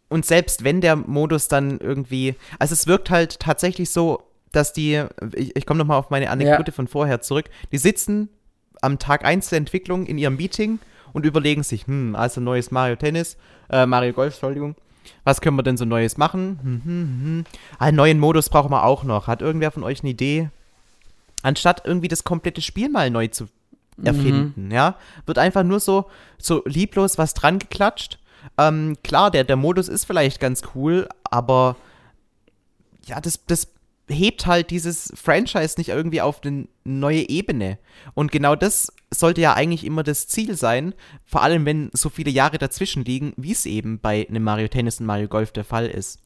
Und, 0.09 0.19
und 0.19 0.27
selbst 0.27 0.65
wenn 0.65 0.81
der 0.81 0.97
Modus 0.97 1.49
dann 1.49 1.79
irgendwie, 1.79 2.35
also 2.59 2.73
es 2.73 2.87
wirkt 2.87 3.11
halt 3.11 3.39
tatsächlich 3.39 3.91
so, 3.91 4.25
dass 4.53 4.73
die, 4.73 5.05
ich, 5.35 5.55
ich 5.57 5.67
komme 5.67 5.79
nochmal 5.79 5.99
auf 5.99 6.11
meine 6.11 6.31
Anekdote 6.31 6.73
ja. 6.73 6.75
von 6.75 6.89
vorher 6.89 7.21
zurück, 7.21 7.47
die 7.71 7.79
sitzen 7.79 8.29
am 8.83 8.99
Tag 8.99 9.25
1 9.25 9.51
der 9.51 9.59
Entwicklung 9.59 10.07
in 10.07 10.19
ihrem 10.19 10.37
Meeting 10.37 10.79
und 11.13 11.27
überlegen 11.27 11.63
sich, 11.63 11.87
hm, 11.87 12.15
also 12.17 12.41
neues 12.41 12.71
Mario 12.71 12.97
Tennis, 12.97 13.37
äh, 13.71 13.87
Mario 13.87 14.13
Golf, 14.13 14.35
Entschuldigung. 14.35 14.75
Was 15.25 15.41
können 15.41 15.57
wir 15.57 15.63
denn 15.63 15.77
so 15.77 15.85
Neues 15.85 16.17
machen? 16.17 16.59
Hm, 16.63 16.83
hm, 16.85 16.85
hm. 16.85 17.25
hm. 17.25 17.45
Einen 17.79 17.97
neuen 17.97 18.19
Modus 18.19 18.49
brauchen 18.49 18.71
wir 18.71 18.85
auch 18.85 19.05
noch. 19.05 19.27
Hat 19.27 19.43
irgendwer 19.43 19.71
von 19.71 19.83
euch 19.83 20.01
eine 20.01 20.11
Idee? 20.11 20.51
Anstatt 21.43 21.83
irgendwie 21.87 22.09
das 22.09 22.25
komplette 22.25 22.61
Spiel 22.61 22.89
mal 22.89 23.11
neu 23.11 23.29
zu 23.29 23.49
erfinden, 24.03 24.67
mhm. 24.67 24.71
ja, 24.71 24.97
wird 25.27 25.39
einfach 25.39 25.63
nur 25.63 25.81
so, 25.81 26.07
so 26.39 26.63
lieblos 26.65 27.19
was 27.19 27.35
dran 27.35 27.59
geklatscht. 27.59 28.19
Ähm, 28.57 28.97
klar, 29.03 29.31
der, 29.31 29.45
der 29.45 29.57
Modus 29.57 29.89
ist 29.89 30.05
vielleicht 30.05 30.41
ganz 30.41 30.63
cool, 30.75 31.09
aber 31.25 31.77
ja, 33.07 33.21
das, 33.21 33.45
das 33.47 33.69
hebt 34.09 34.47
halt 34.47 34.71
dieses 34.71 35.13
Franchise 35.15 35.75
nicht 35.79 35.89
irgendwie 35.89 36.21
auf 36.21 36.43
eine 36.43 36.67
neue 36.85 37.29
Ebene. 37.29 37.79
Und 38.15 38.33
genau 38.33 38.57
das 38.57 38.93
sollte 39.13 39.41
ja 39.41 39.55
eigentlich 39.55 39.85
immer 39.85 40.03
das 40.03 40.29
Ziel 40.29 40.57
sein, 40.57 40.95
vor 41.25 41.43
allem 41.43 41.67
wenn 41.67 41.91
so 41.93 42.09
viele 42.09 42.31
Jahre 42.31 42.59
dazwischen 42.59 43.05
liegen, 43.05 43.33
wie 43.37 43.53
es 43.53 43.67
eben 43.67 43.99
bei 43.99 44.27
einem 44.29 44.45
Mario 44.45 44.69
Tennis 44.69 45.01
und 45.01 45.07
Mario 45.07 45.29
Golf 45.29 45.53
der 45.53 45.65
Fall 45.65 45.87
ist. 45.87 46.21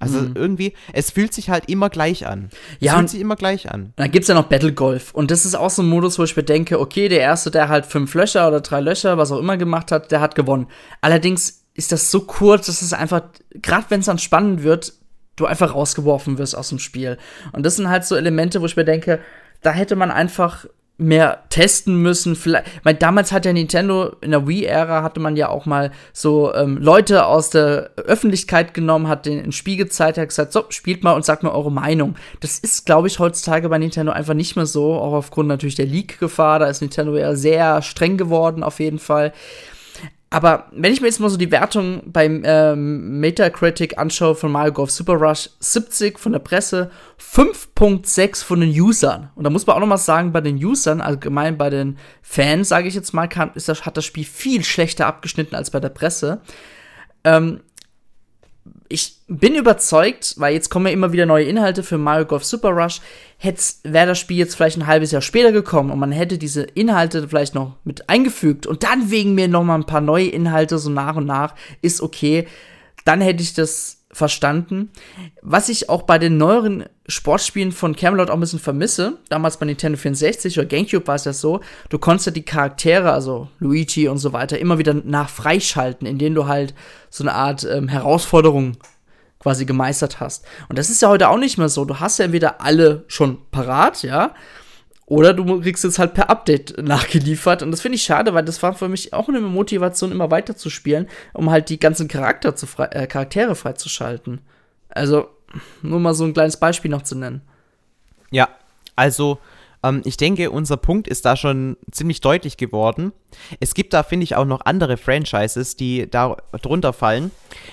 Also 0.00 0.18
mhm. 0.18 0.32
irgendwie, 0.34 0.72
es 0.94 1.10
fühlt 1.10 1.34
sich 1.34 1.50
halt 1.50 1.68
immer 1.68 1.90
gleich 1.90 2.26
an. 2.26 2.48
Es 2.80 2.86
ja, 2.86 2.96
fühlt 2.96 3.10
sich 3.10 3.20
immer 3.20 3.36
gleich 3.36 3.70
an. 3.70 3.92
Dann 3.96 4.10
gibt 4.10 4.22
es 4.22 4.28
ja 4.28 4.34
noch 4.34 4.46
Battle 4.46 4.72
Golf. 4.72 5.12
Und 5.12 5.30
das 5.30 5.44
ist 5.44 5.54
auch 5.54 5.68
so 5.68 5.82
ein 5.82 5.88
Modus, 5.88 6.18
wo 6.18 6.24
ich 6.24 6.34
mir 6.34 6.42
denke, 6.42 6.80
okay, 6.80 7.08
der 7.10 7.20
Erste, 7.20 7.50
der 7.50 7.68
halt 7.68 7.84
fünf 7.84 8.14
Löcher 8.14 8.48
oder 8.48 8.62
drei 8.62 8.80
Löcher, 8.80 9.18
was 9.18 9.30
auch 9.30 9.38
immer 9.38 9.58
gemacht 9.58 9.92
hat, 9.92 10.10
der 10.10 10.22
hat 10.22 10.34
gewonnen. 10.34 10.68
Allerdings 11.02 11.66
ist 11.74 11.92
das 11.92 12.10
so 12.10 12.22
kurz, 12.22 12.66
dass 12.66 12.80
es 12.80 12.94
einfach, 12.94 13.24
gerade 13.52 13.86
wenn 13.90 14.00
es 14.00 14.06
dann 14.06 14.18
spannend 14.18 14.62
wird, 14.62 14.94
du 15.36 15.44
einfach 15.44 15.74
rausgeworfen 15.74 16.38
wirst 16.38 16.56
aus 16.56 16.70
dem 16.70 16.78
Spiel. 16.78 17.18
Und 17.52 17.64
das 17.64 17.76
sind 17.76 17.90
halt 17.90 18.06
so 18.06 18.16
Elemente, 18.16 18.62
wo 18.62 18.66
ich 18.66 18.76
mir 18.76 18.86
denke, 18.86 19.20
da 19.60 19.72
hätte 19.72 19.96
man 19.96 20.10
einfach 20.10 20.64
mehr 21.00 21.44
testen 21.48 21.96
müssen. 21.96 22.36
Vielleicht, 22.36 22.66
weil 22.84 22.94
damals 22.94 23.32
hat 23.32 23.44
ja 23.44 23.52
Nintendo 23.52 24.12
in 24.20 24.30
der 24.30 24.46
Wii-Ära 24.46 25.02
hatte 25.02 25.18
man 25.18 25.36
ja 25.36 25.48
auch 25.48 25.66
mal 25.66 25.90
so 26.12 26.54
ähm, 26.54 26.76
Leute 26.76 27.26
aus 27.26 27.50
der 27.50 27.90
Öffentlichkeit 27.96 28.74
genommen, 28.74 29.08
hat 29.08 29.26
den 29.26 29.42
ein 29.42 29.52
Spiel 29.52 29.76
gezeigt, 29.76 30.18
hat 30.18 30.28
gesagt, 30.28 30.52
so, 30.52 30.64
spielt 30.68 31.02
mal 31.02 31.12
und 31.12 31.24
sagt 31.24 31.42
mir 31.42 31.52
eure 31.52 31.72
Meinung. 31.72 32.16
Das 32.40 32.58
ist, 32.58 32.86
glaube 32.86 33.08
ich, 33.08 33.18
heutzutage 33.18 33.68
bei 33.68 33.78
Nintendo 33.78 34.12
einfach 34.12 34.34
nicht 34.34 34.56
mehr 34.56 34.66
so, 34.66 34.94
auch 34.94 35.14
aufgrund 35.14 35.48
natürlich 35.48 35.74
der 35.74 35.86
Leak-Gefahr. 35.86 36.58
Da 36.58 36.66
ist 36.66 36.82
Nintendo 36.82 37.16
ja 37.16 37.34
sehr 37.34 37.82
streng 37.82 38.16
geworden, 38.16 38.62
auf 38.62 38.78
jeden 38.78 38.98
Fall. 38.98 39.32
Aber 40.32 40.68
wenn 40.70 40.92
ich 40.92 41.00
mir 41.00 41.08
jetzt 41.08 41.18
mal 41.18 41.28
so 41.28 41.36
die 41.36 41.50
Wertung 41.50 42.02
beim 42.06 42.42
ähm, 42.44 43.18
Metacritic 43.18 43.98
anschaue 43.98 44.36
von 44.36 44.52
Mario 44.52 44.72
Golf 44.72 44.92
Super 44.92 45.14
Rush, 45.14 45.50
70 45.58 46.20
von 46.20 46.30
der 46.30 46.38
Presse, 46.38 46.92
5.6 47.20 48.44
von 48.44 48.60
den 48.60 48.70
Usern. 48.70 49.30
Und 49.34 49.42
da 49.42 49.50
muss 49.50 49.66
man 49.66 49.74
auch 49.74 49.80
noch 49.80 49.88
mal 49.88 49.96
sagen, 49.96 50.30
bei 50.30 50.40
den 50.40 50.64
Usern, 50.64 51.00
allgemein 51.00 51.58
bei 51.58 51.68
den 51.68 51.98
Fans, 52.22 52.68
sage 52.68 52.86
ich 52.86 52.94
jetzt 52.94 53.12
mal, 53.12 53.26
kann, 53.26 53.50
ist 53.56 53.68
das, 53.68 53.84
hat 53.84 53.96
das 53.96 54.04
Spiel 54.04 54.24
viel 54.24 54.62
schlechter 54.62 55.08
abgeschnitten 55.08 55.56
als 55.56 55.70
bei 55.70 55.80
der 55.80 55.88
Presse. 55.88 56.40
Ähm, 57.24 57.60
ich 58.88 59.16
bin 59.28 59.54
überzeugt, 59.54 60.34
weil 60.38 60.54
jetzt 60.54 60.68
kommen 60.68 60.86
ja 60.86 60.92
immer 60.92 61.12
wieder 61.12 61.26
neue 61.26 61.44
Inhalte 61.44 61.82
für 61.82 61.96
Mario 61.96 62.26
Golf 62.26 62.44
Super 62.44 62.70
Rush, 62.70 63.00
wäre 63.84 64.06
das 64.06 64.18
Spiel 64.18 64.36
jetzt 64.36 64.56
vielleicht 64.56 64.76
ein 64.76 64.86
halbes 64.86 65.12
Jahr 65.12 65.22
später 65.22 65.52
gekommen 65.52 65.90
und 65.90 65.98
man 65.98 66.12
hätte 66.12 66.38
diese 66.38 66.62
Inhalte 66.62 67.28
vielleicht 67.28 67.54
noch 67.54 67.76
mit 67.84 68.08
eingefügt 68.08 68.66
und 68.66 68.82
dann 68.82 69.10
wegen 69.10 69.34
mir 69.34 69.48
noch 69.48 69.64
mal 69.64 69.76
ein 69.76 69.86
paar 69.86 70.00
neue 70.00 70.28
Inhalte 70.28 70.78
so 70.78 70.90
nach 70.90 71.16
und 71.16 71.26
nach, 71.26 71.54
ist 71.82 72.00
okay. 72.00 72.46
Dann 73.04 73.20
hätte 73.20 73.42
ich 73.42 73.54
das 73.54 73.99
verstanden. 74.12 74.90
Was 75.40 75.68
ich 75.68 75.88
auch 75.88 76.02
bei 76.02 76.18
den 76.18 76.36
neueren 76.36 76.84
Sportspielen 77.06 77.72
von 77.72 77.94
Camelot 77.94 78.28
auch 78.28 78.34
ein 78.34 78.40
bisschen 78.40 78.58
vermisse, 78.58 79.18
damals 79.28 79.56
bei 79.58 79.66
Nintendo 79.66 79.96
64 79.96 80.58
oder 80.58 80.66
GameCube 80.66 81.06
war 81.06 81.14
es 81.14 81.24
ja 81.24 81.32
so, 81.32 81.60
du 81.88 81.98
konntest 81.98 82.26
ja 82.26 82.32
die 82.32 82.42
Charaktere, 82.42 83.12
also 83.12 83.48
Luigi 83.60 84.08
und 84.08 84.18
so 84.18 84.32
weiter, 84.32 84.58
immer 84.58 84.78
wieder 84.78 84.94
nach 84.94 85.28
freischalten, 85.28 86.06
indem 86.06 86.34
du 86.34 86.46
halt 86.46 86.74
so 87.08 87.22
eine 87.22 87.34
Art 87.34 87.64
ähm, 87.64 87.88
Herausforderung 87.88 88.76
quasi 89.38 89.64
gemeistert 89.64 90.20
hast. 90.20 90.44
Und 90.68 90.78
das 90.78 90.90
ist 90.90 91.02
ja 91.02 91.08
heute 91.08 91.28
auch 91.28 91.38
nicht 91.38 91.56
mehr 91.56 91.68
so. 91.68 91.84
Du 91.84 91.98
hast 91.98 92.18
ja 92.18 92.26
entweder 92.26 92.60
alle 92.60 93.04
schon 93.08 93.38
parat, 93.50 94.02
ja, 94.02 94.34
oder 95.10 95.34
du 95.34 95.60
kriegst 95.60 95.82
jetzt 95.82 95.98
halt 95.98 96.14
per 96.14 96.30
Update 96.30 96.80
nachgeliefert. 96.80 97.64
Und 97.64 97.72
das 97.72 97.80
finde 97.80 97.96
ich 97.96 98.02
schade, 98.04 98.32
weil 98.32 98.44
das 98.44 98.62
war 98.62 98.74
für 98.74 98.88
mich 98.88 99.12
auch 99.12 99.28
eine 99.28 99.40
Motivation, 99.40 100.12
immer 100.12 100.30
weiter 100.30 100.56
zu 100.56 100.70
spielen, 100.70 101.08
um 101.32 101.50
halt 101.50 101.68
die 101.68 101.80
ganzen 101.80 102.06
Charakter 102.06 102.54
zu 102.54 102.68
frei, 102.68 102.84
äh, 102.86 103.08
Charaktere 103.08 103.56
freizuschalten. 103.56 104.40
Also, 104.88 105.28
nur 105.82 105.98
mal 105.98 106.14
so 106.14 106.24
ein 106.24 106.32
kleines 106.32 106.58
Beispiel 106.58 106.92
noch 106.92 107.02
zu 107.02 107.16
nennen. 107.16 107.42
Ja, 108.30 108.50
also 108.94 109.38
ähm, 109.82 110.02
ich 110.04 110.16
denke, 110.16 110.52
unser 110.52 110.76
Punkt 110.76 111.08
ist 111.08 111.24
da 111.24 111.34
schon 111.34 111.76
ziemlich 111.90 112.20
deutlich 112.20 112.56
geworden. 112.56 113.10
Es 113.58 113.74
gibt 113.74 113.92
da, 113.92 114.04
finde 114.04 114.22
ich, 114.22 114.36
auch 114.36 114.44
noch 114.44 114.60
andere 114.64 114.96
Franchises, 114.96 115.74
die 115.74 116.08
da 116.08 116.36
drunter 116.62 116.92
fallen. 116.92 117.32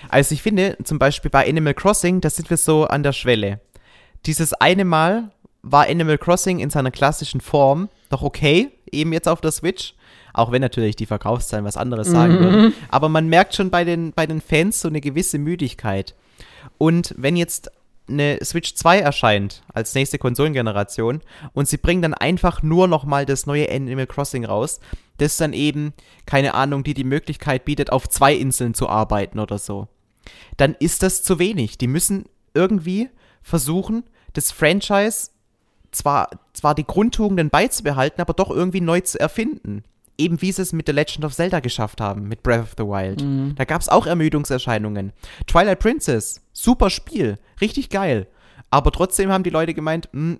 Also 0.09 0.33
ich 0.33 0.41
finde, 0.41 0.75
zum 0.83 0.97
Beispiel 0.97 1.29
bei 1.29 1.47
Animal 1.47 1.75
Crossing, 1.75 2.19
da 2.19 2.31
sind 2.31 2.49
wir 2.49 2.57
so 2.57 2.85
an 2.85 3.03
der 3.03 3.13
Schwelle 3.13 3.61
dieses 4.25 4.53
eine 4.53 4.85
Mal 4.85 5.31
war 5.63 5.87
Animal 5.87 6.17
Crossing 6.17 6.59
in 6.59 6.69
seiner 6.69 6.91
klassischen 6.91 7.41
Form 7.41 7.89
noch 8.11 8.21
okay, 8.21 8.71
eben 8.91 9.11
jetzt 9.13 9.27
auf 9.27 9.41
der 9.41 9.51
Switch. 9.51 9.93
Auch 10.33 10.51
wenn 10.51 10.61
natürlich 10.61 10.95
die 10.95 11.07
Verkaufszahlen 11.07 11.65
was 11.65 11.77
anderes 11.77 12.07
sagen 12.07 12.35
Mhm. 12.35 12.39
würden. 12.39 12.73
Aber 12.89 13.09
man 13.09 13.27
merkt 13.27 13.55
schon 13.55 13.69
bei 13.71 13.83
den, 13.83 14.13
bei 14.13 14.27
den 14.27 14.39
Fans 14.39 14.79
so 14.81 14.87
eine 14.87 15.01
gewisse 15.01 15.39
Müdigkeit. 15.39 16.13
Und 16.77 17.13
wenn 17.17 17.35
jetzt 17.35 17.71
eine 18.09 18.37
Switch 18.45 18.75
2 18.75 18.99
erscheint 18.99 19.63
als 19.73 19.93
nächste 19.95 20.17
Konsolengeneration 20.19 21.21
und 21.53 21.67
sie 21.67 21.77
bringen 21.77 22.01
dann 22.03 22.13
einfach 22.13 22.61
nur 22.63 22.87
noch 22.87 23.03
mal 23.03 23.25
das 23.25 23.47
neue 23.47 23.69
Animal 23.69 24.07
Crossing 24.07 24.45
raus, 24.45 24.79
das 25.17 25.37
dann 25.37 25.53
eben, 25.53 25.93
keine 26.25 26.53
Ahnung, 26.53 26.83
die 26.83 26.93
die 26.93 27.03
Möglichkeit 27.03 27.65
bietet, 27.65 27.91
auf 27.91 28.07
zwei 28.07 28.33
Inseln 28.35 28.73
zu 28.75 28.87
arbeiten 28.87 29.39
oder 29.39 29.57
so, 29.57 29.87
dann 30.57 30.75
ist 30.79 31.03
das 31.03 31.23
zu 31.23 31.39
wenig. 31.39 31.77
Die 31.79 31.87
müssen 31.87 32.25
irgendwie 32.53 33.09
versuchen, 33.41 34.03
das 34.33 34.51
Franchise 34.51 35.31
zwar, 35.97 36.29
zwar 36.53 36.75
die 36.75 36.85
Grundtugenden 36.85 37.49
beizubehalten, 37.49 38.21
aber 38.21 38.33
doch 38.33 38.49
irgendwie 38.49 38.81
neu 38.81 39.01
zu 39.01 39.19
erfinden. 39.19 39.83
Eben 40.17 40.41
wie 40.41 40.51
sie 40.51 40.63
es 40.63 40.73
mit 40.73 40.87
The 40.87 40.93
Legend 40.93 41.25
of 41.25 41.35
Zelda 41.35 41.59
geschafft 41.59 42.01
haben, 42.01 42.27
mit 42.27 42.41
Breath 42.41 42.61
of 42.63 42.73
the 42.77 42.83
Wild. 42.83 43.23
Da 43.55 43.65
gab 43.65 43.81
es 43.81 43.89
auch 43.89 44.07
Ermüdungserscheinungen. 44.07 45.13
Twilight 45.45 45.79
Princess, 45.79 46.41
super 46.53 46.89
Spiel, 46.89 47.37
richtig 47.61 47.89
geil. 47.89 48.25
Aber 48.71 48.91
trotzdem 48.91 49.31
haben 49.31 49.43
die 49.43 49.51
Leute 49.51 49.73
gemeint, 49.75 50.09
mh, 50.11 50.37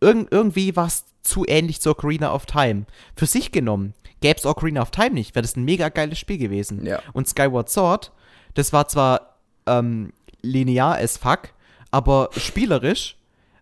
irg 0.00 0.28
irgendwie 0.30 0.74
war 0.76 0.86
es 0.86 1.04
zu 1.22 1.44
ähnlich 1.46 1.80
zu 1.80 1.90
Ocarina 1.90 2.32
of 2.34 2.46
Time. 2.46 2.86
Für 3.14 3.26
sich 3.26 3.52
genommen, 3.52 3.92
gäbe 4.20 4.38
es 4.38 4.46
Ocarina 4.46 4.80
of 4.82 4.90
Time 4.90 5.10
nicht, 5.10 5.34
wäre 5.34 5.42
das 5.42 5.56
ein 5.56 5.64
mega 5.64 5.90
geiles 5.90 6.18
Spiel 6.18 6.38
gewesen. 6.38 6.84
Ja. 6.86 7.00
Und 7.12 7.28
Skyward 7.28 7.68
Sword, 7.68 8.12
das 8.54 8.72
war 8.72 8.88
zwar 8.88 9.36
ähm, 9.66 10.12
linear 10.40 10.96
as 10.96 11.18
fuck, 11.18 11.50
aber 11.90 12.30
spielerisch 12.36 13.16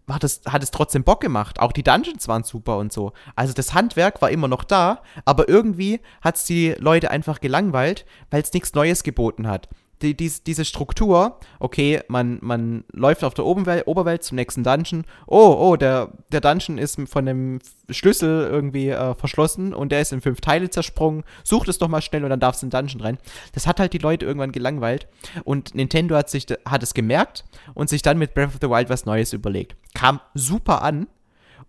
war 0.06 0.18
das, 0.18 0.40
hat 0.46 0.62
es 0.62 0.70
trotzdem 0.70 1.04
Bock 1.04 1.20
gemacht. 1.20 1.60
Auch 1.60 1.72
die 1.72 1.82
Dungeons 1.82 2.28
waren 2.28 2.42
super 2.44 2.78
und 2.78 2.92
so. 2.92 3.12
Also 3.36 3.52
das 3.52 3.74
Handwerk 3.74 4.20
war 4.22 4.30
immer 4.30 4.48
noch 4.48 4.64
da, 4.64 5.02
aber 5.24 5.48
irgendwie 5.48 6.00
hat 6.20 6.36
es 6.36 6.44
die 6.44 6.74
Leute 6.78 7.10
einfach 7.10 7.40
gelangweilt, 7.40 8.06
weil 8.30 8.42
es 8.42 8.52
nichts 8.52 8.74
Neues 8.74 9.02
geboten 9.02 9.46
hat. 9.46 9.68
Die, 10.02 10.16
dies, 10.16 10.42
diese 10.42 10.64
Struktur, 10.64 11.38
okay, 11.58 12.00
man, 12.08 12.38
man 12.40 12.84
läuft 12.92 13.22
auf 13.22 13.34
der 13.34 13.44
Oberwelt, 13.44 13.86
Oberwelt 13.86 14.22
zum 14.22 14.36
nächsten 14.36 14.64
Dungeon. 14.64 15.04
Oh, 15.26 15.56
oh, 15.58 15.76
der, 15.76 16.12
der 16.32 16.40
Dungeon 16.40 16.78
ist 16.78 16.98
von 17.06 17.28
einem 17.28 17.58
Schlüssel 17.90 18.48
irgendwie 18.50 18.88
äh, 18.88 19.14
verschlossen 19.14 19.74
und 19.74 19.92
der 19.92 20.00
ist 20.00 20.12
in 20.12 20.20
fünf 20.20 20.40
Teile 20.40 20.70
zersprungen. 20.70 21.24
Sucht 21.44 21.68
es 21.68 21.78
doch 21.78 21.88
mal 21.88 22.00
schnell 22.00 22.24
und 22.24 22.30
dann 22.30 22.40
darfst 22.40 22.62
du 22.62 22.66
in 22.66 22.70
den 22.70 22.78
Dungeon 22.78 23.00
rein. 23.02 23.18
Das 23.52 23.66
hat 23.66 23.80
halt 23.80 23.92
die 23.92 23.98
Leute 23.98 24.24
irgendwann 24.24 24.52
gelangweilt. 24.52 25.06
Und 25.44 25.74
Nintendo 25.74 26.16
hat, 26.16 26.30
sich, 26.30 26.46
hat 26.64 26.82
es 26.82 26.94
gemerkt 26.94 27.44
und 27.74 27.88
sich 27.88 28.02
dann 28.02 28.18
mit 28.18 28.34
Breath 28.34 28.48
of 28.48 28.58
the 28.60 28.70
Wild 28.70 28.88
was 28.88 29.04
Neues 29.04 29.32
überlegt. 29.32 29.76
Kam 29.94 30.20
super 30.34 30.82
an. 30.82 31.08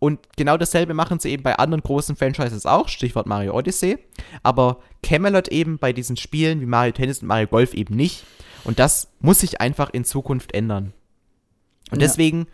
Und 0.03 0.19
genau 0.35 0.57
dasselbe 0.57 0.95
machen 0.95 1.19
sie 1.19 1.29
eben 1.29 1.43
bei 1.43 1.57
anderen 1.57 1.83
großen 1.83 2.15
Franchises 2.15 2.65
auch, 2.65 2.87
Stichwort 2.87 3.27
Mario 3.27 3.53
Odyssey. 3.55 3.99
Aber 4.41 4.79
Camelot 5.03 5.49
eben 5.49 5.77
bei 5.77 5.93
diesen 5.93 6.17
Spielen 6.17 6.59
wie 6.59 6.65
Mario 6.65 6.91
Tennis 6.91 7.21
und 7.21 7.27
Mario 7.27 7.45
Golf 7.45 7.75
eben 7.75 7.95
nicht. 7.95 8.23
Und 8.63 8.79
das 8.79 9.09
muss 9.19 9.41
sich 9.41 9.61
einfach 9.61 9.91
in 9.91 10.03
Zukunft 10.03 10.55
ändern. 10.55 10.93
Und 11.91 12.01
Ja. 12.01 12.07
deswegen 12.07 12.47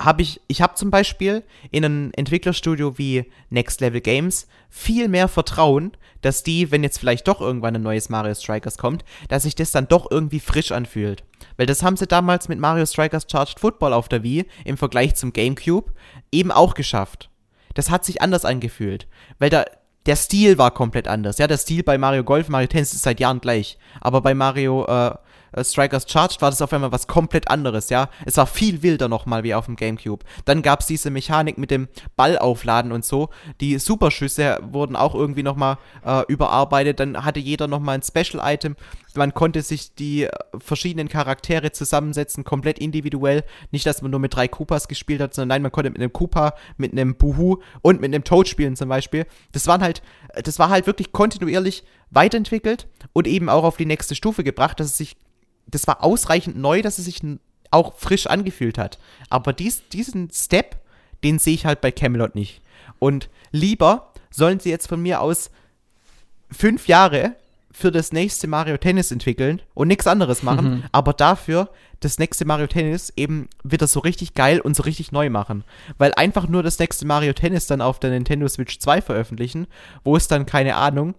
habe 0.00 0.22
ich, 0.22 0.40
ich 0.48 0.62
habe 0.62 0.74
zum 0.74 0.90
Beispiel 0.90 1.44
in 1.70 1.84
einem 1.84 2.10
Entwicklerstudio 2.16 2.96
wie 2.96 3.30
Next 3.50 3.82
Level 3.82 4.00
Games 4.00 4.48
viel 4.70 5.08
mehr 5.08 5.28
Vertrauen, 5.28 5.92
dass 6.22 6.42
die, 6.42 6.70
wenn 6.70 6.82
jetzt 6.82 6.98
vielleicht 6.98 7.28
doch 7.28 7.40
irgendwann 7.40 7.74
ein 7.74 7.82
neues 7.82 8.08
Mario 8.08 8.34
Strikers 8.34 8.78
kommt, 8.78 9.04
dass 9.28 9.42
sich 9.42 9.54
das 9.54 9.72
dann 9.72 9.88
doch 9.88 10.10
irgendwie 10.10 10.40
frisch 10.40 10.72
anfühlt. 10.72 11.22
Weil 11.58 11.66
das 11.66 11.82
haben 11.82 11.98
sie 11.98 12.06
damals 12.06 12.48
mit 12.48 12.58
Mario 12.58 12.86
Strikers 12.86 13.26
Charged 13.30 13.60
Football 13.60 13.92
auf 13.92 14.08
der 14.08 14.22
Wii 14.22 14.46
im 14.64 14.78
Vergleich 14.78 15.16
zum 15.16 15.34
GameCube 15.34 15.92
eben 16.32 16.50
auch 16.50 16.74
geschafft. 16.74 17.28
Das 17.74 17.90
hat 17.90 18.04
sich 18.04 18.22
anders 18.22 18.46
angefühlt, 18.46 19.06
weil 19.38 19.50
da 19.50 19.64
der 20.06 20.16
Stil 20.16 20.56
war 20.56 20.70
komplett 20.70 21.08
anders. 21.08 21.36
Ja, 21.36 21.46
der 21.46 21.58
Stil 21.58 21.82
bei 21.82 21.98
Mario 21.98 22.24
Golf, 22.24 22.48
Mario 22.48 22.68
Tennis 22.68 22.94
ist 22.94 23.02
seit 23.02 23.20
Jahren 23.20 23.40
gleich, 23.40 23.78
aber 24.00 24.22
bei 24.22 24.34
Mario 24.34 24.86
äh, 24.86 25.14
äh, 25.52 25.64
Strikers 25.64 26.06
Charged 26.08 26.40
war 26.42 26.50
das 26.50 26.62
auf 26.62 26.72
einmal 26.72 26.92
was 26.92 27.06
komplett 27.06 27.50
anderes, 27.50 27.90
ja. 27.90 28.08
Es 28.24 28.36
war 28.36 28.46
viel 28.46 28.82
wilder 28.82 29.08
nochmal 29.08 29.42
wie 29.42 29.54
auf 29.54 29.66
dem 29.66 29.76
Gamecube. 29.76 30.24
Dann 30.44 30.62
gab 30.62 30.80
es 30.80 30.86
diese 30.86 31.10
Mechanik 31.10 31.58
mit 31.58 31.70
dem 31.70 31.88
Ball 32.16 32.38
aufladen 32.38 32.92
und 32.92 33.04
so. 33.04 33.30
Die 33.60 33.78
Superschüsse 33.78 34.58
wurden 34.62 34.96
auch 34.96 35.14
irgendwie 35.14 35.42
nochmal 35.42 35.78
äh, 36.04 36.22
überarbeitet. 36.28 37.00
Dann 37.00 37.24
hatte 37.24 37.40
jeder 37.40 37.66
nochmal 37.66 37.96
ein 37.96 38.02
Special-Item. 38.02 38.76
Man 39.14 39.34
konnte 39.34 39.62
sich 39.62 39.94
die 39.94 40.24
äh, 40.24 40.30
verschiedenen 40.58 41.08
Charaktere 41.08 41.72
zusammensetzen, 41.72 42.44
komplett 42.44 42.78
individuell. 42.78 43.44
Nicht, 43.70 43.86
dass 43.86 44.02
man 44.02 44.10
nur 44.10 44.20
mit 44.20 44.34
drei 44.34 44.48
Koopas 44.48 44.88
gespielt 44.88 45.20
hat, 45.20 45.34
sondern 45.34 45.48
nein, 45.48 45.62
man 45.62 45.72
konnte 45.72 45.90
mit 45.90 46.00
einem 46.00 46.12
Koopa, 46.12 46.54
mit 46.76 46.92
einem 46.92 47.16
Buhu 47.16 47.58
und 47.82 48.00
mit 48.00 48.14
einem 48.14 48.24
Toad 48.24 48.48
spielen 48.48 48.76
zum 48.76 48.88
Beispiel. 48.88 49.26
Das 49.52 49.66
waren 49.66 49.82
halt, 49.82 50.02
das 50.44 50.58
war 50.58 50.70
halt 50.70 50.86
wirklich 50.86 51.12
kontinuierlich 51.12 51.84
weiterentwickelt 52.10 52.88
und 53.12 53.26
eben 53.26 53.48
auch 53.48 53.64
auf 53.64 53.76
die 53.76 53.86
nächste 53.86 54.14
Stufe 54.14 54.44
gebracht, 54.44 54.80
dass 54.80 54.88
es 54.88 54.96
sich 54.96 55.16
das 55.70 55.86
war 55.86 56.02
ausreichend 56.02 56.56
neu, 56.56 56.82
dass 56.82 56.98
es 56.98 57.04
sich 57.04 57.20
auch 57.70 57.96
frisch 57.96 58.26
angefühlt 58.26 58.78
hat. 58.78 58.98
Aber 59.28 59.52
dies, 59.52 59.88
diesen 59.88 60.30
Step, 60.30 60.76
den 61.22 61.38
sehe 61.38 61.54
ich 61.54 61.66
halt 61.66 61.80
bei 61.80 61.92
Camelot 61.92 62.34
nicht. 62.34 62.60
Und 62.98 63.28
lieber 63.52 64.12
sollen 64.30 64.60
sie 64.60 64.70
jetzt 64.70 64.88
von 64.88 65.00
mir 65.00 65.20
aus 65.20 65.50
fünf 66.50 66.88
Jahre 66.88 67.36
für 67.72 67.92
das 67.92 68.12
nächste 68.12 68.48
Mario 68.48 68.76
Tennis 68.76 69.12
entwickeln 69.12 69.62
und 69.74 69.88
nichts 69.88 70.06
anderes 70.06 70.42
machen, 70.42 70.84
aber 70.92 71.12
dafür 71.12 71.70
das 72.00 72.18
nächste 72.18 72.44
Mario 72.44 72.66
Tennis 72.66 73.12
eben 73.16 73.48
wieder 73.62 73.86
so 73.86 74.00
richtig 74.00 74.34
geil 74.34 74.60
und 74.60 74.74
so 74.74 74.82
richtig 74.82 75.12
neu 75.12 75.30
machen. 75.30 75.64
Weil 75.98 76.12
einfach 76.14 76.48
nur 76.48 76.62
das 76.62 76.78
nächste 76.78 77.06
Mario 77.06 77.32
Tennis 77.32 77.66
dann 77.66 77.80
auf 77.80 78.00
der 78.00 78.10
Nintendo 78.10 78.48
Switch 78.48 78.78
2 78.78 79.02
veröffentlichen, 79.02 79.66
wo 80.02 80.16
es 80.16 80.26
dann, 80.26 80.46
keine 80.46 80.76
Ahnung, 80.76 81.14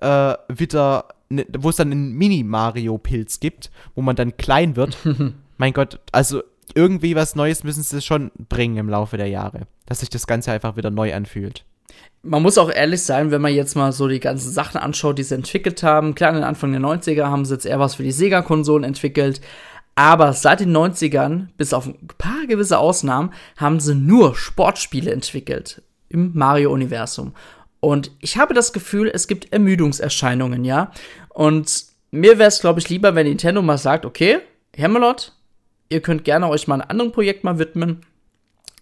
äh, 0.00 0.34
wieder, 0.48 1.08
ne, 1.34 1.46
wo 1.58 1.70
es 1.70 1.76
dann 1.76 1.92
einen 1.92 2.12
Mini-Mario-Pilz 2.12 3.40
gibt, 3.40 3.70
wo 3.94 4.02
man 4.02 4.16
dann 4.16 4.36
klein 4.36 4.76
wird. 4.76 4.96
mein 5.58 5.72
Gott, 5.72 6.00
also 6.12 6.42
irgendwie 6.74 7.16
was 7.16 7.36
Neues 7.36 7.64
müssen 7.64 7.82
sie 7.82 8.00
schon 8.00 8.30
bringen 8.48 8.76
im 8.76 8.88
Laufe 8.88 9.16
der 9.16 9.28
Jahre, 9.28 9.62
dass 9.86 10.00
sich 10.00 10.10
das 10.10 10.26
Ganze 10.26 10.52
einfach 10.52 10.76
wieder 10.76 10.90
neu 10.90 11.14
anfühlt. 11.14 11.64
Man 12.22 12.42
muss 12.42 12.56
auch 12.56 12.70
ehrlich 12.70 13.02
sein, 13.02 13.30
wenn 13.30 13.42
man 13.42 13.52
jetzt 13.52 13.74
mal 13.74 13.92
so 13.92 14.06
die 14.06 14.20
ganzen 14.20 14.50
Sachen 14.50 14.80
anschaut, 14.80 15.18
die 15.18 15.24
sie 15.24 15.34
entwickelt 15.34 15.82
haben. 15.82 16.14
Klar, 16.14 16.30
in 16.30 16.36
den 16.36 16.44
Anfang 16.44 16.70
der 16.70 16.80
90er 16.80 17.24
haben 17.24 17.44
sie 17.44 17.54
jetzt 17.54 17.66
eher 17.66 17.80
was 17.80 17.96
für 17.96 18.04
die 18.04 18.12
Sega-Konsolen 18.12 18.84
entwickelt. 18.84 19.40
Aber 19.94 20.32
seit 20.32 20.60
den 20.60 20.74
90ern, 20.74 21.48
bis 21.56 21.74
auf 21.74 21.86
ein 21.86 21.98
paar 22.18 22.46
gewisse 22.46 22.78
Ausnahmen, 22.78 23.32
haben 23.56 23.80
sie 23.80 23.94
nur 23.94 24.36
Sportspiele 24.36 25.12
entwickelt 25.12 25.82
im 26.08 26.30
Mario-Universum. 26.34 27.34
Und 27.84 28.12
ich 28.20 28.36
habe 28.36 28.54
das 28.54 28.72
Gefühl, 28.72 29.10
es 29.12 29.26
gibt 29.26 29.52
Ermüdungserscheinungen, 29.52 30.64
ja. 30.64 30.92
Und 31.30 31.86
mir 32.12 32.38
wäre 32.38 32.46
es, 32.46 32.60
glaube 32.60 32.78
ich, 32.78 32.88
lieber, 32.88 33.16
wenn 33.16 33.26
Nintendo 33.26 33.60
mal 33.60 33.76
sagt, 33.76 34.06
okay, 34.06 34.38
Hammerlot, 34.78 35.32
ihr 35.88 36.00
könnt 36.00 36.22
gerne 36.22 36.48
euch 36.48 36.68
mal 36.68 36.76
einem 36.76 36.88
anderen 36.88 37.10
Projekt 37.10 37.42
mal 37.42 37.58
widmen. 37.58 38.06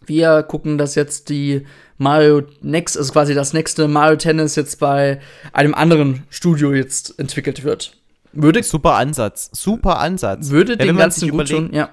Wir 0.05 0.43
gucken, 0.43 0.77
dass 0.77 0.97
jetzt 0.97 1.31
die 1.31 1.67
Mario 1.97 2.43
Next, 2.61 2.99
also 2.99 3.11
quasi 3.11 3.33
das 3.33 3.55
nächste 3.55 3.89
Mario 3.89 4.17
Tennis 4.17 4.55
jetzt 4.55 4.79
bei 4.81 5.19
einem 5.55 5.75
anderen 5.75 6.25
Studio 6.29 6.75
jetzt 6.75 7.19
entwickelt 7.19 7.65
wird. 7.65 7.97
Würde, 8.35 8.63
Super 8.63 8.97
Ansatz, 8.97 9.49
super 9.55 9.99
Ansatz. 9.99 10.51
würde 10.51 10.73
Ja, 10.73 10.85
den 10.85 10.99
ganzen 10.99 11.31
gut 11.31 11.49
tun, 11.49 11.71
ja. 11.73 11.89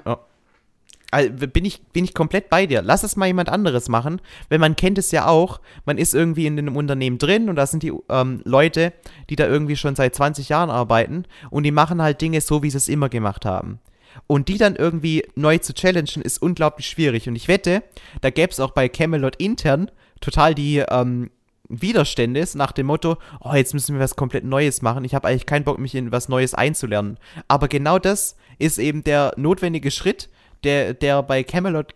Also, 1.12 1.30
bin 1.48 1.64
ich, 1.64 1.82
bin 1.94 2.04
ich 2.04 2.14
komplett 2.14 2.50
bei 2.50 2.66
dir. 2.66 2.82
Lass 2.82 3.04
es 3.04 3.16
mal 3.16 3.28
jemand 3.28 3.50
anderes 3.50 3.88
machen, 3.88 4.22
weil 4.50 4.60
man 4.60 4.76
kennt 4.76 4.98
es 4.98 5.12
ja 5.12 5.28
auch. 5.28 5.62
Man 5.86 5.98
ist 5.98 6.14
irgendwie 6.14 6.46
in 6.46 6.58
einem 6.60 6.76
Unternehmen 6.76 7.18
drin 7.18 7.50
und 7.50 7.56
da 7.56 7.66
sind 7.66 7.84
die 7.84 7.94
ähm, 8.10 8.42
Leute, 8.44 8.94
die 9.30 9.36
da 9.36 9.48
irgendwie 9.48 9.78
schon 9.78 9.96
seit 9.96 10.16
20 10.16 10.50
Jahren 10.50 10.70
arbeiten 10.70 11.26
und 11.50 11.64
die 11.64 11.72
machen 11.72 12.02
halt 12.02 12.22
Dinge 12.22 12.42
so, 12.42 12.64
wie 12.64 12.70
sie 12.70 12.78
es 12.78 12.90
immer 12.90 13.10
gemacht 13.10 13.46
haben. 13.46 13.80
Und 14.26 14.48
die 14.48 14.58
dann 14.58 14.76
irgendwie 14.76 15.24
neu 15.36 15.60
zu 15.60 15.74
challengen, 15.74 16.24
ist 16.24 16.42
unglaublich 16.42 16.88
schwierig. 16.88 17.30
Und 17.30 17.36
ich 17.36 17.48
wette, 17.48 17.84
da 18.22 18.30
gäbe 18.30 18.52
es 18.52 18.60
auch 18.60 18.72
bei 18.72 18.90
Camelot 18.90 19.36
intern 19.38 19.92
total 20.20 20.56
die 20.56 20.84
ähm, 20.90 21.30
Widerstände 21.70 22.44
nach 22.56 22.72
dem 22.72 22.88
Motto, 22.88 23.18
oh, 23.42 23.54
jetzt 23.54 23.74
müssen 23.74 23.96
wir 23.96 24.02
was 24.02 24.16
komplett 24.16 24.46
Neues 24.46 24.82
machen. 24.82 25.04
Ich 25.06 25.14
habe 25.14 25.28
eigentlich 25.28 25.46
keinen 25.46 25.66
Bock, 25.66 25.80
mich 25.80 25.96
in 25.96 26.12
was 26.12 26.30
Neues 26.30 26.54
einzulernen. 26.54 27.18
Aber 27.48 27.68
genau 27.68 28.00
das 28.00 28.36
ist 28.58 28.80
eben 28.80 29.04
der 29.04 29.34
notwendige 29.38 29.92
Schritt, 29.92 30.30
der, 30.64 30.94
der 30.94 31.24
bei 31.24 31.44
Camelot 31.44 31.94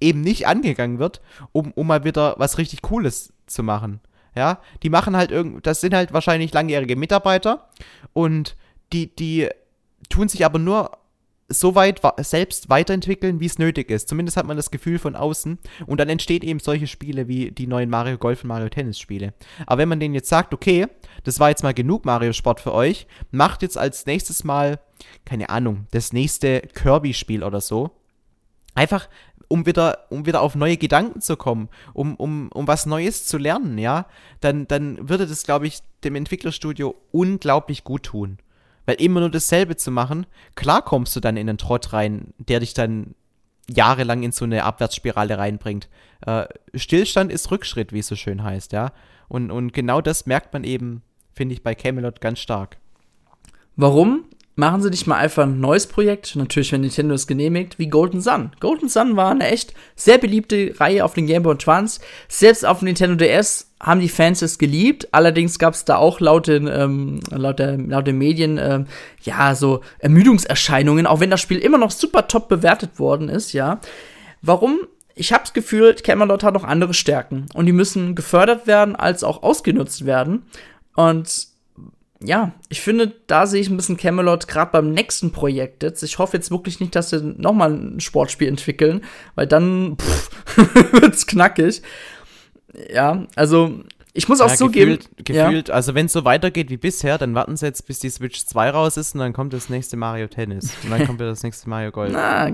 eben 0.00 0.20
nicht 0.20 0.46
angegangen 0.46 0.98
wird, 0.98 1.20
um, 1.52 1.72
um 1.72 1.86
mal 1.86 2.04
wieder 2.04 2.34
was 2.38 2.58
richtig 2.58 2.82
Cooles 2.82 3.32
zu 3.46 3.62
machen. 3.62 4.00
Ja, 4.34 4.60
die 4.82 4.90
machen 4.90 5.16
halt 5.16 5.30
irgend, 5.30 5.66
das 5.66 5.80
sind 5.80 5.94
halt 5.94 6.12
wahrscheinlich 6.12 6.54
langjährige 6.54 6.96
Mitarbeiter 6.96 7.68
und 8.14 8.56
die, 8.92 9.14
die 9.14 9.48
tun 10.08 10.28
sich 10.28 10.44
aber 10.44 10.58
nur 10.58 10.90
so 11.52 11.74
weit 11.74 12.00
selbst 12.18 12.68
weiterentwickeln, 12.68 13.40
wie 13.40 13.46
es 13.46 13.58
nötig 13.58 13.90
ist. 13.90 14.08
Zumindest 14.08 14.36
hat 14.36 14.46
man 14.46 14.56
das 14.56 14.70
Gefühl 14.70 14.98
von 14.98 15.16
außen. 15.16 15.58
Und 15.86 16.00
dann 16.00 16.08
entsteht 16.08 16.44
eben 16.44 16.60
solche 16.60 16.86
Spiele 16.86 17.28
wie 17.28 17.50
die 17.50 17.66
neuen 17.66 17.90
Mario 17.90 18.18
Golf 18.18 18.42
und 18.42 18.48
Mario 18.48 18.68
Tennis 18.68 18.98
Spiele. 18.98 19.34
Aber 19.66 19.78
wenn 19.78 19.88
man 19.88 20.00
denen 20.00 20.14
jetzt 20.14 20.28
sagt, 20.28 20.54
okay, 20.54 20.86
das 21.24 21.40
war 21.40 21.48
jetzt 21.48 21.62
mal 21.62 21.74
genug 21.74 22.04
Mario 22.04 22.32
Sport 22.32 22.60
für 22.60 22.72
euch, 22.72 23.06
macht 23.30 23.62
jetzt 23.62 23.78
als 23.78 24.06
nächstes 24.06 24.44
mal, 24.44 24.80
keine 25.24 25.50
Ahnung, 25.50 25.86
das 25.90 26.12
nächste 26.12 26.60
Kirby-Spiel 26.60 27.42
oder 27.42 27.60
so. 27.60 27.90
Einfach, 28.74 29.08
um 29.48 29.66
wieder, 29.66 30.06
um 30.08 30.24
wieder 30.24 30.40
auf 30.40 30.54
neue 30.54 30.78
Gedanken 30.78 31.20
zu 31.20 31.36
kommen, 31.36 31.68
um, 31.92 32.16
um, 32.16 32.48
um 32.52 32.66
was 32.66 32.86
Neues 32.86 33.26
zu 33.26 33.36
lernen, 33.36 33.76
ja, 33.76 34.06
dann, 34.40 34.66
dann 34.66 35.08
würde 35.08 35.26
das, 35.26 35.44
glaube 35.44 35.66
ich, 35.66 35.80
dem 36.04 36.14
Entwicklerstudio 36.14 36.94
unglaublich 37.10 37.84
gut 37.84 38.04
tun. 38.04 38.38
Weil 38.86 38.96
immer 38.96 39.20
nur 39.20 39.30
dasselbe 39.30 39.76
zu 39.76 39.90
machen, 39.90 40.26
klar 40.54 40.82
kommst 40.82 41.14
du 41.14 41.20
dann 41.20 41.36
in 41.36 41.48
einen 41.48 41.58
Trott 41.58 41.92
rein, 41.92 42.34
der 42.38 42.60
dich 42.60 42.74
dann 42.74 43.14
jahrelang 43.68 44.22
in 44.22 44.32
so 44.32 44.44
eine 44.44 44.64
Abwärtsspirale 44.64 45.38
reinbringt. 45.38 45.88
Äh, 46.26 46.46
Stillstand 46.74 47.32
ist 47.32 47.50
Rückschritt, 47.50 47.92
wie 47.92 48.00
es 48.00 48.08
so 48.08 48.16
schön 48.16 48.42
heißt, 48.42 48.72
ja. 48.72 48.92
Und, 49.28 49.50
und 49.50 49.72
genau 49.72 50.00
das 50.00 50.26
merkt 50.26 50.52
man 50.52 50.64
eben, 50.64 51.02
finde 51.32 51.54
ich, 51.54 51.62
bei 51.62 51.74
Camelot 51.74 52.20
ganz 52.20 52.40
stark. 52.40 52.78
Warum? 53.76 54.24
machen 54.54 54.82
sie 54.82 54.90
nicht 54.90 55.06
mal 55.06 55.16
einfach 55.16 55.44
ein 55.44 55.60
neues 55.60 55.86
Projekt, 55.86 56.36
natürlich, 56.36 56.72
wenn 56.72 56.82
Nintendo 56.82 57.14
es 57.14 57.26
genehmigt, 57.26 57.78
wie 57.78 57.88
Golden 57.88 58.20
Sun. 58.20 58.52
Golden 58.60 58.88
Sun 58.88 59.16
war 59.16 59.30
eine 59.30 59.48
echt 59.48 59.74
sehr 59.96 60.18
beliebte 60.18 60.74
Reihe 60.78 61.04
auf 61.04 61.14
den 61.14 61.26
Game 61.26 61.42
Boy 61.42 61.54
Advance. 61.54 62.00
Selbst 62.28 62.64
auf 62.66 62.82
Nintendo 62.82 63.16
DS 63.16 63.71
haben 63.82 64.00
die 64.00 64.08
Fans 64.08 64.40
es 64.42 64.58
geliebt. 64.58 65.08
Allerdings 65.10 65.58
gab 65.58 65.74
es 65.74 65.84
da 65.84 65.96
auch 65.96 66.20
laut 66.20 66.46
den, 66.46 66.68
ähm, 66.68 67.20
laut, 67.30 67.58
der, 67.58 67.76
laut 67.76 68.06
den 68.06 68.16
Medien, 68.16 68.56
ähm, 68.58 68.86
ja, 69.22 69.54
so 69.56 69.80
Ermüdungserscheinungen, 69.98 71.06
auch 71.06 71.20
wenn 71.20 71.30
das 71.30 71.40
Spiel 71.40 71.58
immer 71.58 71.78
noch 71.78 71.90
super 71.90 72.28
top 72.28 72.48
bewertet 72.48 72.98
worden 73.00 73.28
ist, 73.28 73.52
ja. 73.52 73.80
Warum? 74.40 74.78
Ich 75.14 75.32
habe 75.32 75.42
das 75.42 75.52
Gefühl, 75.52 75.94
Camelot 75.94 76.42
hat 76.42 76.54
noch 76.54 76.64
andere 76.64 76.94
Stärken 76.94 77.46
und 77.52 77.66
die 77.66 77.72
müssen 77.72 78.14
gefördert 78.14 78.66
werden 78.66 78.96
als 78.96 79.24
auch 79.24 79.42
ausgenutzt 79.42 80.06
werden. 80.06 80.44
Und 80.94 81.48
ja, 82.24 82.52
ich 82.68 82.80
finde, 82.80 83.12
da 83.26 83.46
sehe 83.46 83.60
ich 83.60 83.68
ein 83.68 83.76
bisschen 83.76 83.96
Camelot 83.96 84.46
gerade 84.46 84.70
beim 84.70 84.92
nächsten 84.92 85.32
Projekt 85.32 85.82
jetzt. 85.82 86.02
Ich 86.02 86.18
hoffe 86.18 86.36
jetzt 86.36 86.50
wirklich 86.50 86.78
nicht, 86.80 86.94
dass 86.94 87.10
sie 87.10 87.20
nochmal 87.20 87.72
ein 87.72 88.00
Sportspiel 88.00 88.48
entwickeln, 88.48 89.02
weil 89.34 89.46
dann 89.46 89.96
wird 90.92 91.14
es 91.14 91.26
knackig. 91.26 91.82
Ja, 92.92 93.26
also 93.36 93.80
ich 94.14 94.28
muss 94.28 94.40
auch 94.40 94.48
ja, 94.48 94.56
zugeben. 94.56 94.98
Gefühlt, 94.98 95.24
gefühlt 95.24 95.68
ja. 95.68 95.74
also 95.74 95.94
wenn 95.94 96.06
es 96.06 96.12
so 96.12 96.24
weitergeht 96.24 96.70
wie 96.70 96.76
bisher, 96.76 97.18
dann 97.18 97.34
warten 97.34 97.56
sie 97.56 97.66
jetzt, 97.66 97.86
bis 97.86 97.98
die 97.98 98.10
Switch 98.10 98.44
2 98.44 98.70
raus 98.70 98.96
ist 98.96 99.14
und 99.14 99.20
dann 99.20 99.32
kommt 99.32 99.52
das 99.52 99.68
nächste 99.68 99.96
Mario 99.96 100.26
Tennis. 100.26 100.72
Und 100.84 100.90
dann 100.90 101.06
kommt 101.06 101.18
wieder 101.18 101.30
das 101.30 101.42
nächste 101.42 101.68
Mario 101.68 101.90
Golf. 101.92 102.10
Na, 102.12 102.50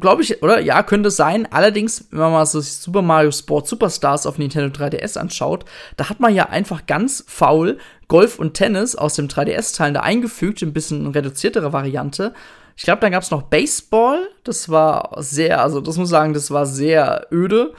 glaube 0.00 0.22
ich, 0.22 0.42
oder? 0.42 0.60
Ja, 0.60 0.82
könnte 0.82 1.10
sein. 1.10 1.46
Allerdings, 1.50 2.06
wenn 2.10 2.20
man 2.20 2.32
mal 2.32 2.46
so 2.46 2.60
Super 2.60 3.02
Mario 3.02 3.30
Sport 3.30 3.68
Superstars 3.68 4.26
auf 4.26 4.38
Nintendo 4.38 4.68
3DS 4.68 5.16
anschaut, 5.16 5.64
da 5.96 6.08
hat 6.08 6.18
man 6.18 6.34
ja 6.34 6.48
einfach 6.48 6.86
ganz 6.86 7.24
faul 7.26 7.78
Golf 8.08 8.40
und 8.40 8.54
Tennis 8.54 8.96
aus 8.96 9.14
dem 9.14 9.28
3DS-Teil 9.28 9.92
da 9.92 10.00
eingefügt, 10.00 10.62
ein 10.62 10.72
bisschen 10.72 11.06
reduziertere 11.06 11.72
Variante. 11.72 12.34
Ich 12.76 12.82
glaube, 12.82 13.00
dann 13.00 13.12
gab 13.12 13.22
es 13.22 13.30
noch 13.30 13.42
Baseball. 13.42 14.18
Das 14.42 14.68
war 14.68 15.22
sehr, 15.22 15.62
also 15.62 15.80
das 15.80 15.96
muss 15.96 16.08
ich 16.08 16.10
sagen, 16.10 16.34
das 16.34 16.50
war 16.50 16.66
sehr 16.66 17.28
öde. 17.30 17.72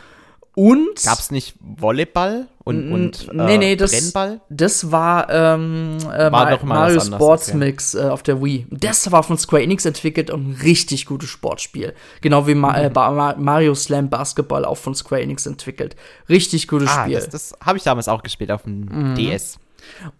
Und. 0.55 1.01
Gab 1.03 1.19
es 1.19 1.31
nicht 1.31 1.55
Volleyball 1.61 2.47
und, 2.63 2.91
und 2.91 3.29
äh, 3.29 3.33
nee, 3.33 3.57
nee, 3.57 3.75
das, 3.75 3.91
Brennball? 3.91 4.41
Das 4.49 4.91
war, 4.91 5.29
ähm, 5.29 5.97
äh, 6.13 6.31
war 6.31 6.63
Mario 6.63 6.99
Sports 6.99 7.49
okay. 7.49 7.57
Mix 7.57 7.95
äh, 7.95 8.01
auf 8.01 8.21
der 8.21 8.41
Wii. 8.43 8.67
Das 8.69 9.11
war 9.11 9.23
von 9.23 9.37
Square 9.37 9.63
Enix 9.63 9.85
entwickelt 9.85 10.29
und 10.29 10.49
ein 10.49 10.61
richtig 10.61 11.05
gutes 11.05 11.29
Sportspiel. 11.29 11.93
Genau 12.21 12.47
wie 12.47 12.55
Ma 12.55 12.75
äh, 12.75 12.89
mhm. 12.89 13.43
Mario 13.43 13.73
Slam 13.75 14.09
Basketball 14.09 14.65
auch 14.65 14.77
von 14.77 14.93
Square 14.93 15.21
Enix 15.21 15.45
entwickelt. 15.45 15.95
Richtig 16.29 16.67
gutes 16.67 16.89
ah, 16.89 17.03
Spiel. 17.03 17.15
Das, 17.15 17.29
das 17.29 17.55
habe 17.65 17.77
ich 17.77 17.83
damals 17.83 18.07
auch 18.07 18.21
gespielt 18.21 18.51
auf 18.51 18.63
dem 18.63 18.81
mhm. 18.81 19.15
DS. 19.15 19.57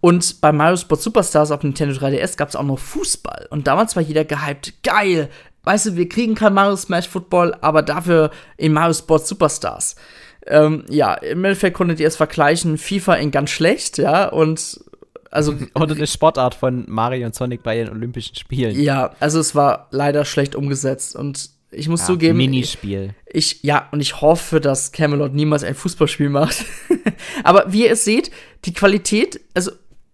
Und 0.00 0.40
bei 0.40 0.50
Mario 0.50 0.76
Sports 0.76 1.04
Superstars 1.04 1.50
auf 1.52 1.62
Nintendo 1.62 1.94
3DS 1.94 2.36
gab 2.36 2.48
es 2.48 2.56
auch 2.56 2.64
noch 2.64 2.78
Fußball. 2.78 3.46
Und 3.50 3.66
damals 3.66 3.94
war 3.94 4.02
jeder 4.02 4.24
gehypt. 4.24 4.82
Geil! 4.82 5.28
Weißt 5.64 5.86
du, 5.86 5.96
wir 5.96 6.08
kriegen 6.08 6.34
kein 6.34 6.54
Mario 6.54 6.74
Smash 6.74 7.08
Football, 7.08 7.56
aber 7.60 7.82
dafür 7.82 8.32
in 8.56 8.72
Mario 8.72 8.94
Sports 8.94 9.28
Superstars. 9.28 9.94
Ähm, 10.46 10.84
ja, 10.88 11.14
im 11.14 11.44
Endeffekt 11.44 11.76
konntet 11.76 12.00
ihr 12.00 12.08
es 12.08 12.16
vergleichen, 12.16 12.78
FIFA 12.78 13.14
in 13.14 13.30
ganz 13.30 13.50
schlecht, 13.50 13.98
ja, 13.98 14.28
und 14.28 14.80
also. 15.30 15.54
Oder 15.74 15.94
eine 15.94 16.06
Sportart 16.06 16.54
von 16.54 16.84
Mario 16.88 17.26
und 17.26 17.34
Sonic 17.34 17.62
bei 17.62 17.76
den 17.76 17.90
Olympischen 17.90 18.36
Spielen. 18.36 18.78
Ja, 18.80 19.12
also 19.20 19.40
es 19.40 19.54
war 19.54 19.88
leider 19.90 20.24
schlecht 20.24 20.54
umgesetzt 20.54 21.16
und 21.16 21.50
ich 21.70 21.88
muss 21.88 22.00
ja, 22.00 22.06
zugeben. 22.08 22.36
Minispiel. 22.36 23.14
Ich, 23.26 23.62
ja, 23.62 23.88
und 23.92 24.00
ich 24.00 24.20
hoffe, 24.20 24.60
dass 24.60 24.92
Camelot 24.92 25.32
niemals 25.32 25.64
ein 25.64 25.74
Fußballspiel 25.74 26.28
macht. 26.28 26.64
Aber 27.44 27.72
wie 27.72 27.84
ihr 27.84 27.92
es 27.92 28.04
seht, 28.04 28.30
die 28.66 28.74
Qualität, 28.74 29.40
also 29.54 29.72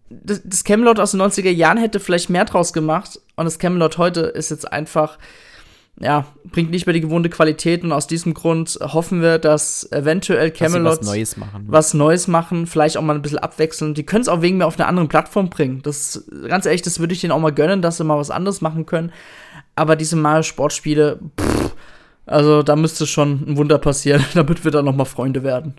das, 0.08 0.40
das 0.44 0.64
Camelot 0.64 1.00
aus 1.00 1.10
den 1.10 1.20
90er 1.20 1.50
Jahren 1.50 1.78
hätte 1.78 2.00
vielleicht 2.00 2.30
mehr 2.30 2.44
draus 2.44 2.72
gemacht 2.72 3.20
und 3.36 3.44
das 3.44 3.58
Camelot 3.58 3.98
heute 3.98 4.20
ist 4.20 4.50
jetzt 4.50 4.72
einfach 4.72 5.18
ja, 6.00 6.26
bringt 6.44 6.70
nicht 6.70 6.86
mehr 6.86 6.92
die 6.92 7.00
gewohnte 7.00 7.28
Qualität 7.28 7.82
und 7.82 7.92
aus 7.92 8.06
diesem 8.06 8.32
Grund 8.34 8.78
hoffen 8.80 9.20
wir, 9.20 9.38
dass 9.38 9.90
eventuell 9.90 10.50
Camelot 10.50 11.00
was 11.00 11.06
Neues 11.06 11.36
machen. 11.36 11.64
Was 11.66 11.94
Neues 11.94 12.28
machen, 12.28 12.66
vielleicht 12.66 12.96
auch 12.96 13.02
mal 13.02 13.16
ein 13.16 13.22
bisschen 13.22 13.38
abwechseln. 13.38 13.94
Die 13.94 14.06
können 14.06 14.22
es 14.22 14.28
auch 14.28 14.40
wegen 14.40 14.58
mir 14.58 14.66
auf 14.66 14.78
einer 14.78 14.88
anderen 14.88 15.08
Plattform 15.08 15.50
bringen. 15.50 15.82
Das, 15.82 16.24
ganz 16.46 16.66
ehrlich, 16.66 16.82
das 16.82 17.00
würde 17.00 17.14
ich 17.14 17.20
denen 17.20 17.32
auch 17.32 17.40
mal 17.40 17.52
gönnen, 17.52 17.82
dass 17.82 17.96
sie 17.96 18.04
mal 18.04 18.18
was 18.18 18.30
anderes 18.30 18.60
machen 18.60 18.86
können. 18.86 19.12
Aber 19.74 19.96
diese 19.96 20.16
Mario 20.16 20.42
Sportspiele, 20.42 21.18
pff, 21.40 21.74
also 22.26 22.62
da 22.62 22.76
müsste 22.76 23.06
schon 23.06 23.44
ein 23.46 23.56
Wunder 23.56 23.78
passieren, 23.78 24.24
damit 24.34 24.64
wir 24.64 24.70
dann 24.70 24.84
noch 24.84 24.94
mal 24.94 25.04
Freunde 25.04 25.42
werden. 25.42 25.74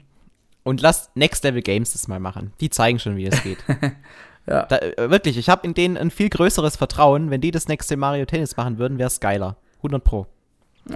Und 0.63 0.81
lasst 0.81 1.15
Next 1.15 1.45
Level 1.45 1.61
Games 1.61 1.93
das 1.93 2.09
mal 2.09 2.19
machen. 2.19 2.51
Die 2.59 2.69
zeigen 2.69 2.99
schon, 2.99 3.15
wie 3.15 3.25
es 3.25 3.41
geht. 3.41 3.59
ja. 4.47 4.65
Da, 4.65 4.77
äh, 4.79 5.09
wirklich, 5.09 5.37
ich 5.37 5.47
habe 5.47 5.65
in 5.65 5.73
denen 5.73 5.95
ein 5.95 6.11
viel 6.11 6.29
größeres 6.29 6.75
Vertrauen. 6.75 7.29
Wenn 7.29 7.39
die 7.39 7.51
das 7.51 7.69
nächste 7.69 7.95
Mario 7.95 8.25
Tennis 8.25 8.57
machen 8.57 8.77
würden, 8.77 8.97
wäre 8.97 9.07
es 9.07 9.21
geiler. 9.21 9.55
100 9.79 10.03
Pro. 10.03 10.27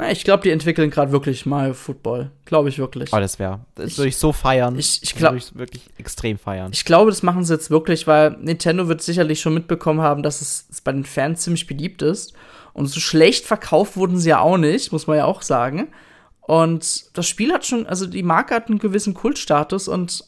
Ich 0.09 0.23
glaube, 0.23 0.43
die 0.43 0.49
entwickeln 0.49 0.89
gerade 0.89 1.11
wirklich 1.11 1.45
mal 1.45 1.73
Football. 1.73 2.31
Glaube 2.45 2.69
ich 2.69 2.79
wirklich. 2.79 3.13
Oh, 3.13 3.19
das 3.19 3.38
wäre. 3.38 3.59
Das 3.75 3.97
würde 3.97 4.09
ich 4.09 4.17
so 4.17 4.31
feiern. 4.31 4.77
Ich, 4.79 5.03
ich 5.03 5.15
glaube. 5.15 5.39
wirklich 5.53 5.84
extrem 5.97 6.39
feiern. 6.39 6.71
Ich 6.73 6.86
glaube, 6.86 7.11
das 7.11 7.21
machen 7.21 7.43
sie 7.43 7.53
jetzt 7.53 7.69
wirklich, 7.69 8.07
weil 8.07 8.31
Nintendo 8.39 8.88
wird 8.88 9.01
sicherlich 9.01 9.39
schon 9.39 9.53
mitbekommen 9.53 10.01
haben, 10.01 10.23
dass 10.23 10.41
es, 10.41 10.65
es 10.71 10.81
bei 10.81 10.91
den 10.91 11.05
Fans 11.05 11.41
ziemlich 11.41 11.67
beliebt 11.67 12.01
ist. 12.01 12.34
Und 12.73 12.88
so 12.88 12.99
schlecht 12.99 13.45
verkauft 13.45 13.95
wurden 13.95 14.17
sie 14.17 14.29
ja 14.29 14.39
auch 14.39 14.57
nicht, 14.57 14.91
muss 14.91 15.05
man 15.05 15.17
ja 15.17 15.25
auch 15.25 15.43
sagen. 15.43 15.89
Und 16.41 17.15
das 17.15 17.27
Spiel 17.27 17.53
hat 17.53 17.65
schon, 17.65 17.86
also 17.86 18.07
die 18.07 18.23
Marke 18.23 18.55
hat 18.55 18.69
einen 18.69 18.79
gewissen 18.79 19.13
Kultstatus 19.13 19.88
und 19.88 20.25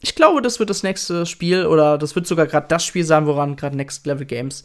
ich 0.00 0.14
glaube, 0.14 0.42
das 0.42 0.58
wird 0.58 0.70
das 0.70 0.82
nächste 0.82 1.26
Spiel 1.26 1.66
oder 1.66 1.98
das 1.98 2.14
wird 2.14 2.26
sogar 2.26 2.46
gerade 2.46 2.68
das 2.68 2.84
Spiel 2.84 3.04
sein, 3.04 3.26
woran 3.26 3.56
gerade 3.56 3.76
Next 3.76 4.06
Level 4.06 4.26
Games 4.26 4.64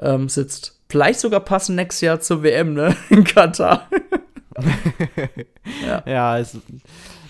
ähm, 0.00 0.28
sitzt. 0.28 0.80
Vielleicht 0.92 1.20
sogar 1.20 1.40
passen 1.40 1.74
nächstes 1.74 2.02
Jahr 2.02 2.20
zur 2.20 2.42
WM, 2.42 2.74
ne? 2.74 2.94
In 3.08 3.24
Katar. 3.24 3.88
ja, 5.86 6.02
ja 6.06 6.38
es, 6.38 6.58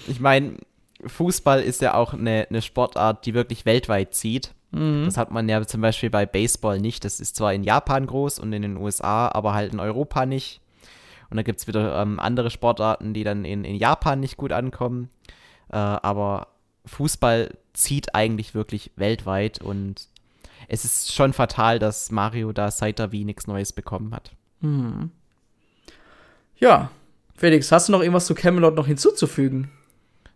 ich 0.09 0.19
meine, 0.19 0.57
Fußball 1.07 1.63
ist 1.63 1.81
ja 1.81 1.95
auch 1.95 2.13
eine, 2.13 2.49
eine 2.51 2.61
Sportart, 2.61 3.25
die 3.25 3.35
wirklich 3.35 3.65
weltweit 3.65 4.17
zieht. 4.17 4.53
Mhm. 4.73 5.05
Das 5.05 5.17
hat 5.17 5.31
man 5.31 5.49
ja 5.49 5.65
zum 5.65 5.81
Beispiel 5.81 6.11
bei 6.11 6.27
Baseball 6.27 6.81
nicht. 6.81 7.05
Das 7.05 7.21
ist 7.21 7.37
zwar 7.37 7.55
in 7.55 7.63
Japan 7.63 8.05
groß 8.05 8.41
und 8.41 8.53
in 8.53 8.63
den 8.63 8.77
USA, 8.79 9.29
aber 9.29 9.55
halt 9.55 9.73
in 9.73 9.79
Europa 9.79 10.27
nicht. 10.27 10.61
Und 11.31 11.37
da 11.37 11.45
gibt 11.45 11.61
es 11.61 11.69
wieder 11.69 12.03
ähm, 12.03 12.19
andere 12.19 12.51
Sportarten, 12.51 13.15
die 13.15 13.23
dann 13.23 13.45
in, 13.45 13.63
in 13.63 13.77
Japan 13.77 14.19
nicht 14.19 14.37
gut 14.37 14.51
ankommen. 14.51 15.09
Äh, 15.71 15.77
aber 15.77 16.49
Fußball 16.87 17.57
zieht 17.75 18.17
eigentlich 18.17 18.57
wirklich 18.57 18.91
weltweit 18.97 19.63
und 19.63 20.09
es 20.73 20.87
ist 20.87 21.13
schon 21.13 21.35
fatal, 21.35 21.79
dass 21.79 22.11
Mario 22.11 22.51
da 22.53 22.71
seit 22.71 22.99
der 22.99 23.13
Wii 23.13 23.27
nichts 23.27 23.47
Neues 23.47 23.75
bekommen 23.75 24.15
hat. 24.15 24.33
Hm. 24.63 25.11
Ja, 26.57 26.91
Felix, 27.37 27.71
hast 27.71 27.89
du 27.89 27.93
noch 27.93 28.01
irgendwas 28.01 28.25
zu 28.25 28.35
Camelot 28.35 28.75
noch 28.75 28.87
hinzuzufügen? 28.87 29.71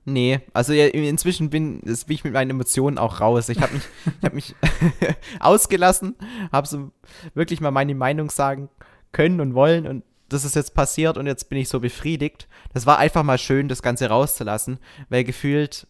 Nee, 0.04 0.40
also 0.52 0.74
ja, 0.74 0.88
inzwischen 0.88 1.48
bin, 1.48 1.80
bin 1.80 1.96
ich 2.08 2.22
mit 2.22 2.34
meinen 2.34 2.50
Emotionen 2.50 2.98
auch 2.98 3.20
raus. 3.20 3.48
Ich 3.48 3.62
habe 3.62 3.72
mich, 3.72 3.82
hab 4.22 4.34
mich 4.34 4.54
ausgelassen, 5.40 6.14
habe 6.52 6.66
so 6.66 6.90
wirklich 7.32 7.62
mal 7.62 7.70
meine 7.70 7.94
Meinung 7.94 8.28
sagen 8.28 8.68
können 9.12 9.40
und 9.40 9.54
wollen 9.54 9.86
und 9.86 10.04
das 10.28 10.44
ist 10.44 10.54
jetzt 10.54 10.74
passiert 10.74 11.16
und 11.16 11.26
jetzt 11.26 11.48
bin 11.48 11.56
ich 11.56 11.70
so 11.70 11.80
befriedigt. 11.80 12.46
Das 12.74 12.84
war 12.84 12.98
einfach 12.98 13.22
mal 13.22 13.38
schön, 13.38 13.68
das 13.68 13.80
Ganze 13.80 14.08
rauszulassen, 14.08 14.80
weil 15.08 15.24
gefühlt 15.24 15.86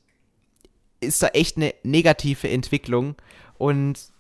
ist 1.01 1.21
da 1.21 1.29
echt 1.29 1.57
eine 1.57 1.75
negative 1.83 2.49
Entwicklung 2.49 3.17
und 3.59 4.15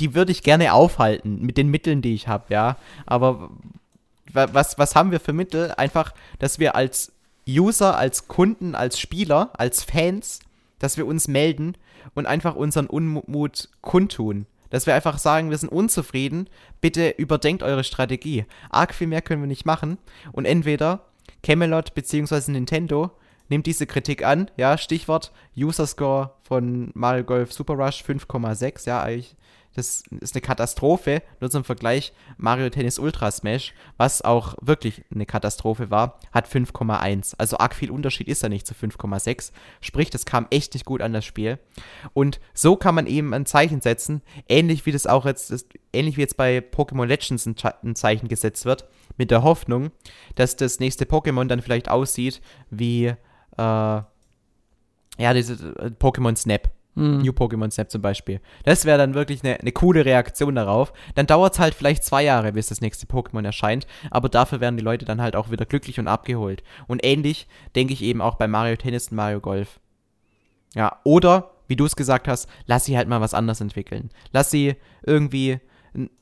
die 0.00 0.14
würde 0.14 0.32
ich 0.32 0.42
gerne 0.42 0.72
aufhalten 0.72 1.40
mit 1.42 1.56
den 1.56 1.68
Mitteln, 1.68 2.02
die 2.02 2.14
ich 2.14 2.26
habe, 2.28 2.52
ja. 2.52 2.76
Aber 3.06 3.50
was, 4.32 4.78
was 4.78 4.94
haben 4.94 5.10
wir 5.10 5.20
für 5.20 5.32
Mittel? 5.32 5.72
Einfach, 5.76 6.14
dass 6.38 6.58
wir 6.58 6.74
als 6.74 7.12
User, 7.48 7.96
als 7.96 8.28
Kunden, 8.28 8.74
als 8.74 8.98
Spieler, 8.98 9.50
als 9.54 9.84
Fans, 9.84 10.40
dass 10.78 10.96
wir 10.96 11.06
uns 11.06 11.28
melden 11.28 11.76
und 12.14 12.26
einfach 12.26 12.54
unseren 12.54 12.86
Unmut 12.86 13.68
kundtun. 13.80 14.46
Dass 14.70 14.86
wir 14.86 14.94
einfach 14.94 15.18
sagen, 15.18 15.50
wir 15.50 15.58
sind 15.58 15.70
unzufrieden, 15.72 16.48
bitte 16.80 17.10
überdenkt 17.10 17.62
eure 17.62 17.82
Strategie. 17.82 18.46
Arg 18.70 18.94
viel 18.94 19.08
mehr 19.08 19.20
können 19.20 19.42
wir 19.42 19.48
nicht 19.48 19.66
machen. 19.66 19.98
Und 20.32 20.44
entweder 20.44 21.06
Camelot 21.42 21.94
bzw. 21.94 22.52
Nintendo 22.52 23.10
nimmt 23.48 23.66
diese 23.66 23.86
Kritik 23.86 24.24
an. 24.24 24.48
Ja, 24.56 24.78
Stichwort 24.78 25.32
User 25.56 25.88
Score 25.88 26.34
von 26.42 26.92
Mario 26.94 27.24
Golf 27.24 27.52
Super 27.52 27.74
Rush 27.74 28.04
5,6. 28.04 28.86
Ja, 28.86 29.02
eigentlich 29.02 29.34
das 29.74 30.02
ist 30.20 30.34
eine 30.34 30.40
Katastrophe. 30.42 31.22
Nur 31.40 31.50
zum 31.50 31.64
Vergleich, 31.64 32.12
Mario 32.36 32.70
Tennis 32.70 32.98
Ultra 32.98 33.30
Smash, 33.30 33.72
was 33.96 34.22
auch 34.22 34.54
wirklich 34.60 35.04
eine 35.14 35.26
Katastrophe 35.26 35.90
war, 35.90 36.18
hat 36.32 36.48
5,1. 36.48 37.34
Also 37.38 37.58
arg 37.58 37.74
viel 37.74 37.90
Unterschied 37.90 38.28
ist 38.28 38.42
da 38.42 38.48
nicht 38.48 38.66
zu 38.66 38.74
5,6. 38.74 39.52
Sprich, 39.80 40.10
das 40.10 40.26
kam 40.26 40.46
echt 40.50 40.74
nicht 40.74 40.84
gut 40.84 41.02
an 41.02 41.12
das 41.12 41.24
Spiel. 41.24 41.58
Und 42.12 42.40
so 42.52 42.76
kann 42.76 42.94
man 42.94 43.06
eben 43.06 43.32
ein 43.32 43.46
Zeichen 43.46 43.80
setzen, 43.80 44.22
ähnlich 44.48 44.86
wie 44.86 44.92
das 44.92 45.06
auch 45.06 45.24
jetzt, 45.24 45.50
das, 45.50 45.66
ähnlich 45.92 46.16
wie 46.16 46.22
jetzt 46.22 46.36
bei 46.36 46.58
Pokémon 46.58 47.06
Legends 47.06 47.46
ein, 47.46 47.54
ein 47.84 47.94
Zeichen 47.94 48.28
gesetzt 48.28 48.64
wird, 48.64 48.88
mit 49.16 49.30
der 49.30 49.42
Hoffnung, 49.42 49.90
dass 50.34 50.56
das 50.56 50.80
nächste 50.80 51.04
Pokémon 51.04 51.46
dann 51.46 51.62
vielleicht 51.62 51.88
aussieht 51.88 52.40
wie, 52.70 53.06
äh, 53.06 53.14
ja, 53.56 54.06
diese 55.18 55.54
äh, 55.54 55.90
Pokémon 55.90 56.34
Snap 56.36 56.70
Mhm. 56.94 57.18
New 57.18 57.32
Pokémon 57.32 57.70
Snap 57.70 57.90
zum 57.90 58.02
Beispiel. 58.02 58.40
Das 58.64 58.84
wäre 58.84 58.98
dann 58.98 59.14
wirklich 59.14 59.44
eine, 59.44 59.60
eine 59.60 59.72
coole 59.72 60.04
Reaktion 60.04 60.54
darauf. 60.54 60.92
Dann 61.14 61.26
dauert 61.26 61.54
es 61.54 61.58
halt 61.58 61.74
vielleicht 61.74 62.04
zwei 62.04 62.22
Jahre, 62.24 62.52
bis 62.52 62.68
das 62.68 62.80
nächste 62.80 63.06
Pokémon 63.06 63.44
erscheint, 63.44 63.86
aber 64.10 64.28
dafür 64.28 64.60
werden 64.60 64.76
die 64.76 64.82
Leute 64.82 65.04
dann 65.04 65.22
halt 65.22 65.36
auch 65.36 65.50
wieder 65.50 65.66
glücklich 65.66 65.98
und 65.98 66.08
abgeholt. 66.08 66.62
Und 66.86 67.04
ähnlich 67.04 67.46
denke 67.76 67.92
ich 67.92 68.02
eben 68.02 68.20
auch 68.20 68.34
bei 68.34 68.48
Mario 68.48 68.76
Tennis 68.76 69.08
und 69.08 69.16
Mario 69.16 69.40
Golf. 69.40 69.80
Ja, 70.74 70.98
oder, 71.04 71.50
wie 71.68 71.76
du 71.76 71.84
es 71.84 71.96
gesagt 71.96 72.28
hast, 72.28 72.48
lass 72.66 72.84
sie 72.84 72.96
halt 72.96 73.08
mal 73.08 73.20
was 73.20 73.34
anderes 73.34 73.60
entwickeln. 73.60 74.10
Lass 74.32 74.50
sie 74.50 74.76
irgendwie 75.04 75.60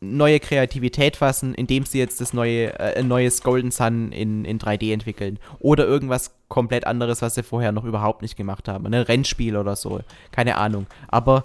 neue 0.01 0.41
Kreativität 0.41 1.17
fassen, 1.17 1.55
indem 1.55 1.85
sie 1.85 1.99
jetzt 1.99 2.21
das 2.21 2.33
neue, 2.33 2.79
äh, 2.79 2.99
ein 2.99 3.09
neues 3.09 3.43
Golden 3.43 3.71
Sun 3.71 4.13
in, 4.13 4.45
in 4.45 4.59
3D 4.59 4.93
entwickeln. 4.93 5.39
Oder 5.59 5.87
irgendwas 5.87 6.35
komplett 6.49 6.87
anderes, 6.87 7.23
was 7.23 7.35
sie 7.35 7.43
vorher 7.43 7.73
noch 7.73 7.85
überhaupt 7.85 8.23
nicht 8.23 8.37
gemacht 8.37 8.69
haben. 8.69 8.87
Ein 8.87 8.95
Rennspiel 8.95 9.57
oder 9.57 9.77
so. 9.77 10.01
Keine 10.33 10.57
Ahnung. 10.57 10.87
Aber 11.09 11.45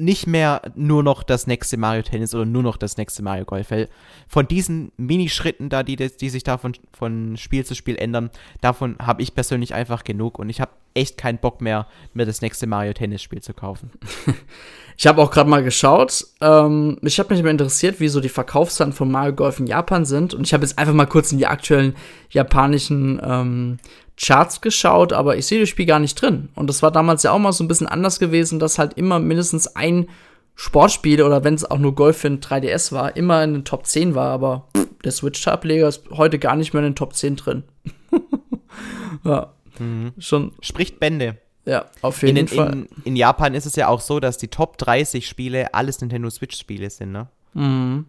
nicht 0.00 0.26
mehr 0.26 0.62
nur 0.74 1.02
noch 1.02 1.22
das 1.22 1.46
nächste 1.46 1.76
Mario 1.76 2.02
Tennis 2.02 2.34
oder 2.34 2.44
nur 2.44 2.62
noch 2.62 2.76
das 2.76 2.96
nächste 2.96 3.22
Mario 3.22 3.44
Golf. 3.44 3.70
Weil 3.70 3.88
von 4.26 4.48
diesen 4.48 4.92
Minischritten 4.96 5.68
da, 5.68 5.82
die, 5.82 5.96
die 5.96 6.30
sich 6.30 6.42
da 6.42 6.58
von, 6.58 6.72
von 6.92 7.36
Spiel 7.36 7.64
zu 7.64 7.74
Spiel 7.74 7.96
ändern, 7.96 8.30
davon 8.60 8.96
habe 9.00 9.22
ich 9.22 9.34
persönlich 9.34 9.74
einfach 9.74 10.04
genug 10.04 10.38
und 10.38 10.48
ich 10.48 10.60
habe 10.60 10.72
echt 10.94 11.16
keinen 11.16 11.38
Bock 11.38 11.60
mehr, 11.60 11.86
mir 12.14 12.26
das 12.26 12.40
nächste 12.40 12.66
Mario 12.66 12.92
Tennis 12.92 13.22
Spiel 13.22 13.42
zu 13.42 13.54
kaufen. 13.54 13.90
ich 14.96 15.06
habe 15.06 15.22
auch 15.22 15.30
gerade 15.30 15.48
mal 15.48 15.62
geschaut. 15.62 16.26
Ähm, 16.40 16.98
mich 17.00 17.18
hat 17.18 17.30
mich 17.30 17.40
immer 17.40 17.50
interessiert, 17.50 18.00
wie 18.00 18.08
so 18.08 18.20
die 18.20 18.28
Verkaufszahlen 18.28 18.92
von 18.92 19.10
Mario 19.10 19.34
Golf 19.34 19.60
in 19.60 19.66
Japan 19.66 20.04
sind 20.04 20.34
und 20.34 20.46
ich 20.46 20.52
habe 20.52 20.64
jetzt 20.64 20.78
einfach 20.78 20.94
mal 20.94 21.06
kurz 21.06 21.30
in 21.32 21.38
die 21.38 21.46
aktuellen 21.46 21.94
japanischen 22.30 23.20
ähm, 23.22 23.78
Charts 24.20 24.60
geschaut, 24.60 25.12
aber 25.12 25.36
ich 25.36 25.46
sehe 25.46 25.60
das 25.60 25.68
Spiel 25.68 25.86
gar 25.86 25.98
nicht 25.98 26.20
drin. 26.20 26.50
Und 26.54 26.66
das 26.66 26.82
war 26.82 26.90
damals 26.90 27.22
ja 27.22 27.32
auch 27.32 27.38
mal 27.38 27.52
so 27.52 27.64
ein 27.64 27.68
bisschen 27.68 27.86
anders 27.86 28.18
gewesen, 28.18 28.58
dass 28.58 28.78
halt 28.78 28.94
immer 28.94 29.18
mindestens 29.18 29.74
ein 29.76 30.08
Sportspiel 30.54 31.22
oder 31.22 31.42
wenn 31.42 31.54
es 31.54 31.64
auch 31.64 31.78
nur 31.78 31.94
Golf 31.94 32.22
in 32.24 32.40
3DS 32.40 32.92
war, 32.92 33.16
immer 33.16 33.42
in 33.42 33.54
den 33.54 33.64
Top 33.64 33.86
10 33.86 34.14
war, 34.14 34.30
aber 34.30 34.68
der 35.04 35.12
Switch-Ableger 35.12 35.88
ist 35.88 36.02
heute 36.10 36.38
gar 36.38 36.54
nicht 36.54 36.74
mehr 36.74 36.82
in 36.82 36.90
den 36.90 36.96
Top 36.96 37.14
10 37.14 37.36
drin. 37.36 37.62
ja. 39.24 39.54
Mhm. 39.78 40.12
Schon. 40.18 40.52
Spricht 40.60 41.00
Bände. 41.00 41.38
Ja, 41.64 41.86
auf 42.02 42.22
jeden 42.22 42.36
in, 42.36 42.48
Fall. 42.48 42.72
In, 42.72 42.88
in, 43.04 43.16
Japan 43.16 43.54
ist 43.54 43.64
es 43.64 43.76
ja 43.76 43.88
auch 43.88 44.00
so, 44.00 44.20
dass 44.20 44.36
die 44.36 44.48
Top 44.48 44.76
30 44.76 45.26
Spiele 45.26 45.72
alles 45.72 46.00
Nintendo 46.00 46.28
Switch-Spiele 46.28 46.90
sind, 46.90 47.12
ne? 47.12 47.28
Mhm. 47.54 48.04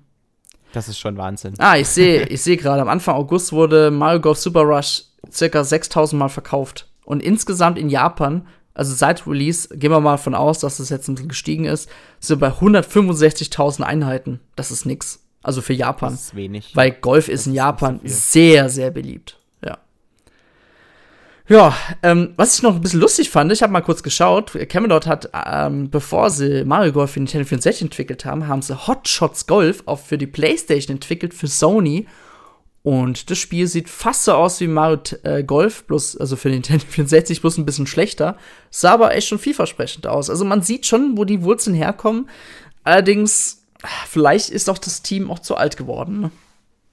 Das 0.73 0.87
ist 0.87 0.99
schon 0.99 1.17
Wahnsinn. 1.17 1.53
Ah, 1.57 1.77
ich 1.77 1.87
sehe, 1.87 2.23
ich 2.27 2.41
sehe 2.41 2.57
gerade, 2.57 2.81
am 2.81 2.89
Anfang 2.89 3.15
August 3.15 3.51
wurde 3.51 3.91
Mario 3.91 4.21
Golf 4.21 4.37
Super 4.37 4.61
Rush 4.61 5.03
circa 5.31 5.63
6000 5.63 6.19
Mal 6.19 6.29
verkauft. 6.29 6.87
Und 7.05 7.21
insgesamt 7.21 7.77
in 7.77 7.89
Japan, 7.89 8.47
also 8.73 8.93
seit 8.93 9.27
Release, 9.27 9.67
gehen 9.77 9.91
wir 9.91 9.99
mal 9.99 10.17
von 10.17 10.35
aus, 10.35 10.59
dass 10.59 10.77
das 10.77 10.89
jetzt 10.89 11.07
ein 11.07 11.15
bisschen 11.15 11.29
gestiegen 11.29 11.65
ist, 11.65 11.89
sind 12.19 12.39
wir 12.39 12.49
bei 12.49 12.55
165.000 12.55 13.81
Einheiten. 13.81 14.39
Das 14.55 14.71
ist 14.71 14.85
nix. 14.85 15.23
Also 15.43 15.61
für 15.61 15.73
Japan. 15.73 16.13
Das 16.13 16.21
ist 16.21 16.35
wenig. 16.35 16.75
Weil 16.75 16.91
Golf 16.91 17.27
ist 17.27 17.47
in 17.47 17.53
Japan 17.53 17.99
so 18.03 18.07
sehr, 18.07 18.69
sehr 18.69 18.91
beliebt. 18.91 19.37
Ja. 21.51 21.75
Ähm, 22.01 22.33
was 22.37 22.55
ich 22.55 22.63
noch 22.63 22.75
ein 22.75 22.81
bisschen 22.81 23.01
lustig 23.01 23.29
fand, 23.29 23.51
ich 23.51 23.61
habe 23.61 23.73
mal 23.73 23.81
kurz 23.81 24.03
geschaut, 24.03 24.53
Camelot 24.69 25.05
hat, 25.05 25.29
ähm, 25.33 25.89
bevor 25.89 26.29
sie 26.29 26.63
Mario 26.63 26.93
Golf 26.93 27.11
für 27.11 27.19
Nintendo 27.19 27.45
64 27.45 27.81
entwickelt 27.81 28.23
haben, 28.23 28.47
haben 28.47 28.61
sie 28.61 28.87
Hot 28.87 29.07
Shots 29.09 29.47
Golf 29.47 29.83
auch 29.85 29.99
für 29.99 30.17
die 30.17 30.27
Playstation 30.27 30.95
entwickelt, 30.95 31.33
für 31.33 31.47
Sony 31.47 32.07
und 32.83 33.29
das 33.29 33.37
Spiel 33.37 33.67
sieht 33.67 33.89
fast 33.89 34.23
so 34.23 34.33
aus 34.33 34.59
wie 34.59 34.67
Mario 34.67 34.99
äh, 35.23 35.43
Golf, 35.43 35.83
bloß, 35.83 36.17
also 36.17 36.35
für 36.35 36.49
Nintendo 36.49 36.85
64 36.87 37.41
bloß 37.41 37.57
ein 37.57 37.65
bisschen 37.65 37.85
schlechter. 37.85 38.37
Sah 38.69 38.93
aber 38.93 39.13
echt 39.13 39.27
schon 39.27 39.37
vielversprechend 39.37 40.07
aus. 40.07 40.29
Also 40.29 40.45
man 40.45 40.63
sieht 40.63 40.85
schon, 40.85 41.17
wo 41.17 41.25
die 41.25 41.43
Wurzeln 41.43 41.75
herkommen. 41.75 42.29
Allerdings, 42.83 43.67
vielleicht 44.07 44.49
ist 44.49 44.69
auch 44.69 44.79
das 44.79 45.03
Team 45.03 45.29
auch 45.29 45.39
zu 45.39 45.55
alt 45.55 45.77
geworden. 45.77 46.21
Ne? 46.21 46.31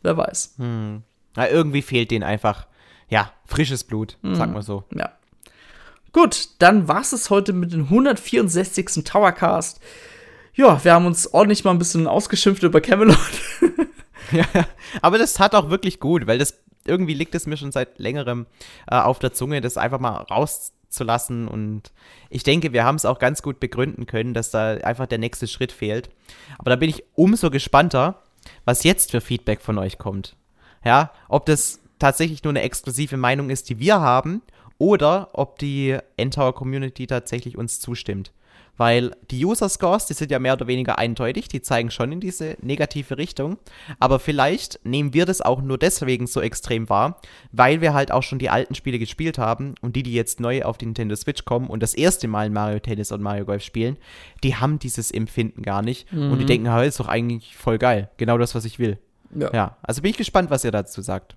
Wer 0.03 0.17
weiß. 0.17 0.55
Hm. 0.59 1.03
Na, 1.37 1.49
irgendwie 1.49 1.83
fehlt 1.83 2.11
denen 2.11 2.25
einfach, 2.25 2.67
ja, 3.09 3.33
frisches 3.47 3.85
Blut, 3.85 4.19
hm. 4.23 4.35
sag 4.35 4.53
mal 4.53 4.63
so. 4.63 4.85
Ja. 4.95 5.13
Gut, 6.13 6.49
dann 6.59 6.89
war's 6.89 7.13
es 7.13 7.31
heute 7.31 7.53
mit 7.53 7.73
dem 7.73 7.85
164. 7.85 9.05
Towercast. 9.05 9.81
Ja, 10.55 10.83
wir 10.83 10.93
haben 10.93 11.07
uns 11.07 11.33
ordentlich 11.33 11.65
mal 11.65 11.71
ein 11.71 11.79
bisschen 11.79 12.07
ausgeschimpft 12.07 12.63
über 12.63 12.81
Camelot. 12.81 13.19
Ja, 14.31 14.45
aber 15.01 15.17
das 15.17 15.39
hat 15.39 15.55
auch 15.55 15.71
wirklich 15.71 16.01
gut, 16.01 16.27
weil 16.27 16.37
das 16.37 16.59
irgendwie 16.85 17.15
liegt 17.15 17.35
es 17.35 17.47
mir 17.47 17.57
schon 17.57 17.73
seit 17.73 17.99
längerem 17.99 18.47
äh, 18.91 18.97
auf 18.97 19.19
der 19.19 19.33
Zunge, 19.33 19.61
das 19.61 19.77
einfach 19.77 20.01
mal 20.01 20.17
rauszulassen. 20.17 21.49
Und 21.49 21.93
ich 22.31 22.43
denke, 22.43 22.73
wir 22.73 22.85
haben 22.85 22.97
es 22.97 23.05
auch 23.05 23.19
ganz 23.19 23.43
gut 23.43 23.61
begründen 23.61 24.07
können, 24.07 24.35
dass 24.35 24.51
da 24.51 24.75
einfach 24.75 25.07
der 25.07 25.19
nächste 25.19 25.47
Schritt 25.47 25.73
fehlt. 25.73 26.11
Aber 26.59 26.71
da 26.71 26.77
bin 26.77 26.91
ich 26.91 27.05
umso 27.15 27.51
gespannter, 27.51 28.23
was 28.65 28.85
jetzt 28.85 29.11
für 29.11 29.21
Feedback 29.21 29.61
von 29.61 29.79
euch 29.79 29.99
kommt. 29.99 30.37
Ja, 30.85 31.13
ob 31.29 31.47
das 31.47 31.81
tatsächlich 31.99 32.43
nur 32.45 32.53
eine 32.53 32.63
exklusive 32.63 33.17
Meinung 33.17 33.51
ist, 33.51 33.69
die 33.69 33.79
wir 33.79 34.01
haben, 34.01 34.43
oder 34.79 35.31
ob 35.33 35.59
die 35.59 35.99
Endtower 36.17 36.55
Community 36.55 37.07
tatsächlich 37.07 37.59
uns 37.59 37.81
zustimmt. 37.81 38.33
Weil 38.79 39.11
die 39.33 39.45
User 39.45 39.69
Scores, 39.69 40.07
die 40.07 40.15
sind 40.15 40.31
ja 40.31 40.39
mehr 40.39 40.53
oder 40.53 40.69
weniger 40.69 40.99
eindeutig, 40.99 41.49
die 41.49 41.61
zeigen 41.61 41.91
schon 41.91 42.13
in 42.13 42.21
diese 42.21 42.57
negative 42.63 43.19
Richtung. 43.19 43.59
Aber 43.99 44.21
vielleicht 44.21 44.79
nehmen 44.85 45.13
wir 45.13 45.27
das 45.27 45.41
auch 45.41 45.61
nur 45.61 45.79
deswegen 45.79 46.29
so 46.29 46.41
extrem 46.41 46.89
wahr, 46.89 47.21
weil 47.51 47.81
wir 47.81 47.93
halt 47.93 48.13
auch 48.13 48.23
schon 48.23 48.39
die 48.39 48.51
alten 48.51 48.77
Spiele 48.77 49.01
gespielt 49.01 49.37
haben 49.37 49.75
und 49.81 49.97
die, 49.97 50.05
die 50.05 50.15
jetzt 50.15 50.39
neu 50.39 50.63
auf 50.63 50.79
die 50.79 50.87
Nintendo 50.87 51.17
Switch 51.17 51.45
kommen 51.45 51.67
und 51.67 51.83
das 51.83 51.93
erste 51.93 52.29
Mal 52.29 52.51
Mario 52.51 52.79
Tennis 52.79 53.11
und 53.11 53.21
Mario 53.21 53.47
Golf 53.47 53.65
spielen, 53.65 53.97
die 54.45 54.55
haben 54.55 54.79
dieses 54.79 55.11
Empfinden 55.11 55.63
gar 55.63 55.83
nicht 55.83 56.13
mhm. 56.13 56.31
und 56.31 56.39
die 56.39 56.45
mhm. 56.45 56.49
denken, 56.49 56.73
hey, 56.73 56.87
ist 56.87 57.01
doch 57.01 57.09
eigentlich 57.09 57.57
voll 57.57 57.79
geil. 57.79 58.11
Genau 58.17 58.39
das, 58.39 58.55
was 58.55 58.65
ich 58.65 58.79
will. 58.79 58.99
Ja. 59.35 59.53
ja. 59.53 59.77
Also 59.83 60.03
bin 60.03 60.13
ich 60.13 60.17
gespannt, 60.17 60.51
was 60.51 60.63
ihr 60.63 60.71
dazu 60.71 61.03
sagt. 61.03 61.37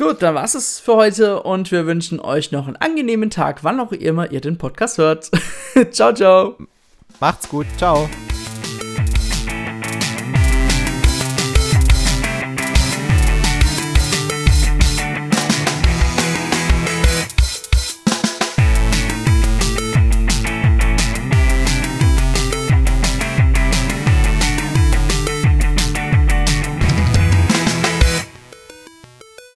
Gut, 0.00 0.22
dann 0.22 0.34
war's 0.34 0.54
es 0.54 0.80
für 0.80 0.96
heute 0.96 1.42
und 1.42 1.70
wir 1.70 1.84
wünschen 1.84 2.20
euch 2.20 2.52
noch 2.52 2.66
einen 2.66 2.76
angenehmen 2.76 3.28
Tag, 3.28 3.64
wann 3.64 3.78
auch 3.80 3.92
immer 3.92 4.32
ihr 4.32 4.40
den 4.40 4.56
Podcast 4.56 4.96
hört. 4.96 5.30
ciao, 5.90 6.14
ciao. 6.14 6.56
Macht's 7.20 7.50
gut. 7.50 7.66
Ciao. 7.76 8.08